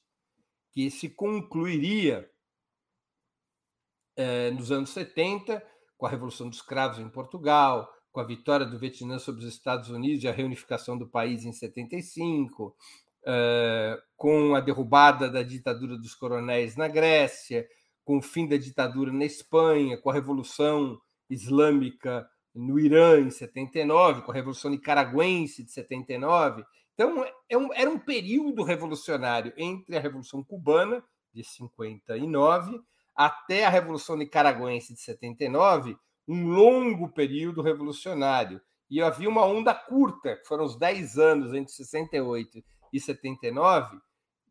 que 0.73 0.91
se 0.91 1.09
concluiria 1.09 2.31
eh, 4.15 4.51
nos 4.51 4.71
anos 4.71 4.91
70 4.91 5.67
com 5.97 6.05
a 6.05 6.11
Revolução 6.11 6.51
dos 6.51 6.61
Cravos 6.61 6.99
em 6.99 7.09
Portugal, 7.09 7.91
com 8.13 8.21
a 8.21 8.25
vitória 8.25 8.67
do 8.67 8.79
Vietnã 8.79 9.19
sobre 9.19 9.43
os 9.43 9.49
Estados 9.49 9.89
Unidos 9.89 10.23
e 10.23 10.29
a 10.29 10.33
reunificação 10.33 10.99
do 10.99 11.09
país 11.09 11.47
em 11.47 11.53
75, 11.53 12.77
eh, 12.77 13.02
com 14.17 14.55
a 14.55 14.61
derrubada 14.61 15.31
da 15.31 15.43
ditadura 15.43 15.97
dos 15.97 16.15
coronéis 16.15 16.77
na 16.77 16.89
Grécia, 16.89 17.67
com 18.05 18.19
o 18.19 18.23
fim 18.23 18.49
da 18.49 18.57
ditadura 18.57 19.13
na 19.13 19.25
Espanha, 19.25 19.97
com 19.97 20.11
a 20.11 20.15
Revolução 20.15 21.01
Islâmica 21.31 22.29
no 22.55 22.79
Irã 22.79 23.21
em 23.21 23.31
79, 23.31 24.23
com 24.23 24.31
a 24.31 24.35
Revolução 24.35 24.71
Nicaragüense 24.71 25.65
de 25.65 25.71
79. 25.71 26.65
Então, 26.95 27.25
é 27.49 27.57
um, 27.57 27.73
era 27.73 27.91
um 27.91 27.99
período 27.99 28.63
revolucionário 28.63 29.53
entre 29.57 29.97
a 29.97 30.01
Revolução 30.01 30.45
Cubana, 30.45 31.03
de 31.33 31.43
59, 31.43 32.79
até 33.15 33.65
a 33.65 33.71
Revolução 33.71 34.17
Nicaragüense 34.17 34.93
de 34.93 35.01
79, 35.01 35.97
um 36.29 36.49
longo 36.49 37.09
período 37.09 37.63
revolucionário. 37.63 38.61
E 38.91 39.01
havia 39.01 39.29
uma 39.29 39.47
onda 39.47 39.75
curta, 39.75 40.37
que 40.37 40.47
foram 40.47 40.65
os 40.65 40.77
10 40.77 41.19
anos 41.19 41.55
entre 41.55 41.73
68 41.73 42.63
e 42.93 43.01
79, 43.01 43.99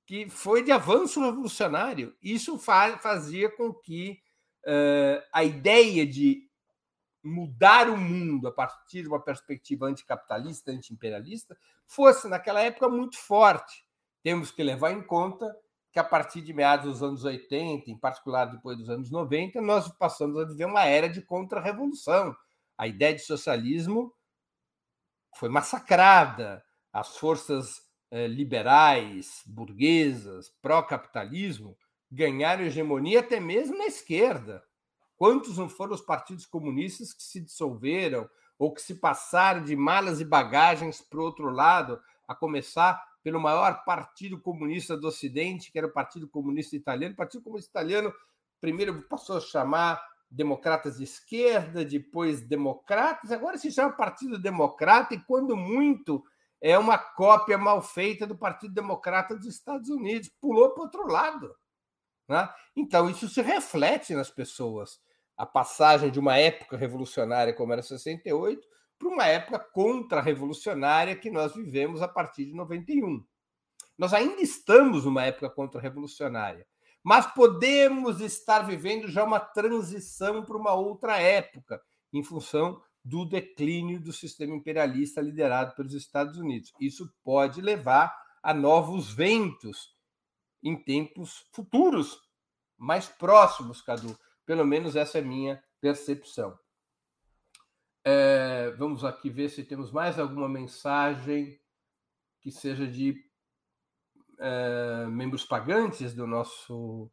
que 0.05 0.29
foi 0.29 0.63
de 0.63 0.71
avanço 0.71 1.21
revolucionário. 1.21 2.15
Isso 2.21 2.57
fazia 2.57 3.49
com 3.55 3.73
que 3.73 4.19
uh, 4.65 5.23
a 5.31 5.43
ideia 5.43 6.05
de 6.05 6.49
mudar 7.23 7.89
o 7.89 7.97
mundo 7.97 8.47
a 8.47 8.51
partir 8.51 9.03
de 9.03 9.07
uma 9.07 9.21
perspectiva 9.21 9.85
anticapitalista, 9.85 10.71
antiimperialista, 10.71 11.55
fosse, 11.85 12.27
naquela 12.27 12.61
época, 12.61 12.89
muito 12.89 13.17
forte. 13.17 13.85
Temos 14.23 14.51
que 14.51 14.63
levar 14.63 14.91
em 14.91 15.03
conta 15.03 15.55
que 15.91 15.99
a 15.99 16.03
partir 16.03 16.41
de 16.41 16.53
meados 16.53 16.85
dos 16.85 17.03
anos 17.03 17.23
80, 17.23 17.91
em 17.91 17.97
particular 17.97 18.45
depois 18.45 18.77
dos 18.77 18.89
anos 18.89 19.11
90, 19.11 19.61
nós 19.61 19.89
passamos 19.97 20.39
a 20.39 20.45
viver 20.45 20.65
uma 20.65 20.85
era 20.85 21.09
de 21.09 21.21
contra-revolução. 21.21 22.35
A 22.77 22.87
ideia 22.87 23.13
de 23.13 23.21
socialismo 23.21 24.13
foi 25.35 25.49
massacrada, 25.49 26.63
as 26.93 27.17
forças 27.17 27.81
liberais, 28.12 29.41
burguesas, 29.45 30.49
pró-capitalismo 30.62 31.78
ganharam 32.12 32.66
hegemonia 32.66 33.22
até 33.22 33.39
mesmo 33.39 33.78
na 33.78 33.86
esquerda. 33.86 34.64
Quantos 35.16 35.57
não 35.57 35.70
foram 35.70 35.93
os 35.93 36.01
partidos 36.01 36.45
comunistas 36.45 37.14
que 37.14 37.24
se 37.24 37.39
dissolveram 37.39 38.30
ou 38.59 38.74
que 38.74 38.82
se 38.82 38.95
passaram 38.95 39.64
de 39.64 39.76
malas 39.76 40.20
e 40.20 40.26
bagagens 40.26 41.01
para 41.01 41.20
o 41.20 41.24
outro 41.24 41.49
lado, 41.49 42.01
a 42.28 42.36
começar 42.36 43.01
pelo 43.24 43.39
maior 43.39 43.84
partido 43.86 44.39
comunista 44.39 44.97
do 44.97 45.07
Ocidente, 45.07 45.72
que 45.72 45.78
era 45.78 45.88
o 45.88 45.91
Partido 45.91 46.28
Comunista 46.28 46.76
Italiano. 46.76 47.14
O 47.14 47.18
Partido 47.18 47.43
Comunista 47.43 47.70
Italiano 47.70 48.14
primeiro 48.59 49.01
passou 49.03 49.38
a 49.38 49.41
chamar 49.41 50.03
democratas 50.30 50.97
de 50.97 51.03
esquerda, 51.03 51.84
depois 51.84 52.41
democratas, 52.41 53.32
agora 53.32 53.57
se 53.57 53.72
chama 53.72 53.91
Partido 53.91 54.39
Democrata, 54.39 55.14
e 55.14 55.20
quando 55.20 55.57
muito 55.57 56.24
é 56.62 56.78
uma 56.78 56.97
cópia 56.97 57.57
mal 57.57 57.82
feita 57.82 58.28
do 58.28 58.38
Partido 58.38 58.74
Democrata 58.74 59.36
dos 59.36 59.47
Estados 59.47 59.89
Unidos, 59.89 60.30
pulou 60.39 60.70
para 60.70 60.82
o 60.82 60.84
outro 60.84 61.07
lado. 61.07 61.55
Né? 62.30 62.47
Então, 62.76 63.09
isso 63.09 63.28
se 63.28 63.41
reflete 63.41 64.14
nas 64.14 64.30
pessoas. 64.30 64.99
A 65.36 65.45
passagem 65.45 66.12
de 66.12 66.20
uma 66.20 66.38
época 66.38 66.78
revolucionária, 66.78 67.53
como 67.53 67.74
era 67.74 67.82
68, 67.82 68.66
para 68.99 69.09
uma 69.09 69.26
época 69.26 69.57
contra-revolucionária 69.57 71.16
que 71.16 71.32
nós 71.32 71.55
vivemos 71.55 72.01
a 72.03 72.07
partir 72.07 72.45
de 72.45 72.53
91. 72.53 73.26
Nós 73.97 74.14
ainda 74.14 74.41
estamos 74.41 75.05
numa 75.05 75.26
época 75.26 75.49
contra-revolucionária, 75.49 76.68
mas 77.03 77.26
podemos 77.26 78.22
estar 78.22 78.59
vivendo 78.59 79.07
já 79.07 79.24
uma 79.24 79.39
transição 79.39 80.45
para 80.45 80.57
uma 80.57 80.74
outra 80.74 81.20
época, 81.20 81.82
em 82.14 82.24
função 82.24 82.80
do 83.04 83.26
declínio 83.26 83.99
do 83.99 84.14
sistema 84.14 84.56
imperialista 84.56 85.22
liderado 85.22 85.76
pelos 85.76 85.93
Estados 85.93 86.38
Unidos. 86.38 86.72
Isso 86.80 87.12
pode 87.24 87.62
levar 87.62 88.16
a 88.43 88.54
novos 88.54 89.12
ventos 89.12 89.95
em 90.64 90.76
tempos 90.76 91.47
futuros, 91.52 92.22
mais 92.78 93.08
próximos, 93.08 93.82
Cadu. 93.82 94.18
Pelo 94.45 94.66
menos 94.66 94.95
essa 94.95 95.20
é 95.20 95.22
minha 95.22 95.64
percepção. 95.80 96.58
É, 98.04 98.72
vamos 98.78 99.04
aqui 99.04 99.30
ver 99.30 99.49
se 99.49 99.64
temos 99.64 99.91
mais 99.91 100.20
alguma 100.20 100.49
mensagem 100.49 101.60
que 102.39 102.52
seja 102.52 102.88
de 102.88 103.16
é, 104.39 105.06
membros 105.08 105.45
pagantes 105.45 106.14
do 106.14 106.26
nosso 106.26 107.12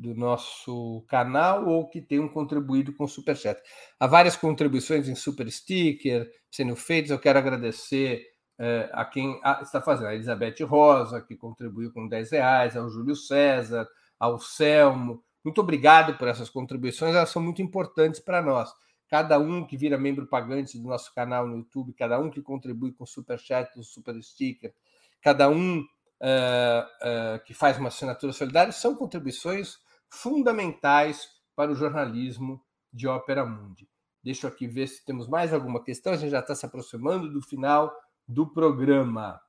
do 0.00 0.14
nosso 0.14 1.04
canal 1.06 1.68
ou 1.68 1.86
que 1.86 2.00
tenham 2.00 2.26
contribuído 2.26 2.92
com 2.94 3.04
o 3.04 3.08
Superchat. 3.08 3.60
Há 3.98 4.06
várias 4.06 4.34
contribuições 4.34 5.06
em 5.08 5.14
Super 5.14 5.50
Sticker 5.50 6.26
sendo 6.50 6.74
feitas. 6.74 7.10
Eu 7.10 7.18
quero 7.18 7.38
agradecer 7.38 8.24
é, 8.58 8.88
a 8.92 9.04
quem 9.04 9.38
está 9.60 9.82
fazendo, 9.82 10.06
a 10.06 10.14
Elizabeth 10.14 10.64
Rosa, 10.64 11.20
que 11.20 11.36
contribuiu 11.36 11.92
com 11.92 12.08
10 12.08 12.30
reais, 12.32 12.76
ao 12.76 12.88
Júlio 12.88 13.14
César, 13.14 13.86
ao 14.18 14.40
Selmo. 14.40 15.22
Muito 15.44 15.60
obrigado 15.60 16.16
por 16.16 16.28
essas 16.28 16.48
contribuições, 16.48 17.14
elas 17.14 17.28
são 17.28 17.42
muito 17.42 17.60
importantes 17.60 18.20
para 18.20 18.40
nós 18.40 18.72
cada 19.10 19.40
um 19.40 19.66
que 19.66 19.76
vira 19.76 19.98
membro 19.98 20.24
pagante 20.28 20.78
do 20.78 20.88
nosso 20.88 21.12
canal 21.12 21.44
no 21.44 21.56
YouTube, 21.56 21.92
cada 21.92 22.20
um 22.20 22.30
que 22.30 22.40
contribui 22.40 22.92
com 22.92 23.04
super 23.04 23.40
chat, 23.40 23.76
o 23.76 23.82
super 23.82 24.14
sticker, 24.22 24.72
cada 25.20 25.50
um 25.50 25.80
uh, 25.80 25.82
uh, 25.82 27.44
que 27.44 27.52
faz 27.52 27.76
uma 27.76 27.88
assinatura 27.88 28.32
solidária, 28.32 28.70
são 28.70 28.94
contribuições 28.94 29.78
fundamentais 30.10 31.28
para 31.54 31.70
o 31.70 31.74
jornalismo 31.74 32.62
de 32.92 33.06
Ópera 33.06 33.46
Mundi. 33.46 33.88
Deixa 34.22 34.46
eu 34.46 34.50
aqui 34.50 34.66
ver 34.66 34.86
se 34.88 35.04
temos 35.04 35.28
mais 35.28 35.52
alguma 35.54 35.82
questão, 35.82 36.12
a 36.12 36.16
gente 36.16 36.30
já 36.30 36.40
está 36.40 36.54
se 36.54 36.66
aproximando 36.66 37.32
do 37.32 37.40
final 37.40 37.94
do 38.26 38.46
programa. 38.52 39.40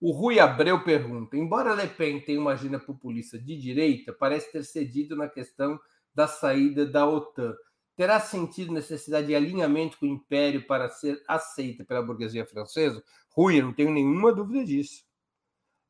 O 0.00 0.12
Rui 0.12 0.40
Abreu 0.40 0.82
pergunta: 0.82 1.36
embora 1.36 1.74
Le 1.74 1.88
Pen 1.88 2.20
tenha 2.20 2.40
uma 2.40 2.52
agenda 2.52 2.78
populista 2.78 3.38
de 3.38 3.58
direita, 3.58 4.12
parece 4.12 4.50
ter 4.50 4.64
cedido 4.64 5.14
na 5.14 5.28
questão 5.28 5.78
da 6.14 6.26
saída 6.26 6.86
da 6.86 7.06
OTAN 7.06 7.54
terá 8.00 8.18
sentido 8.18 8.72
necessidade 8.72 9.26
de 9.26 9.34
alinhamento 9.34 9.98
com 9.98 10.06
o 10.06 10.08
império 10.08 10.66
para 10.66 10.88
ser 10.88 11.22
aceita 11.28 11.84
pela 11.84 12.00
burguesia 12.00 12.46
francesa? 12.46 13.04
Rui, 13.28 13.60
eu 13.60 13.64
não 13.64 13.74
tenho 13.74 13.90
nenhuma 13.90 14.32
dúvida 14.32 14.64
disso. 14.64 15.04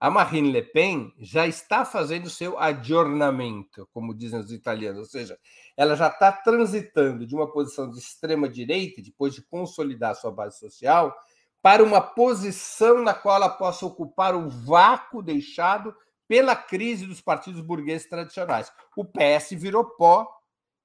A 0.01 0.11
Marine 0.11 0.51
Le 0.51 0.63
Pen 0.63 1.13
já 1.19 1.47
está 1.47 1.85
fazendo 1.85 2.31
seu 2.31 2.59
aggiornamento, 2.59 3.87
como 3.93 4.15
dizem 4.15 4.41
os 4.41 4.51
italianos, 4.51 5.01
ou 5.01 5.05
seja, 5.05 5.39
ela 5.77 5.95
já 5.95 6.09
está 6.09 6.33
transitando 6.33 7.27
de 7.27 7.35
uma 7.35 7.53
posição 7.53 7.91
de 7.91 7.99
extrema 7.99 8.49
direita, 8.49 9.03
depois 9.03 9.35
de 9.35 9.43
consolidar 9.43 10.15
sua 10.15 10.31
base 10.31 10.59
social, 10.59 11.15
para 11.61 11.85
uma 11.85 12.01
posição 12.01 13.03
na 13.03 13.13
qual 13.13 13.37
ela 13.37 13.51
possa 13.51 13.85
ocupar 13.85 14.35
o 14.35 14.49
vácuo 14.49 15.23
deixado 15.23 15.95
pela 16.27 16.57
crise 16.57 17.05
dos 17.05 17.21
partidos 17.21 17.61
burgueses 17.61 18.09
tradicionais. 18.09 18.73
O 18.97 19.05
PS 19.05 19.51
virou 19.51 19.85
pó 19.85 20.27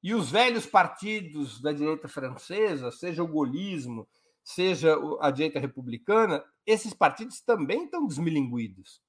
e 0.04 0.14
os 0.14 0.30
velhos 0.30 0.66
partidos 0.66 1.62
da 1.62 1.72
direita 1.72 2.10
francesa, 2.10 2.92
seja 2.92 3.24
o 3.24 3.28
golismo, 3.30 4.06
seja 4.44 4.98
a 5.22 5.32
direita 5.32 5.58
republicana, 5.58 6.44
esses 6.66 6.94
partidos 6.94 7.40
também 7.40 7.86
estão 7.86 8.06
desmilinguidos. 8.06 9.05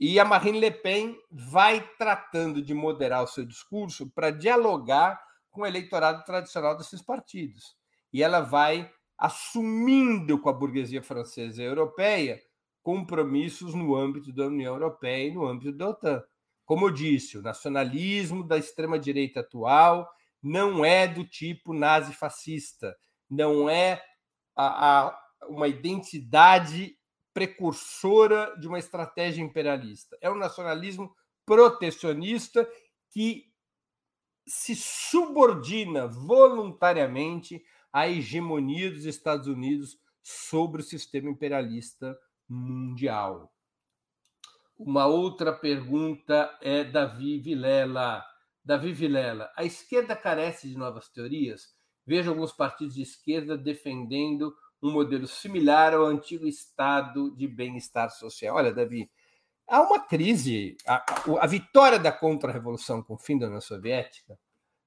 E 0.00 0.20
a 0.20 0.24
Marine 0.24 0.60
Le 0.60 0.70
Pen 0.70 1.18
vai 1.30 1.80
tratando 1.98 2.62
de 2.62 2.72
moderar 2.72 3.24
o 3.24 3.26
seu 3.26 3.44
discurso 3.44 4.08
para 4.10 4.30
dialogar 4.30 5.20
com 5.50 5.62
o 5.62 5.66
eleitorado 5.66 6.24
tradicional 6.24 6.76
desses 6.76 7.02
partidos. 7.02 7.76
E 8.12 8.22
ela 8.22 8.40
vai 8.40 8.90
assumindo 9.16 10.38
com 10.38 10.48
a 10.48 10.52
burguesia 10.52 11.02
francesa 11.02 11.60
e 11.60 11.66
europeia 11.66 12.40
compromissos 12.80 13.74
no 13.74 13.96
âmbito 13.96 14.32
da 14.32 14.46
União 14.46 14.74
Europeia 14.74 15.28
e 15.28 15.34
no 15.34 15.46
âmbito 15.46 15.72
da 15.72 15.88
OTAN. 15.88 16.22
Como 16.64 16.86
eu 16.86 16.90
disse, 16.90 17.36
o 17.36 17.42
nacionalismo 17.42 18.46
da 18.46 18.56
extrema-direita 18.56 19.40
atual 19.40 20.08
não 20.42 20.84
é 20.84 21.08
do 21.08 21.24
tipo 21.24 21.74
nazi-fascista, 21.74 22.96
não 23.28 23.68
é 23.68 24.02
a, 24.54 25.08
a, 25.08 25.20
uma 25.48 25.66
identidade 25.66 26.97
precursora 27.38 28.56
de 28.58 28.66
uma 28.66 28.80
estratégia 28.80 29.42
imperialista. 29.42 30.18
É 30.20 30.28
um 30.28 30.34
nacionalismo 30.34 31.14
protecionista 31.46 32.68
que 33.12 33.44
se 34.44 34.74
subordina 34.74 36.08
voluntariamente 36.08 37.62
à 37.92 38.08
hegemonia 38.08 38.90
dos 38.90 39.04
Estados 39.04 39.46
Unidos 39.46 39.96
sobre 40.20 40.80
o 40.82 40.84
sistema 40.84 41.30
imperialista 41.30 42.18
mundial. 42.48 43.52
Uma 44.76 45.06
outra 45.06 45.52
pergunta 45.52 46.58
é 46.60 46.82
Davi 46.82 47.38
Vilela. 47.38 48.24
Davi 48.64 48.92
Vilela, 48.92 49.52
a 49.56 49.62
esquerda 49.62 50.16
carece 50.16 50.68
de 50.68 50.76
novas 50.76 51.08
teorias? 51.08 51.72
Vejo 52.04 52.30
alguns 52.30 52.52
partidos 52.52 52.96
de 52.96 53.02
esquerda 53.02 53.56
defendendo 53.56 54.52
um 54.82 54.92
modelo 54.92 55.26
similar 55.26 55.94
ao 55.94 56.06
antigo 56.06 56.46
estado 56.46 57.34
de 57.36 57.46
bem-estar 57.46 58.10
social. 58.10 58.56
Olha, 58.56 58.72
Davi, 58.72 59.10
há 59.66 59.80
uma 59.82 60.00
crise. 60.00 60.76
A, 60.86 61.04
a 61.40 61.46
vitória 61.46 61.98
da 61.98 62.12
contra-revolução 62.12 63.02
com 63.02 63.14
o 63.14 63.18
fim 63.18 63.38
da 63.38 63.46
União 63.46 63.60
Soviética 63.60 64.38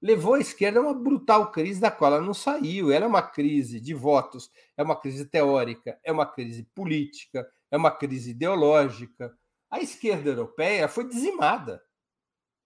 levou 0.02 0.36
a 0.36 0.40
esquerda 0.40 0.80
a 0.80 0.84
uma 0.84 0.94
brutal 0.94 1.52
crise 1.52 1.80
da 1.80 1.92
qual 1.92 2.14
ela 2.14 2.26
não 2.26 2.34
saiu. 2.34 2.92
Ela 2.92 3.06
é 3.06 3.08
uma 3.08 3.22
crise 3.22 3.80
de 3.80 3.94
votos, 3.94 4.50
é 4.76 4.84
uma 4.84 5.00
crise 5.00 5.26
teórica, 5.26 6.00
é 6.04 6.12
uma 6.12 6.26
crise 6.26 6.64
política, 6.74 7.48
é 7.70 7.78
uma 7.78 7.92
crise 7.92 8.32
ideológica. 8.32 9.36
A 9.70 9.80
esquerda 9.80 10.30
europeia 10.30 10.88
foi 10.88 11.08
dizimada 11.08 11.82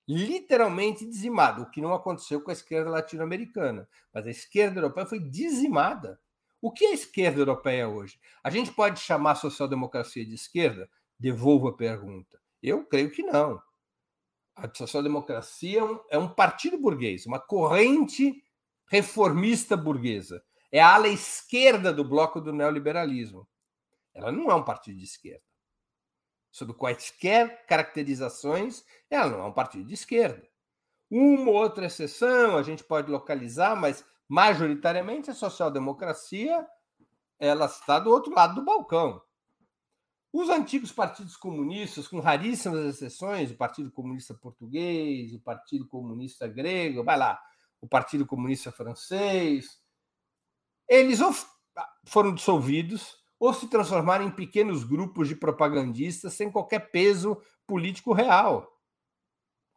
literalmente 0.07 1.05
dizimada, 1.05 1.61
o 1.61 1.69
que 1.69 1.81
não 1.81 1.93
aconteceu 1.93 2.41
com 2.41 2.51
a 2.51 2.53
esquerda 2.53 2.89
latino-americana. 2.89 3.87
Mas 4.13 4.27
a 4.27 4.29
esquerda 4.29 4.79
europeia 4.79 5.05
foi 5.05 5.19
dizimada. 5.19 6.19
O 6.65 6.71
que 6.71 6.83
é 6.83 6.89
a 6.89 6.93
esquerda 6.93 7.41
europeia 7.41 7.87
hoje? 7.87 8.19
A 8.43 8.49
gente 8.49 8.71
pode 8.71 8.99
chamar 8.99 9.33
a 9.33 9.35
social-democracia 9.35 10.25
de 10.25 10.33
esquerda? 10.33 10.89
Devolvo 11.19 11.67
a 11.67 11.77
pergunta. 11.77 12.41
Eu 12.59 12.83
creio 12.87 13.11
que 13.11 13.21
não. 13.21 13.61
A 14.55 14.67
social-democracia 14.73 15.79
é 15.79 15.83
um, 15.83 15.99
é 16.09 16.17
um 16.17 16.27
partido 16.27 16.75
burguês, 16.79 17.27
uma 17.27 17.39
corrente 17.39 18.43
reformista 18.87 19.77
burguesa. 19.77 20.43
É 20.71 20.79
a 20.81 20.95
ala 20.95 21.07
esquerda 21.07 21.93
do 21.93 22.03
bloco 22.03 22.41
do 22.41 22.51
neoliberalismo. 22.51 23.47
Ela 24.11 24.31
não 24.31 24.49
é 24.49 24.55
um 24.55 24.65
partido 24.65 24.97
de 24.97 25.03
esquerda 25.03 25.45
sob 26.49 26.73
quaisquer 26.73 27.67
caracterizações, 27.67 28.83
ela 29.07 29.29
não 29.29 29.39
é 29.41 29.45
um 29.45 29.53
partido 29.53 29.85
de 29.85 29.93
esquerda. 29.93 30.41
Uma 31.11 31.51
ou 31.51 31.57
outra 31.57 31.85
exceção 31.85 32.57
a 32.57 32.63
gente 32.63 32.83
pode 32.83 33.11
localizar, 33.11 33.75
mas 33.75 34.03
majoritariamente 34.27 35.29
a 35.29 35.33
social-democracia 35.33 36.65
ela 37.37 37.65
está 37.65 37.99
do 37.99 38.09
outro 38.09 38.33
lado 38.33 38.55
do 38.55 38.65
balcão. 38.65 39.21
Os 40.31 40.49
antigos 40.49 40.91
partidos 40.91 41.37
comunistas, 41.37 42.07
com 42.07 42.19
raríssimas 42.19 42.85
exceções, 42.85 43.51
o 43.51 43.55
Partido 43.55 43.91
Comunista 43.91 44.33
Português, 44.33 45.33
o 45.33 45.39
Partido 45.39 45.87
Comunista 45.87 46.47
Grego, 46.47 47.03
vai 47.03 47.17
lá, 47.17 47.39
o 47.79 47.87
Partido 47.87 48.25
Comunista 48.25 48.71
Francês, 48.71 49.81
eles 50.87 51.19
foram 52.05 52.33
dissolvidos 52.33 53.17
ou 53.39 53.53
se 53.53 53.67
transformar 53.67 54.21
em 54.21 54.31
pequenos 54.31 54.83
grupos 54.83 55.27
de 55.27 55.35
propagandistas 55.35 56.33
sem 56.33 56.51
qualquer 56.51 56.91
peso 56.91 57.41
político 57.65 58.13
real. 58.13 58.74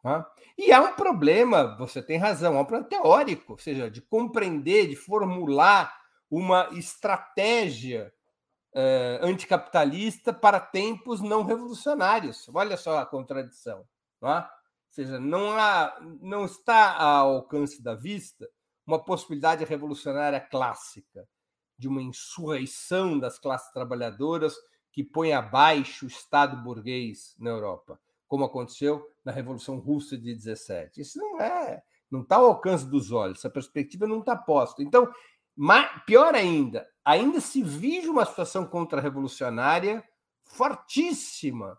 Tá? 0.01 0.29
E 0.57 0.71
há 0.71 0.81
um 0.81 0.93
problema, 0.93 1.75
você 1.77 2.01
tem 2.01 2.17
razão, 2.17 2.57
há 2.57 2.61
um 2.61 2.65
problema 2.65 2.89
teórico, 2.89 3.53
ou 3.53 3.59
seja, 3.59 3.89
de 3.89 4.01
compreender, 4.01 4.87
de 4.87 4.95
formular 4.95 5.93
uma 6.29 6.69
estratégia 6.73 8.13
eh, 8.73 9.19
anticapitalista 9.21 10.31
para 10.31 10.59
tempos 10.59 11.21
não 11.21 11.43
revolucionários. 11.43 12.47
Olha 12.53 12.77
só 12.77 12.99
a 12.99 13.05
contradição. 13.05 13.85
Tá? 14.19 14.49
seja, 14.89 15.19
não, 15.19 15.57
há, 15.57 15.97
não 16.21 16.45
está 16.45 16.95
ao 16.95 17.35
alcance 17.35 17.81
da 17.81 17.95
vista 17.95 18.49
uma 18.85 19.03
possibilidade 19.03 19.63
revolucionária 19.63 20.39
clássica 20.39 21.27
de 21.77 21.87
uma 21.87 22.01
insurreição 22.01 23.17
das 23.17 23.39
classes 23.39 23.71
trabalhadoras 23.71 24.55
que 24.91 25.03
põe 25.03 25.31
abaixo 25.31 26.05
o 26.05 26.09
Estado 26.09 26.61
burguês 26.61 27.35
na 27.37 27.51
Europa, 27.51 27.99
como 28.29 28.45
aconteceu 28.45 29.05
na 29.25 29.31
Revolução 29.31 29.79
Russa 29.79 30.15
de 30.15 30.33
17. 30.33 31.01
Isso 31.01 31.19
não 31.19 31.41
é, 31.41 31.81
não 32.09 32.21
está 32.21 32.37
ao 32.37 32.45
alcance 32.45 32.85
dos 32.85 33.11
olhos, 33.11 33.39
essa 33.39 33.49
perspectiva 33.49 34.07
não 34.07 34.19
está 34.19 34.37
posta. 34.37 34.83
Então, 34.83 35.11
pior 36.05 36.35
ainda, 36.35 36.87
ainda 37.03 37.41
se 37.41 37.61
vive 37.61 38.07
uma 38.07 38.25
situação 38.25 38.65
contra-revolucionária 38.65 40.07
fortíssima 40.45 41.77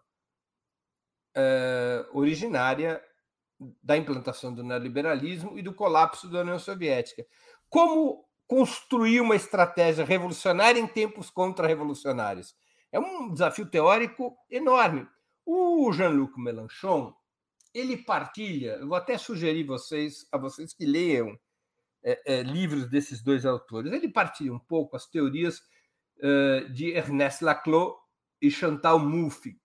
uh, 1.36 2.18
originária 2.18 3.02
da 3.82 3.96
implantação 3.96 4.52
do 4.52 4.64
neoliberalismo 4.64 5.56
e 5.56 5.62
do 5.62 5.72
colapso 5.72 6.28
da 6.28 6.40
União 6.40 6.58
Soviética. 6.58 7.24
Como 7.68 8.24
construir 8.46 9.20
uma 9.20 9.36
estratégia 9.36 10.04
revolucionária 10.04 10.80
em 10.80 10.86
tempos 10.86 11.30
contra-revolucionários? 11.30 12.56
É 12.90 12.98
um 12.98 13.32
desafio 13.32 13.66
teórico 13.66 14.36
enorme. 14.50 15.06
O 15.52 15.90
Jean-Luc 15.90 16.38
Mélenchon, 16.38 17.12
ele 17.74 17.96
partilha, 17.96 18.76
eu 18.76 18.86
vou 18.86 18.96
até 18.96 19.18
sugerir 19.18 19.64
vocês, 19.64 20.24
a 20.30 20.38
vocês 20.38 20.72
que 20.72 20.86
leiam 20.86 21.36
é, 22.04 22.22
é, 22.24 22.42
livros 22.44 22.88
desses 22.88 23.20
dois 23.20 23.44
autores, 23.44 23.92
ele 23.92 24.08
partilha 24.08 24.54
um 24.54 24.60
pouco 24.60 24.94
as 24.94 25.08
teorias 25.08 25.58
uh, 26.18 26.72
de 26.72 26.92
Ernest 26.92 27.42
Laclau 27.42 27.98
e 28.40 28.48
Chantal 28.48 29.00
Mouffe, 29.00 29.60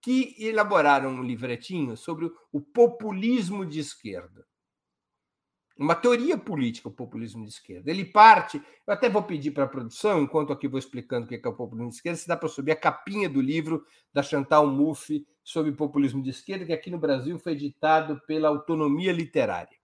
que 0.00 0.36
elaboraram 0.38 1.10
um 1.10 1.24
livretinho 1.24 1.96
sobre 1.96 2.30
o 2.52 2.60
populismo 2.60 3.66
de 3.66 3.80
esquerda. 3.80 4.46
Uma 5.76 5.96
teoria 5.96 6.38
política, 6.38 6.88
o 6.88 6.92
populismo 6.92 7.42
de 7.42 7.50
esquerda. 7.50 7.90
Ele 7.90 8.04
parte, 8.04 8.62
eu 8.86 8.94
até 8.94 9.08
vou 9.08 9.22
pedir 9.24 9.50
para 9.50 9.64
a 9.64 9.68
produção, 9.68 10.22
enquanto 10.22 10.52
aqui 10.52 10.68
vou 10.68 10.78
explicando 10.78 11.26
o 11.26 11.28
que 11.28 11.34
é 11.34 11.48
o 11.48 11.52
populismo 11.52 11.90
de 11.90 11.96
esquerda, 11.96 12.18
se 12.18 12.28
dá 12.28 12.36
para 12.36 12.48
subir 12.48 12.70
a 12.70 12.76
capinha 12.76 13.28
do 13.28 13.40
livro 13.40 13.84
da 14.12 14.22
Chantal 14.22 14.68
Mouffe 14.68 15.26
sobre 15.42 15.72
populismo 15.72 16.22
de 16.22 16.30
esquerda, 16.30 16.64
que 16.64 16.72
aqui 16.72 16.90
no 16.90 16.98
Brasil 16.98 17.38
foi 17.40 17.52
editado 17.52 18.20
pela 18.24 18.48
Autonomia 18.48 19.12
Literária. 19.12 19.76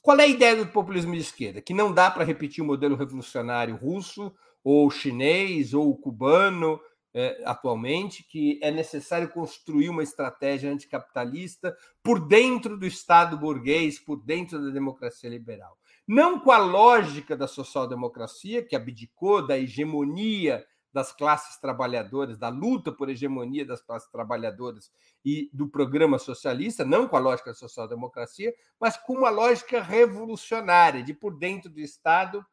Qual 0.00 0.18
é 0.18 0.22
a 0.22 0.28
ideia 0.28 0.56
do 0.56 0.66
populismo 0.66 1.14
de 1.14 1.20
esquerda? 1.20 1.60
Que 1.60 1.74
não 1.74 1.92
dá 1.92 2.10
para 2.10 2.24
repetir 2.24 2.62
o 2.62 2.66
modelo 2.66 2.96
revolucionário 2.96 3.76
russo, 3.76 4.32
ou 4.62 4.90
chinês, 4.90 5.74
ou 5.74 5.96
cubano, 5.96 6.80
é, 7.12 7.42
atualmente, 7.44 8.22
que 8.22 8.58
é 8.62 8.70
necessário 8.70 9.30
construir 9.30 9.88
uma 9.88 10.02
estratégia 10.02 10.70
anticapitalista 10.70 11.76
por 12.02 12.26
dentro 12.26 12.76
do 12.76 12.86
Estado 12.86 13.36
burguês, 13.36 13.98
por 13.98 14.16
dentro 14.22 14.62
da 14.62 14.70
democracia 14.70 15.28
liberal. 15.28 15.76
Não 16.06 16.40
com 16.40 16.52
a 16.52 16.58
lógica 16.58 17.36
da 17.36 17.46
social-democracia, 17.46 18.64
que 18.64 18.76
abdicou 18.76 19.46
da 19.46 19.58
hegemonia 19.58 20.64
das 20.92 21.12
classes 21.12 21.56
trabalhadoras, 21.56 22.36
da 22.36 22.48
luta 22.48 22.90
por 22.90 23.08
hegemonia 23.08 23.64
das 23.64 23.80
classes 23.80 24.10
trabalhadoras 24.10 24.90
e 25.24 25.48
do 25.52 25.68
programa 25.68 26.18
socialista, 26.18 26.84
não 26.84 27.06
com 27.06 27.16
a 27.16 27.20
lógica 27.20 27.50
da 27.50 27.56
social-democracia, 27.56 28.52
mas 28.80 28.96
com 28.96 29.14
uma 29.14 29.30
lógica 29.30 29.80
revolucionária, 29.80 31.02
de 31.02 31.14
por 31.14 31.38
dentro 31.38 31.70
do 31.70 31.80
Estado 31.80 32.44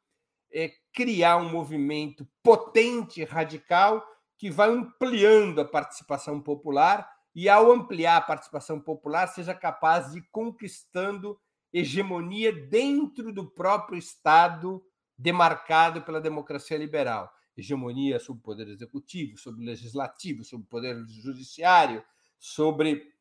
é, 0.53 0.71
criar 0.93 1.37
um 1.37 1.49
movimento 1.49 2.27
potente, 2.43 3.23
radical, 3.23 4.05
que 4.37 4.49
vai 4.51 4.69
ampliando 4.69 5.59
a 5.59 5.65
participação 5.65 6.39
popular 6.39 7.09
e, 7.33 7.49
ao 7.49 7.71
ampliar 7.71 8.17
a 8.17 8.21
participação 8.21 8.79
popular, 8.79 9.27
seja 9.27 9.53
capaz 9.53 10.11
de 10.11 10.19
ir 10.19 10.27
conquistando 10.31 11.39
hegemonia 11.73 12.51
dentro 12.51 13.33
do 13.33 13.49
próprio 13.49 13.97
Estado 13.97 14.83
demarcado 15.17 16.03
pela 16.03 16.21
democracia 16.21 16.77
liberal. 16.77 17.31
Hegemonia 17.55 18.19
sobre 18.19 18.39
o 18.39 18.43
poder 18.43 18.67
executivo, 18.67 19.37
sobre 19.37 19.63
o 19.63 19.65
legislativo, 19.65 20.43
sobre 20.43 20.65
o 20.65 20.69
poder 20.69 21.03
judiciário, 21.07 22.03
sobre 22.37 23.11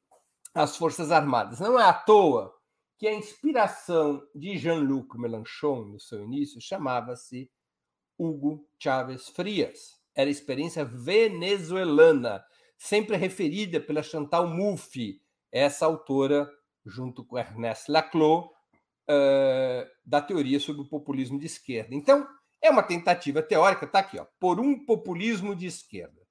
as 0.55 0.77
Forças 0.77 1.11
Armadas. 1.11 1.61
Não 1.61 1.81
é 1.81 1.85
à 1.85 1.95
toa 1.95 2.55
que 2.99 3.09
a 3.09 3.15
inspiração 3.15 4.27
de 4.35 4.57
Jean-Luc 4.59 5.19
Mélenchon, 5.19 5.85
no 5.85 6.01
seu 6.01 6.23
início, 6.23 6.61
chamava-se 6.61 7.51
Hugo 8.19 8.67
Chávez 8.79 9.29
Frias 9.29 9.97
era 10.17 10.31
experiência 10.31 10.85
venezuelana, 10.85 12.43
sempre 12.79 13.17
referida 13.17 13.79
pela 13.79 14.03
Chantal 14.03 14.49
Mouffe, 14.49 15.21
essa 15.53 15.85
autora, 15.85 16.51
junto 16.85 17.25
com 17.25 17.39
Ernest 17.39 17.91
Laclau, 17.91 18.51
uh, 19.11 19.87
da 20.05 20.23
teoria 20.23 20.59
sobre 20.59 20.83
o 20.83 20.89
populismo 20.89 21.39
de 21.39 21.47
esquerda. 21.47 21.95
Então, 21.95 22.27
é 22.63 22.71
uma 22.71 22.83
tentativa 22.83 23.43
teórica, 23.43 23.85
está 23.85 23.99
aqui, 23.99 24.19
ó, 24.19 24.27
por 24.41 24.59
um 24.59 24.85
populismo 24.87 25.55
de 25.55 25.67
esquerda, 25.67 26.23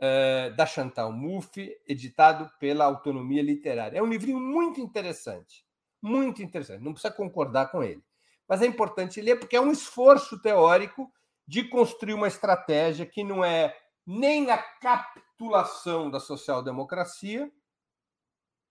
uh, 0.00 0.54
da 0.56 0.66
Chantal 0.66 1.12
Mouffe, 1.12 1.72
editado 1.86 2.50
pela 2.58 2.84
Autonomia 2.84 3.42
Literária. 3.42 3.98
É 3.98 4.02
um 4.02 4.08
livrinho 4.08 4.40
muito 4.40 4.80
interessante, 4.80 5.64
muito 6.02 6.42
interessante. 6.42 6.82
Não 6.82 6.92
precisa 6.92 7.14
concordar 7.14 7.70
com 7.70 7.82
ele, 7.82 8.02
mas 8.48 8.60
é 8.60 8.66
importante 8.66 9.20
ler 9.20 9.36
porque 9.38 9.56
é 9.56 9.60
um 9.60 9.70
esforço 9.70 10.40
teórico 10.42 11.10
de 11.46 11.64
construir 11.64 12.14
uma 12.14 12.28
estratégia 12.28 13.04
que 13.04 13.22
não 13.22 13.44
é 13.44 13.76
nem 14.06 14.50
a 14.50 14.56
capitulação 14.58 16.10
da 16.10 16.18
social-democracia, 16.20 17.50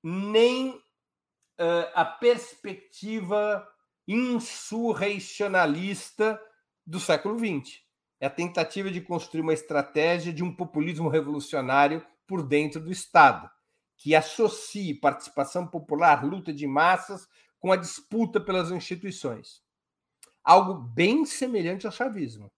nem 0.03 0.71
uh, 0.71 0.81
a 1.93 2.03
perspectiva 2.03 3.65
insurreicionalista 4.07 6.41
do 6.85 6.99
século 6.99 7.39
XX. 7.39 7.81
É 8.19 8.27
a 8.27 8.29
tentativa 8.29 8.91
de 8.91 8.99
construir 9.01 9.41
uma 9.41 9.53
estratégia 9.53 10.31
de 10.33 10.43
um 10.43 10.55
populismo 10.55 11.09
revolucionário 11.09 12.05
por 12.27 12.45
dentro 12.45 12.79
do 12.81 12.91
Estado, 12.91 13.49
que 13.97 14.13
associe 14.15 14.93
participação 14.93 15.65
popular, 15.67 16.23
luta 16.25 16.53
de 16.53 16.67
massas, 16.67 17.27
com 17.59 17.71
a 17.71 17.75
disputa 17.75 18.41
pelas 18.41 18.71
instituições. 18.71 19.61
Algo 20.43 20.73
bem 20.73 21.25
semelhante 21.25 21.85
ao 21.85 21.91
chavismo 21.91 22.51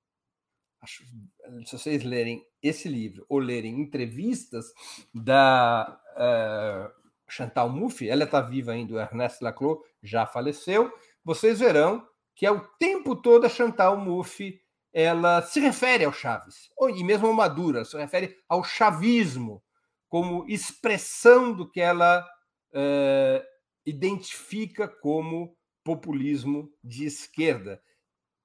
se 0.87 1.77
vocês 1.77 2.03
lerem 2.03 2.45
esse 2.61 2.87
livro 2.87 3.25
ou 3.29 3.39
lerem 3.39 3.79
entrevistas 3.79 4.65
da 5.13 5.99
uh, 6.15 7.05
Chantal 7.29 7.69
Mouffe, 7.69 8.09
ela 8.09 8.23
está 8.23 8.41
viva 8.41 8.71
ainda, 8.71 8.93
o 8.93 8.99
Ernest 8.99 9.43
Laclau 9.43 9.81
já 10.01 10.25
faleceu, 10.25 10.91
vocês 11.23 11.59
verão 11.59 12.05
que 12.35 12.45
é 12.45 12.51
o 12.51 12.59
tempo 12.77 13.15
todo 13.15 13.45
a 13.45 13.49
Chantal 13.49 13.97
Mouffe 13.97 14.61
ela 14.93 15.41
se 15.41 15.59
refere 15.59 16.05
ao 16.05 16.13
Chaves, 16.13 16.69
e 16.95 17.03
mesmo 17.03 17.27
ao 17.27 17.33
Maduro, 17.33 17.83
se 17.83 17.97
refere 17.97 18.37
ao 18.47 18.63
chavismo 18.63 19.61
como 20.07 20.45
expressão 20.47 21.51
do 21.53 21.69
que 21.69 21.81
ela 21.81 22.25
uh, 22.71 23.45
identifica 23.85 24.87
como 24.87 25.57
populismo 25.83 26.71
de 26.81 27.05
esquerda. 27.05 27.81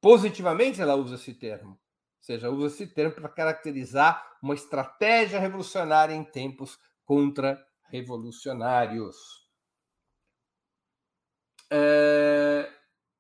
Positivamente 0.01 0.81
ela 0.81 0.97
usa 0.97 1.15
esse 1.15 1.35
termo, 1.35 1.79
ou 2.21 2.25
seja, 2.25 2.51
usa 2.51 2.67
esse 2.67 2.87
termo 2.87 3.15
para 3.15 3.31
caracterizar 3.31 4.37
uma 4.43 4.55
estratégia 4.55 5.41
revolucionária 5.41 6.15
em 6.15 6.23
tempos 6.23 6.79
contra-revolucionários. 7.05 9.17
É... 11.71 12.71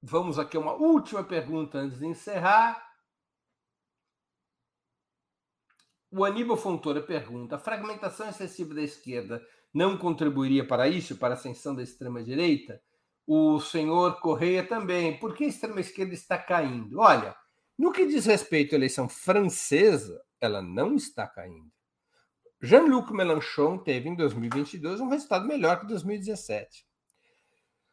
Vamos 0.02 0.38
aqui 0.38 0.56
a 0.56 0.60
uma 0.60 0.72
última 0.74 1.24
pergunta 1.24 1.78
antes 1.78 1.98
de 1.98 2.06
encerrar. 2.06 2.88
O 6.10 6.24
Aníbal 6.24 6.56
Fontoura 6.58 7.00
pergunta: 7.00 7.56
a 7.56 7.58
fragmentação 7.58 8.28
excessiva 8.28 8.74
da 8.74 8.82
esquerda 8.82 9.42
não 9.72 9.96
contribuiria 9.96 10.66
para 10.66 10.88
isso, 10.88 11.16
para 11.16 11.34
a 11.34 11.38
ascensão 11.38 11.74
da 11.74 11.82
extrema-direita? 11.82 12.82
O 13.26 13.60
senhor 13.60 14.20
Correia 14.20 14.66
também. 14.66 15.18
Por 15.18 15.34
que 15.34 15.44
a 15.44 15.48
extrema-esquerda 15.48 16.12
está 16.12 16.36
caindo? 16.36 16.98
Olha, 16.98 17.34
no 17.80 17.92
que 17.92 18.04
diz 18.04 18.26
respeito 18.26 18.74
à 18.74 18.76
eleição 18.76 19.08
francesa, 19.08 20.20
ela 20.38 20.60
não 20.60 20.96
está 20.96 21.26
caindo. 21.26 21.72
Jean-Luc 22.60 23.10
Mélenchon 23.10 23.78
teve 23.78 24.06
em 24.06 24.14
2022 24.14 25.00
um 25.00 25.08
resultado 25.08 25.48
melhor 25.48 25.80
que 25.80 25.86
2017. 25.86 26.84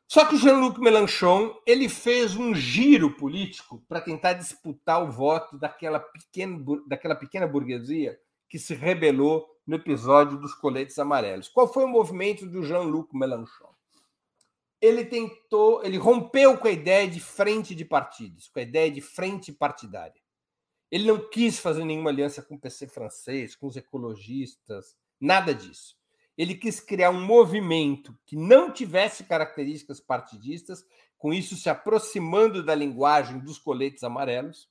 Só 0.05 0.25
que 0.25 0.35
Jean-Luc 0.35 0.77
Mélenchon 0.77 1.57
ele 1.65 1.87
fez 1.87 2.35
um 2.35 2.53
giro 2.53 3.15
político 3.15 3.81
para 3.87 4.01
tentar 4.01 4.33
disputar 4.33 5.01
o 5.01 5.09
voto 5.09 5.57
daquela 5.57 6.01
pequena, 6.01 6.61
daquela 6.85 7.15
pequena 7.15 7.47
burguesia 7.47 8.19
que 8.49 8.59
se 8.59 8.75
rebelou 8.75 9.47
no 9.65 9.77
episódio 9.77 10.37
dos 10.37 10.53
coletes 10.53 10.99
amarelos. 10.99 11.47
Qual 11.47 11.71
foi 11.71 11.85
o 11.85 11.89
movimento 11.89 12.45
do 12.45 12.61
Jean-Luc 12.61 13.15
Mélenchon? 13.15 13.73
Ele 14.81 15.05
tentou, 15.05 15.83
ele 15.83 15.97
rompeu 15.97 16.57
com 16.57 16.67
a 16.67 16.71
ideia 16.71 17.07
de 17.07 17.19
frente 17.19 17.73
de 17.73 17.83
partidos, 17.83 18.47
com 18.47 18.59
a 18.59 18.63
ideia 18.63 18.91
de 18.91 19.01
frente 19.01 19.51
partidária. 19.51 20.21
Ele 20.91 21.05
não 21.05 21.29
quis 21.29 21.59
fazer 21.59 21.83
nenhuma 21.83 22.09
aliança 22.09 22.41
com 22.41 22.55
o 22.55 22.59
PC 22.59 22.87
francês, 22.87 23.55
com 23.55 23.67
os 23.67 23.75
ecologistas, 23.75 24.95
nada 25.19 25.53
disso. 25.53 25.97
ele 26.37 26.53
quis 26.53 26.79
criar 26.79 27.09
um 27.09 27.25
movimento 27.25 28.15
que 28.23 28.35
não 28.35 28.71
tivesse 28.71 29.23
características 29.23 29.99
partidistas, 29.99 30.85
com 31.17 31.33
isso 31.33 31.55
se 31.55 31.67
aproximando 31.67 32.63
da 32.63 32.75
linguagem 32.75 33.39
dos 33.39 33.57
coletes 33.57 34.03
amarelos, 34.03 34.69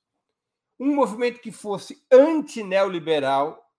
um 0.79 0.95
movimento 0.95 1.41
que 1.41 1.51
fosse 1.51 2.01
anti-neoliberal, 2.09 3.69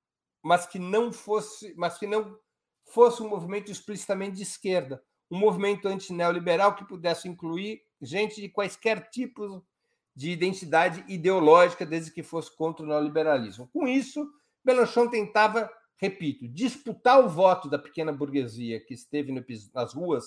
mas 0.42 0.66
que 0.66 0.78
não 0.78 1.10
fosse, 1.10 1.72
mas 1.78 1.96
que 1.96 2.06
não 2.06 2.38
fosse 2.84 3.22
um 3.22 3.28
movimento 3.28 3.72
explicitamente 3.72 4.36
de 4.36 4.42
esquerda, 4.42 5.02
um 5.30 5.38
movimento 5.38 5.88
anti-neoliberal 5.88 6.74
que 6.74 6.84
pudesse 6.84 7.28
incluir 7.28 7.82
gente 8.00 8.40
de 8.40 8.48
quaisquer 8.48 9.08
tipos 9.10 9.62
de 10.14 10.30
identidade 10.30 11.04
ideológica, 11.06 11.86
desde 11.86 12.10
que 12.10 12.22
fosse 12.22 12.54
contra 12.56 12.84
o 12.84 12.88
neoliberalismo. 12.88 13.68
Com 13.72 13.86
isso, 13.86 14.28
Mélenchon 14.64 15.08
tentava, 15.08 15.70
repito, 15.96 16.48
disputar 16.48 17.24
o 17.24 17.28
voto 17.28 17.68
da 17.68 17.78
pequena 17.78 18.12
burguesia 18.12 18.80
que 18.80 18.94
esteve 18.94 19.32
nas 19.72 19.94
ruas 19.94 20.24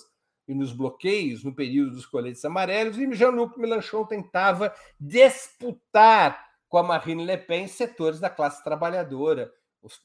e 0.48 0.54
nos 0.54 0.72
bloqueios 0.72 1.44
no 1.44 1.54
período 1.54 1.92
dos 1.92 2.06
coletes 2.06 2.44
amarelos, 2.44 2.98
e 2.98 3.12
Jean-Luc 3.12 3.58
Mélenchon 3.58 4.04
tentava 4.06 4.74
disputar 4.98 6.42
com 6.68 6.78
a 6.78 6.82
Marine 6.82 7.26
Le 7.26 7.36
Pen 7.36 7.68
setores 7.68 8.18
da 8.18 8.30
classe 8.30 8.64
trabalhadora, 8.64 9.52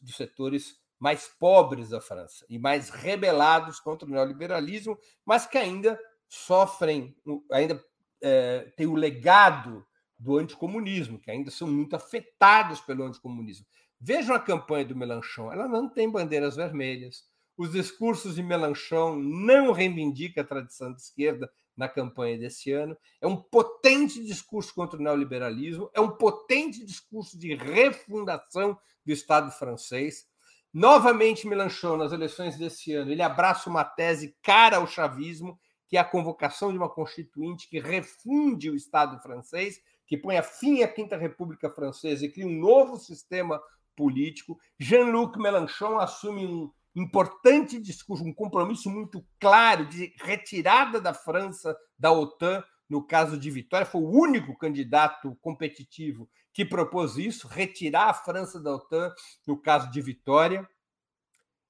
dos 0.02 0.16
setores 0.16 0.76
mais 1.00 1.28
pobres 1.28 1.90
da 1.90 2.02
França 2.02 2.46
e 2.50 2.58
mais 2.58 2.90
rebelados 2.90 3.80
contra 3.80 4.08
o 4.08 4.12
neoliberalismo, 4.12 4.98
mas 5.26 5.46
que 5.46 5.58
ainda 5.58 6.00
sofrem, 6.28 7.16
ainda 7.52 7.84
é, 8.22 8.72
têm 8.76 8.88
o 8.88 8.96
legado 8.96 9.86
do 10.20 10.38
anticomunismo, 10.38 11.20
que 11.20 11.30
ainda 11.30 11.52
são 11.52 11.68
muito 11.68 11.96
afetados 11.96 12.82
pelo 12.82 13.04
anticomunismo. 13.04 13.66
Vejam 14.00 14.36
a 14.36 14.40
campanha 14.40 14.86
do 14.86 14.96
Melanchon, 14.96 15.52
ela 15.52 15.68
não 15.68 15.90
tem 15.90 16.10
bandeiras 16.10 16.56
vermelhas. 16.56 17.24
Os 17.58 17.72
discursos 17.72 18.36
de 18.36 18.44
Melanchon 18.44 19.16
não 19.16 19.72
reivindicam 19.72 20.44
a 20.44 20.48
tradição 20.48 20.94
de 20.94 21.02
esquerda 21.02 21.52
na 21.76 21.88
campanha 21.88 22.38
desse 22.38 22.72
ano. 22.72 22.98
É 23.20 23.28
um 23.28 23.36
potente 23.36 24.24
discurso 24.24 24.74
contra 24.74 25.00
o 25.00 25.02
neoliberalismo, 25.02 25.90
é 25.94 26.02
um 26.02 26.10
potente 26.10 26.84
discurso 26.86 27.38
de 27.38 27.56
refundação 27.56 28.78
do 29.06 29.12
Estado 29.12 29.52
francês. 29.52 30.28
Novamente, 30.74 31.48
Melanchon, 31.48 31.98
nas 31.98 32.12
eleições 32.12 32.58
desse 32.58 32.94
ano, 32.94 33.12
ele 33.12 33.22
abraça 33.22 33.70
uma 33.70 33.84
tese 33.84 34.36
cara 34.44 34.78
ao 34.78 34.88
chavismo, 34.88 35.60
que 35.88 35.98
é 35.98 36.00
a 36.00 36.06
convocação 36.06 36.72
de 36.72 36.78
uma 36.78 36.90
constituinte 36.90 37.70
que 37.70 37.80
refunde 37.80 38.70
o 38.70 38.76
Estado 38.76 39.22
francês, 39.22 39.80
que 40.06 40.18
põe 40.18 40.38
a 40.38 40.44
fim 40.44 40.84
à 40.84 40.88
Quinta 40.88 41.18
República 41.18 41.70
Francesa 41.70 42.26
e 42.26 42.32
cria 42.32 42.48
um 42.48 42.60
novo 42.60 42.98
sistema 42.98 43.62
político. 43.96 44.58
Jean-Luc 44.80 45.38
Mélenchon 45.40 45.98
assume 45.98 46.46
um 46.46 46.72
importante 46.96 47.80
discurso, 47.80 48.24
um 48.24 48.34
compromisso 48.34 48.90
muito 48.90 49.26
claro 49.40 49.86
de 49.86 50.14
retirada 50.18 51.00
da 51.00 51.14
França 51.14 51.76
da 51.98 52.12
OTAN 52.12 52.64
no 52.90 53.06
caso 53.06 53.38
de 53.38 53.52
Vitória, 53.52 53.86
foi 53.86 54.02
o 54.02 54.10
único 54.10 54.58
candidato 54.58 55.36
competitivo 55.42 56.30
que 56.58 56.66
propôs 56.66 57.18
isso, 57.18 57.48
retirar 57.48 58.10
a 58.10 58.14
França 58.16 58.60
da 58.60 58.74
OTAN 58.74 59.14
no 59.46 59.62
caso 59.62 59.92
de 59.92 60.02
Vitória. 60.02 60.68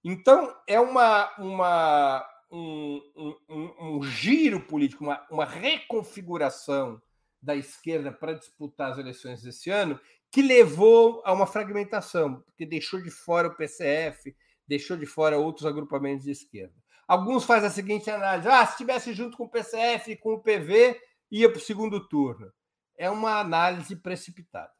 Então, 0.01 0.55
é 0.65 0.79
uma, 0.79 1.29
uma, 1.37 2.25
um, 2.49 3.01
um, 3.49 3.73
um 3.81 4.03
giro 4.03 4.61
político, 4.61 5.03
uma, 5.03 5.27
uma 5.29 5.43
reconfiguração 5.43 7.01
da 7.41 7.53
esquerda 7.53 8.13
para 8.13 8.31
disputar 8.31 8.93
as 8.93 8.97
eleições 8.97 9.41
desse 9.41 9.69
ano, 9.69 9.99
que 10.31 10.41
levou 10.41 11.21
a 11.25 11.33
uma 11.33 11.45
fragmentação, 11.45 12.39
porque 12.43 12.65
deixou 12.65 13.01
de 13.01 13.11
fora 13.11 13.49
o 13.49 13.55
PCF, 13.57 14.33
deixou 14.65 14.95
de 14.95 15.05
fora 15.05 15.37
outros 15.37 15.65
agrupamentos 15.65 16.23
de 16.23 16.31
esquerda. 16.31 16.75
Alguns 17.05 17.43
fazem 17.43 17.67
a 17.67 17.71
seguinte 17.71 18.09
análise: 18.09 18.47
ah, 18.47 18.65
se 18.65 18.71
estivesse 18.71 19.11
junto 19.11 19.35
com 19.35 19.43
o 19.43 19.49
PCF 19.49 20.11
e 20.11 20.15
com 20.15 20.35
o 20.35 20.41
PV, 20.41 20.97
ia 21.29 21.49
para 21.49 21.57
o 21.57 21.61
segundo 21.61 22.07
turno. 22.07 22.49
É 22.97 23.09
uma 23.09 23.37
análise 23.41 23.93
precipitada. 23.97 24.76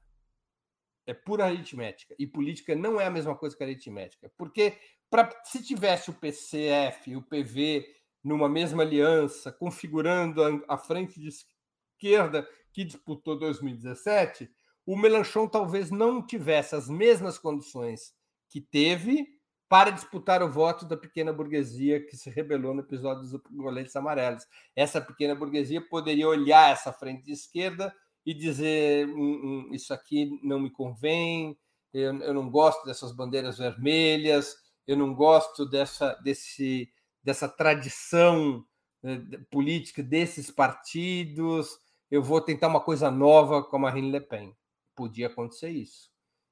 É 1.08 1.14
pura 1.14 1.46
aritmética. 1.46 2.14
E 2.20 2.28
política 2.28 2.76
não 2.76 3.00
é 3.00 3.06
a 3.06 3.12
mesma 3.12 3.36
coisa 3.36 3.56
que 3.56 3.64
aritmética. 3.64 4.32
Porque 4.38 4.78
pra, 5.10 5.30
se 5.46 5.64
tivesse 5.64 6.10
o 6.10 6.14
PCF 6.14 7.12
e 7.12 7.16
o 7.16 7.22
PV 7.22 7.86
numa 8.24 8.50
mesma 8.50 8.84
aliança, 8.84 9.52
configurando 9.52 10.44
a, 10.44 10.76
a 10.76 10.78
frente 10.78 11.20
de 11.20 11.30
esquerda 11.30 12.48
que 12.74 12.84
disputou 12.84 13.40
2017, 13.40 14.50
o 14.86 14.98
Melanchon 14.98 15.48
talvez 15.48 15.90
não 15.90 16.26
tivesse 16.26 16.76
as 16.76 16.90
mesmas 16.90 17.40
condições 17.40 18.14
que 18.50 18.62
teve 18.62 19.38
para 19.70 19.90
disputar 19.90 20.42
o 20.42 20.50
voto 20.50 20.86
da 20.86 20.96
pequena 20.96 21.34
burguesia 21.34 22.06
que 22.06 22.16
se 22.16 22.30
rebelou 22.30 22.74
no 22.74 22.82
episódio 22.82 23.24
dos 23.24 23.42
coletes 23.58 23.96
amarelos. 23.96 24.46
Essa 24.76 25.02
pequena 25.02 25.36
burguesia 25.36 25.82
poderia 25.82 26.28
olhar 26.28 26.72
essa 26.72 26.94
frente 26.94 27.24
de 27.24 27.34
esquerda 27.34 27.94
e 28.28 28.34
dizer: 28.34 29.08
hum, 29.08 29.42
hum, 29.42 29.70
isso 29.72 29.94
aqui 29.94 30.38
não 30.44 30.60
me 30.60 30.70
convém, 30.70 31.58
eu, 31.94 32.14
eu, 32.22 32.34
não 32.34 32.50
gosto 32.50 32.86
dessas 32.86 33.14
bandeiras 33.14 33.58
vermelhas, 33.58 34.54
eu 34.86 34.98
não 34.98 35.16
gosto 35.16 35.66
dessa, 35.66 36.14
desse, 36.16 36.92
dessa 37.24 37.48
tradição 37.48 38.66
eh, 39.02 39.18
política 39.50 40.04
desses 40.04 40.52
partidos, 40.52 41.70
eu 42.12 42.22
vou 42.22 42.42
tentar 42.42 42.68
uma 42.68 42.82
coisa 42.82 43.10
nova 43.10 43.64
com 43.64 43.78
a 43.78 43.80
Marine 43.80 44.12
Le 44.12 44.20
Pen. 44.20 44.54
Podia 44.94 45.28
acontecer 45.28 45.70
isso. 45.70 46.12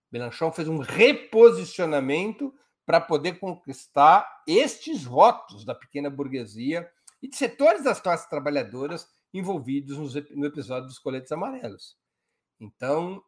Mélenchon 0.10 0.54
fez 0.54 0.70
um 0.70 0.78
reposicionamento 0.78 2.54
para 2.86 3.02
poder 3.02 3.38
conquistar 3.38 4.26
estes 4.48 5.04
votos 5.04 5.66
da 5.66 5.76
pequena 5.76 6.10
burguesia 6.10 6.90
e 7.22 7.28
de 7.28 7.36
setores 7.36 7.84
das 7.84 8.00
classes 8.00 8.30
trabalhadoras 8.30 9.06
envolvidos 9.38 9.98
no 10.32 10.46
episódio 10.46 10.88
dos 10.88 11.00
coletes 11.00 11.32
amarelos. 11.32 11.98
Então, 12.60 13.24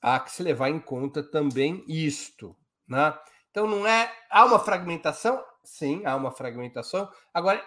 há 0.00 0.18
que 0.20 0.30
se 0.30 0.42
levar 0.42 0.70
em 0.70 0.80
conta 0.80 1.22
também 1.22 1.84
isto. 1.88 2.56
Né? 2.86 3.16
Então, 3.50 3.66
não 3.66 3.86
é. 3.86 4.12
Há 4.30 4.44
uma 4.44 4.58
fragmentação? 4.58 5.44
Sim, 5.64 6.04
há 6.06 6.16
uma 6.16 6.30
fragmentação. 6.30 7.10
Agora, 7.34 7.64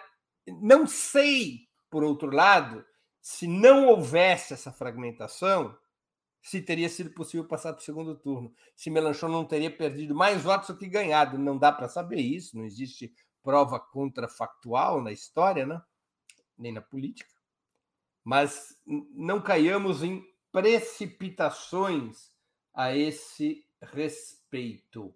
não 0.60 0.86
sei, 0.86 1.68
por 1.90 2.02
outro 2.02 2.30
lado, 2.30 2.84
se 3.20 3.46
não 3.46 3.86
houvesse 3.86 4.52
essa 4.52 4.72
fragmentação, 4.72 5.76
se 6.42 6.60
teria 6.60 6.88
sido 6.88 7.10
possível 7.10 7.46
passar 7.46 7.72
para 7.72 7.80
o 7.80 7.84
segundo 7.84 8.14
turno, 8.14 8.52
se 8.76 8.90
Melanchon 8.90 9.28
não 9.28 9.46
teria 9.46 9.74
perdido 9.74 10.14
mais 10.14 10.42
votos 10.42 10.68
do 10.68 10.76
que 10.76 10.88
ganhado. 10.88 11.38
Não 11.38 11.56
dá 11.56 11.72
para 11.72 11.88
saber 11.88 12.20
isso, 12.20 12.56
não 12.56 12.64
existe 12.64 13.14
prova 13.42 13.78
contrafactual 13.80 15.02
na 15.02 15.12
história, 15.12 15.66
né? 15.66 15.80
nem 16.58 16.72
na 16.72 16.80
política. 16.80 17.33
Mas 18.24 18.76
não 19.14 19.40
caiamos 19.40 20.02
em 20.02 20.24
precipitações 20.50 22.30
a 22.72 22.96
esse 22.96 23.64
respeito. 23.82 25.14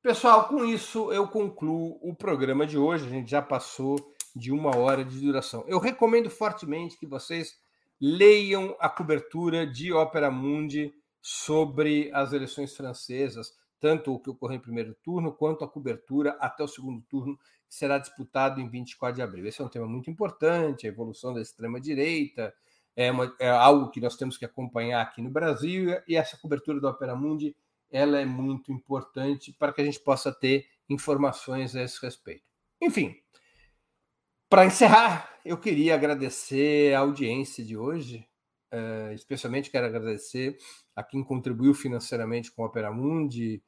Pessoal, 0.00 0.46
com 0.46 0.64
isso 0.64 1.12
eu 1.12 1.26
concluo 1.26 1.98
o 2.00 2.14
programa 2.14 2.66
de 2.66 2.78
hoje. 2.78 3.06
A 3.06 3.10
gente 3.10 3.30
já 3.30 3.42
passou 3.42 4.14
de 4.36 4.52
uma 4.52 4.76
hora 4.76 5.04
de 5.04 5.18
duração. 5.18 5.64
Eu 5.66 5.80
recomendo 5.80 6.30
fortemente 6.30 6.96
que 6.98 7.06
vocês 7.06 7.58
leiam 8.00 8.76
a 8.78 8.88
cobertura 8.88 9.66
de 9.66 9.92
Ópera 9.92 10.30
Mundi 10.30 10.94
sobre 11.20 12.10
as 12.12 12.32
eleições 12.32 12.76
francesas, 12.76 13.52
tanto 13.80 14.14
o 14.14 14.20
que 14.20 14.30
ocorreu 14.30 14.58
em 14.58 14.60
primeiro 14.60 14.94
turno, 15.02 15.32
quanto 15.32 15.64
a 15.64 15.68
cobertura 15.68 16.36
até 16.38 16.62
o 16.62 16.68
segundo 16.68 17.02
turno, 17.08 17.36
que 17.68 17.74
será 17.74 17.98
disputado 17.98 18.60
em 18.60 18.68
24 18.68 19.16
de 19.16 19.22
abril. 19.22 19.46
Esse 19.46 19.60
é 19.60 19.64
um 19.64 19.68
tema 19.68 19.86
muito 19.86 20.10
importante, 20.10 20.86
a 20.86 20.90
evolução 20.90 21.34
da 21.34 21.40
extrema-direita, 21.40 22.54
é, 22.96 23.10
é, 23.38 23.50
algo 23.50 23.90
que 23.90 24.00
nós 24.00 24.16
temos 24.16 24.38
que 24.38 24.44
acompanhar 24.44 25.02
aqui 25.02 25.20
no 25.20 25.30
Brasil, 25.30 26.00
e 26.08 26.16
essa 26.16 26.36
cobertura 26.38 26.80
do 26.80 26.88
Opera 26.88 27.14
Mundi 27.14 27.54
ela 27.90 28.20
é 28.20 28.24
muito 28.24 28.72
importante 28.72 29.52
para 29.52 29.72
que 29.72 29.80
a 29.80 29.84
gente 29.84 30.00
possa 30.00 30.32
ter 30.32 30.66
informações 30.88 31.76
a 31.76 31.82
esse 31.82 32.00
respeito. 32.02 32.44
Enfim, 32.80 33.16
para 34.48 34.66
encerrar, 34.66 35.40
eu 35.44 35.58
queria 35.58 35.94
agradecer 35.94 36.94
a 36.94 37.00
audiência 37.00 37.64
de 37.64 37.76
hoje, 37.76 38.26
uh, 38.72 39.12
especialmente 39.12 39.70
quero 39.70 39.86
agradecer 39.86 40.56
a 40.94 41.02
quem 41.02 41.22
contribuiu 41.22 41.74
financeiramente 41.74 42.50
com 42.52 42.62
o 42.62 42.66
Opera 42.66 42.90
Mundi, 42.90 43.62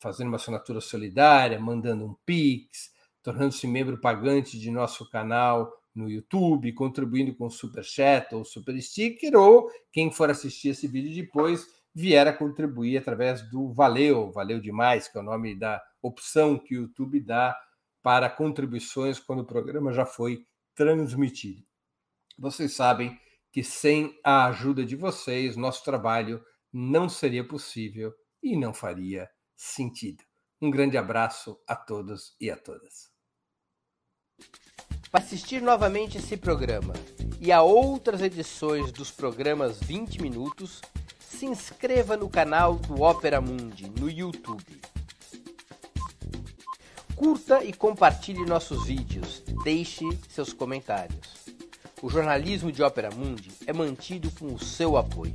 fazendo 0.00 0.28
uma 0.28 0.36
assinatura 0.36 0.80
solidária, 0.80 1.58
mandando 1.58 2.06
um 2.06 2.14
Pix, 2.24 2.92
tornando-se 3.22 3.66
membro 3.66 4.00
pagante 4.00 4.58
de 4.58 4.70
nosso 4.70 5.08
canal 5.10 5.72
no 5.94 6.08
YouTube, 6.08 6.72
contribuindo 6.72 7.34
com 7.34 7.50
Super 7.50 7.84
Chat 7.84 8.34
ou 8.34 8.44
Super 8.44 8.80
Sticker, 8.80 9.34
ou 9.36 9.68
quem 9.92 10.12
for 10.12 10.30
assistir 10.30 10.68
esse 10.68 10.86
vídeo 10.86 11.14
depois 11.14 11.66
vier 11.94 12.28
a 12.28 12.32
contribuir 12.32 12.96
através 12.96 13.42
do 13.50 13.72
Valeu, 13.72 14.30
Valeu 14.30 14.60
Demais, 14.60 15.08
que 15.08 15.18
é 15.18 15.20
o 15.20 15.24
nome 15.24 15.58
da 15.58 15.82
opção 16.00 16.56
que 16.56 16.76
o 16.76 16.82
YouTube 16.82 17.20
dá 17.20 17.58
para 18.02 18.30
contribuições 18.30 19.18
quando 19.18 19.40
o 19.40 19.46
programa 19.46 19.92
já 19.92 20.06
foi 20.06 20.44
transmitido. 20.74 21.62
Vocês 22.38 22.74
sabem 22.74 23.18
que 23.50 23.64
sem 23.64 24.16
a 24.22 24.46
ajuda 24.46 24.84
de 24.84 24.94
vocês, 24.94 25.56
nosso 25.56 25.82
trabalho 25.82 26.40
não 26.72 27.08
seria 27.08 27.42
possível 27.42 28.14
e 28.40 28.56
não 28.56 28.72
faria 28.72 29.28
sentido. 29.56 30.27
Um 30.60 30.72
grande 30.72 30.98
abraço 30.98 31.56
a 31.68 31.76
todos 31.76 32.34
e 32.40 32.50
a 32.50 32.56
todas. 32.56 33.08
Para 35.08 35.22
assistir 35.22 35.62
novamente 35.62 36.18
esse 36.18 36.36
programa 36.36 36.94
e 37.40 37.52
a 37.52 37.62
outras 37.62 38.20
edições 38.20 38.90
dos 38.90 39.08
programas 39.08 39.78
20 39.78 40.20
Minutos, 40.20 40.80
se 41.20 41.46
inscreva 41.46 42.16
no 42.16 42.28
canal 42.28 42.74
do 42.74 43.02
Opera 43.02 43.40
Mundi 43.40 43.88
no 43.88 44.10
YouTube. 44.10 44.80
Curta 47.14 47.62
e 47.62 47.72
compartilhe 47.72 48.44
nossos 48.44 48.84
vídeos, 48.84 49.44
deixe 49.62 50.04
seus 50.28 50.52
comentários. 50.52 51.46
O 52.02 52.10
jornalismo 52.10 52.72
de 52.72 52.82
Ópera 52.82 53.10
Mundi 53.10 53.50
é 53.64 53.72
mantido 53.72 54.28
com 54.32 54.52
o 54.52 54.58
seu 54.58 54.96
apoio. 54.96 55.34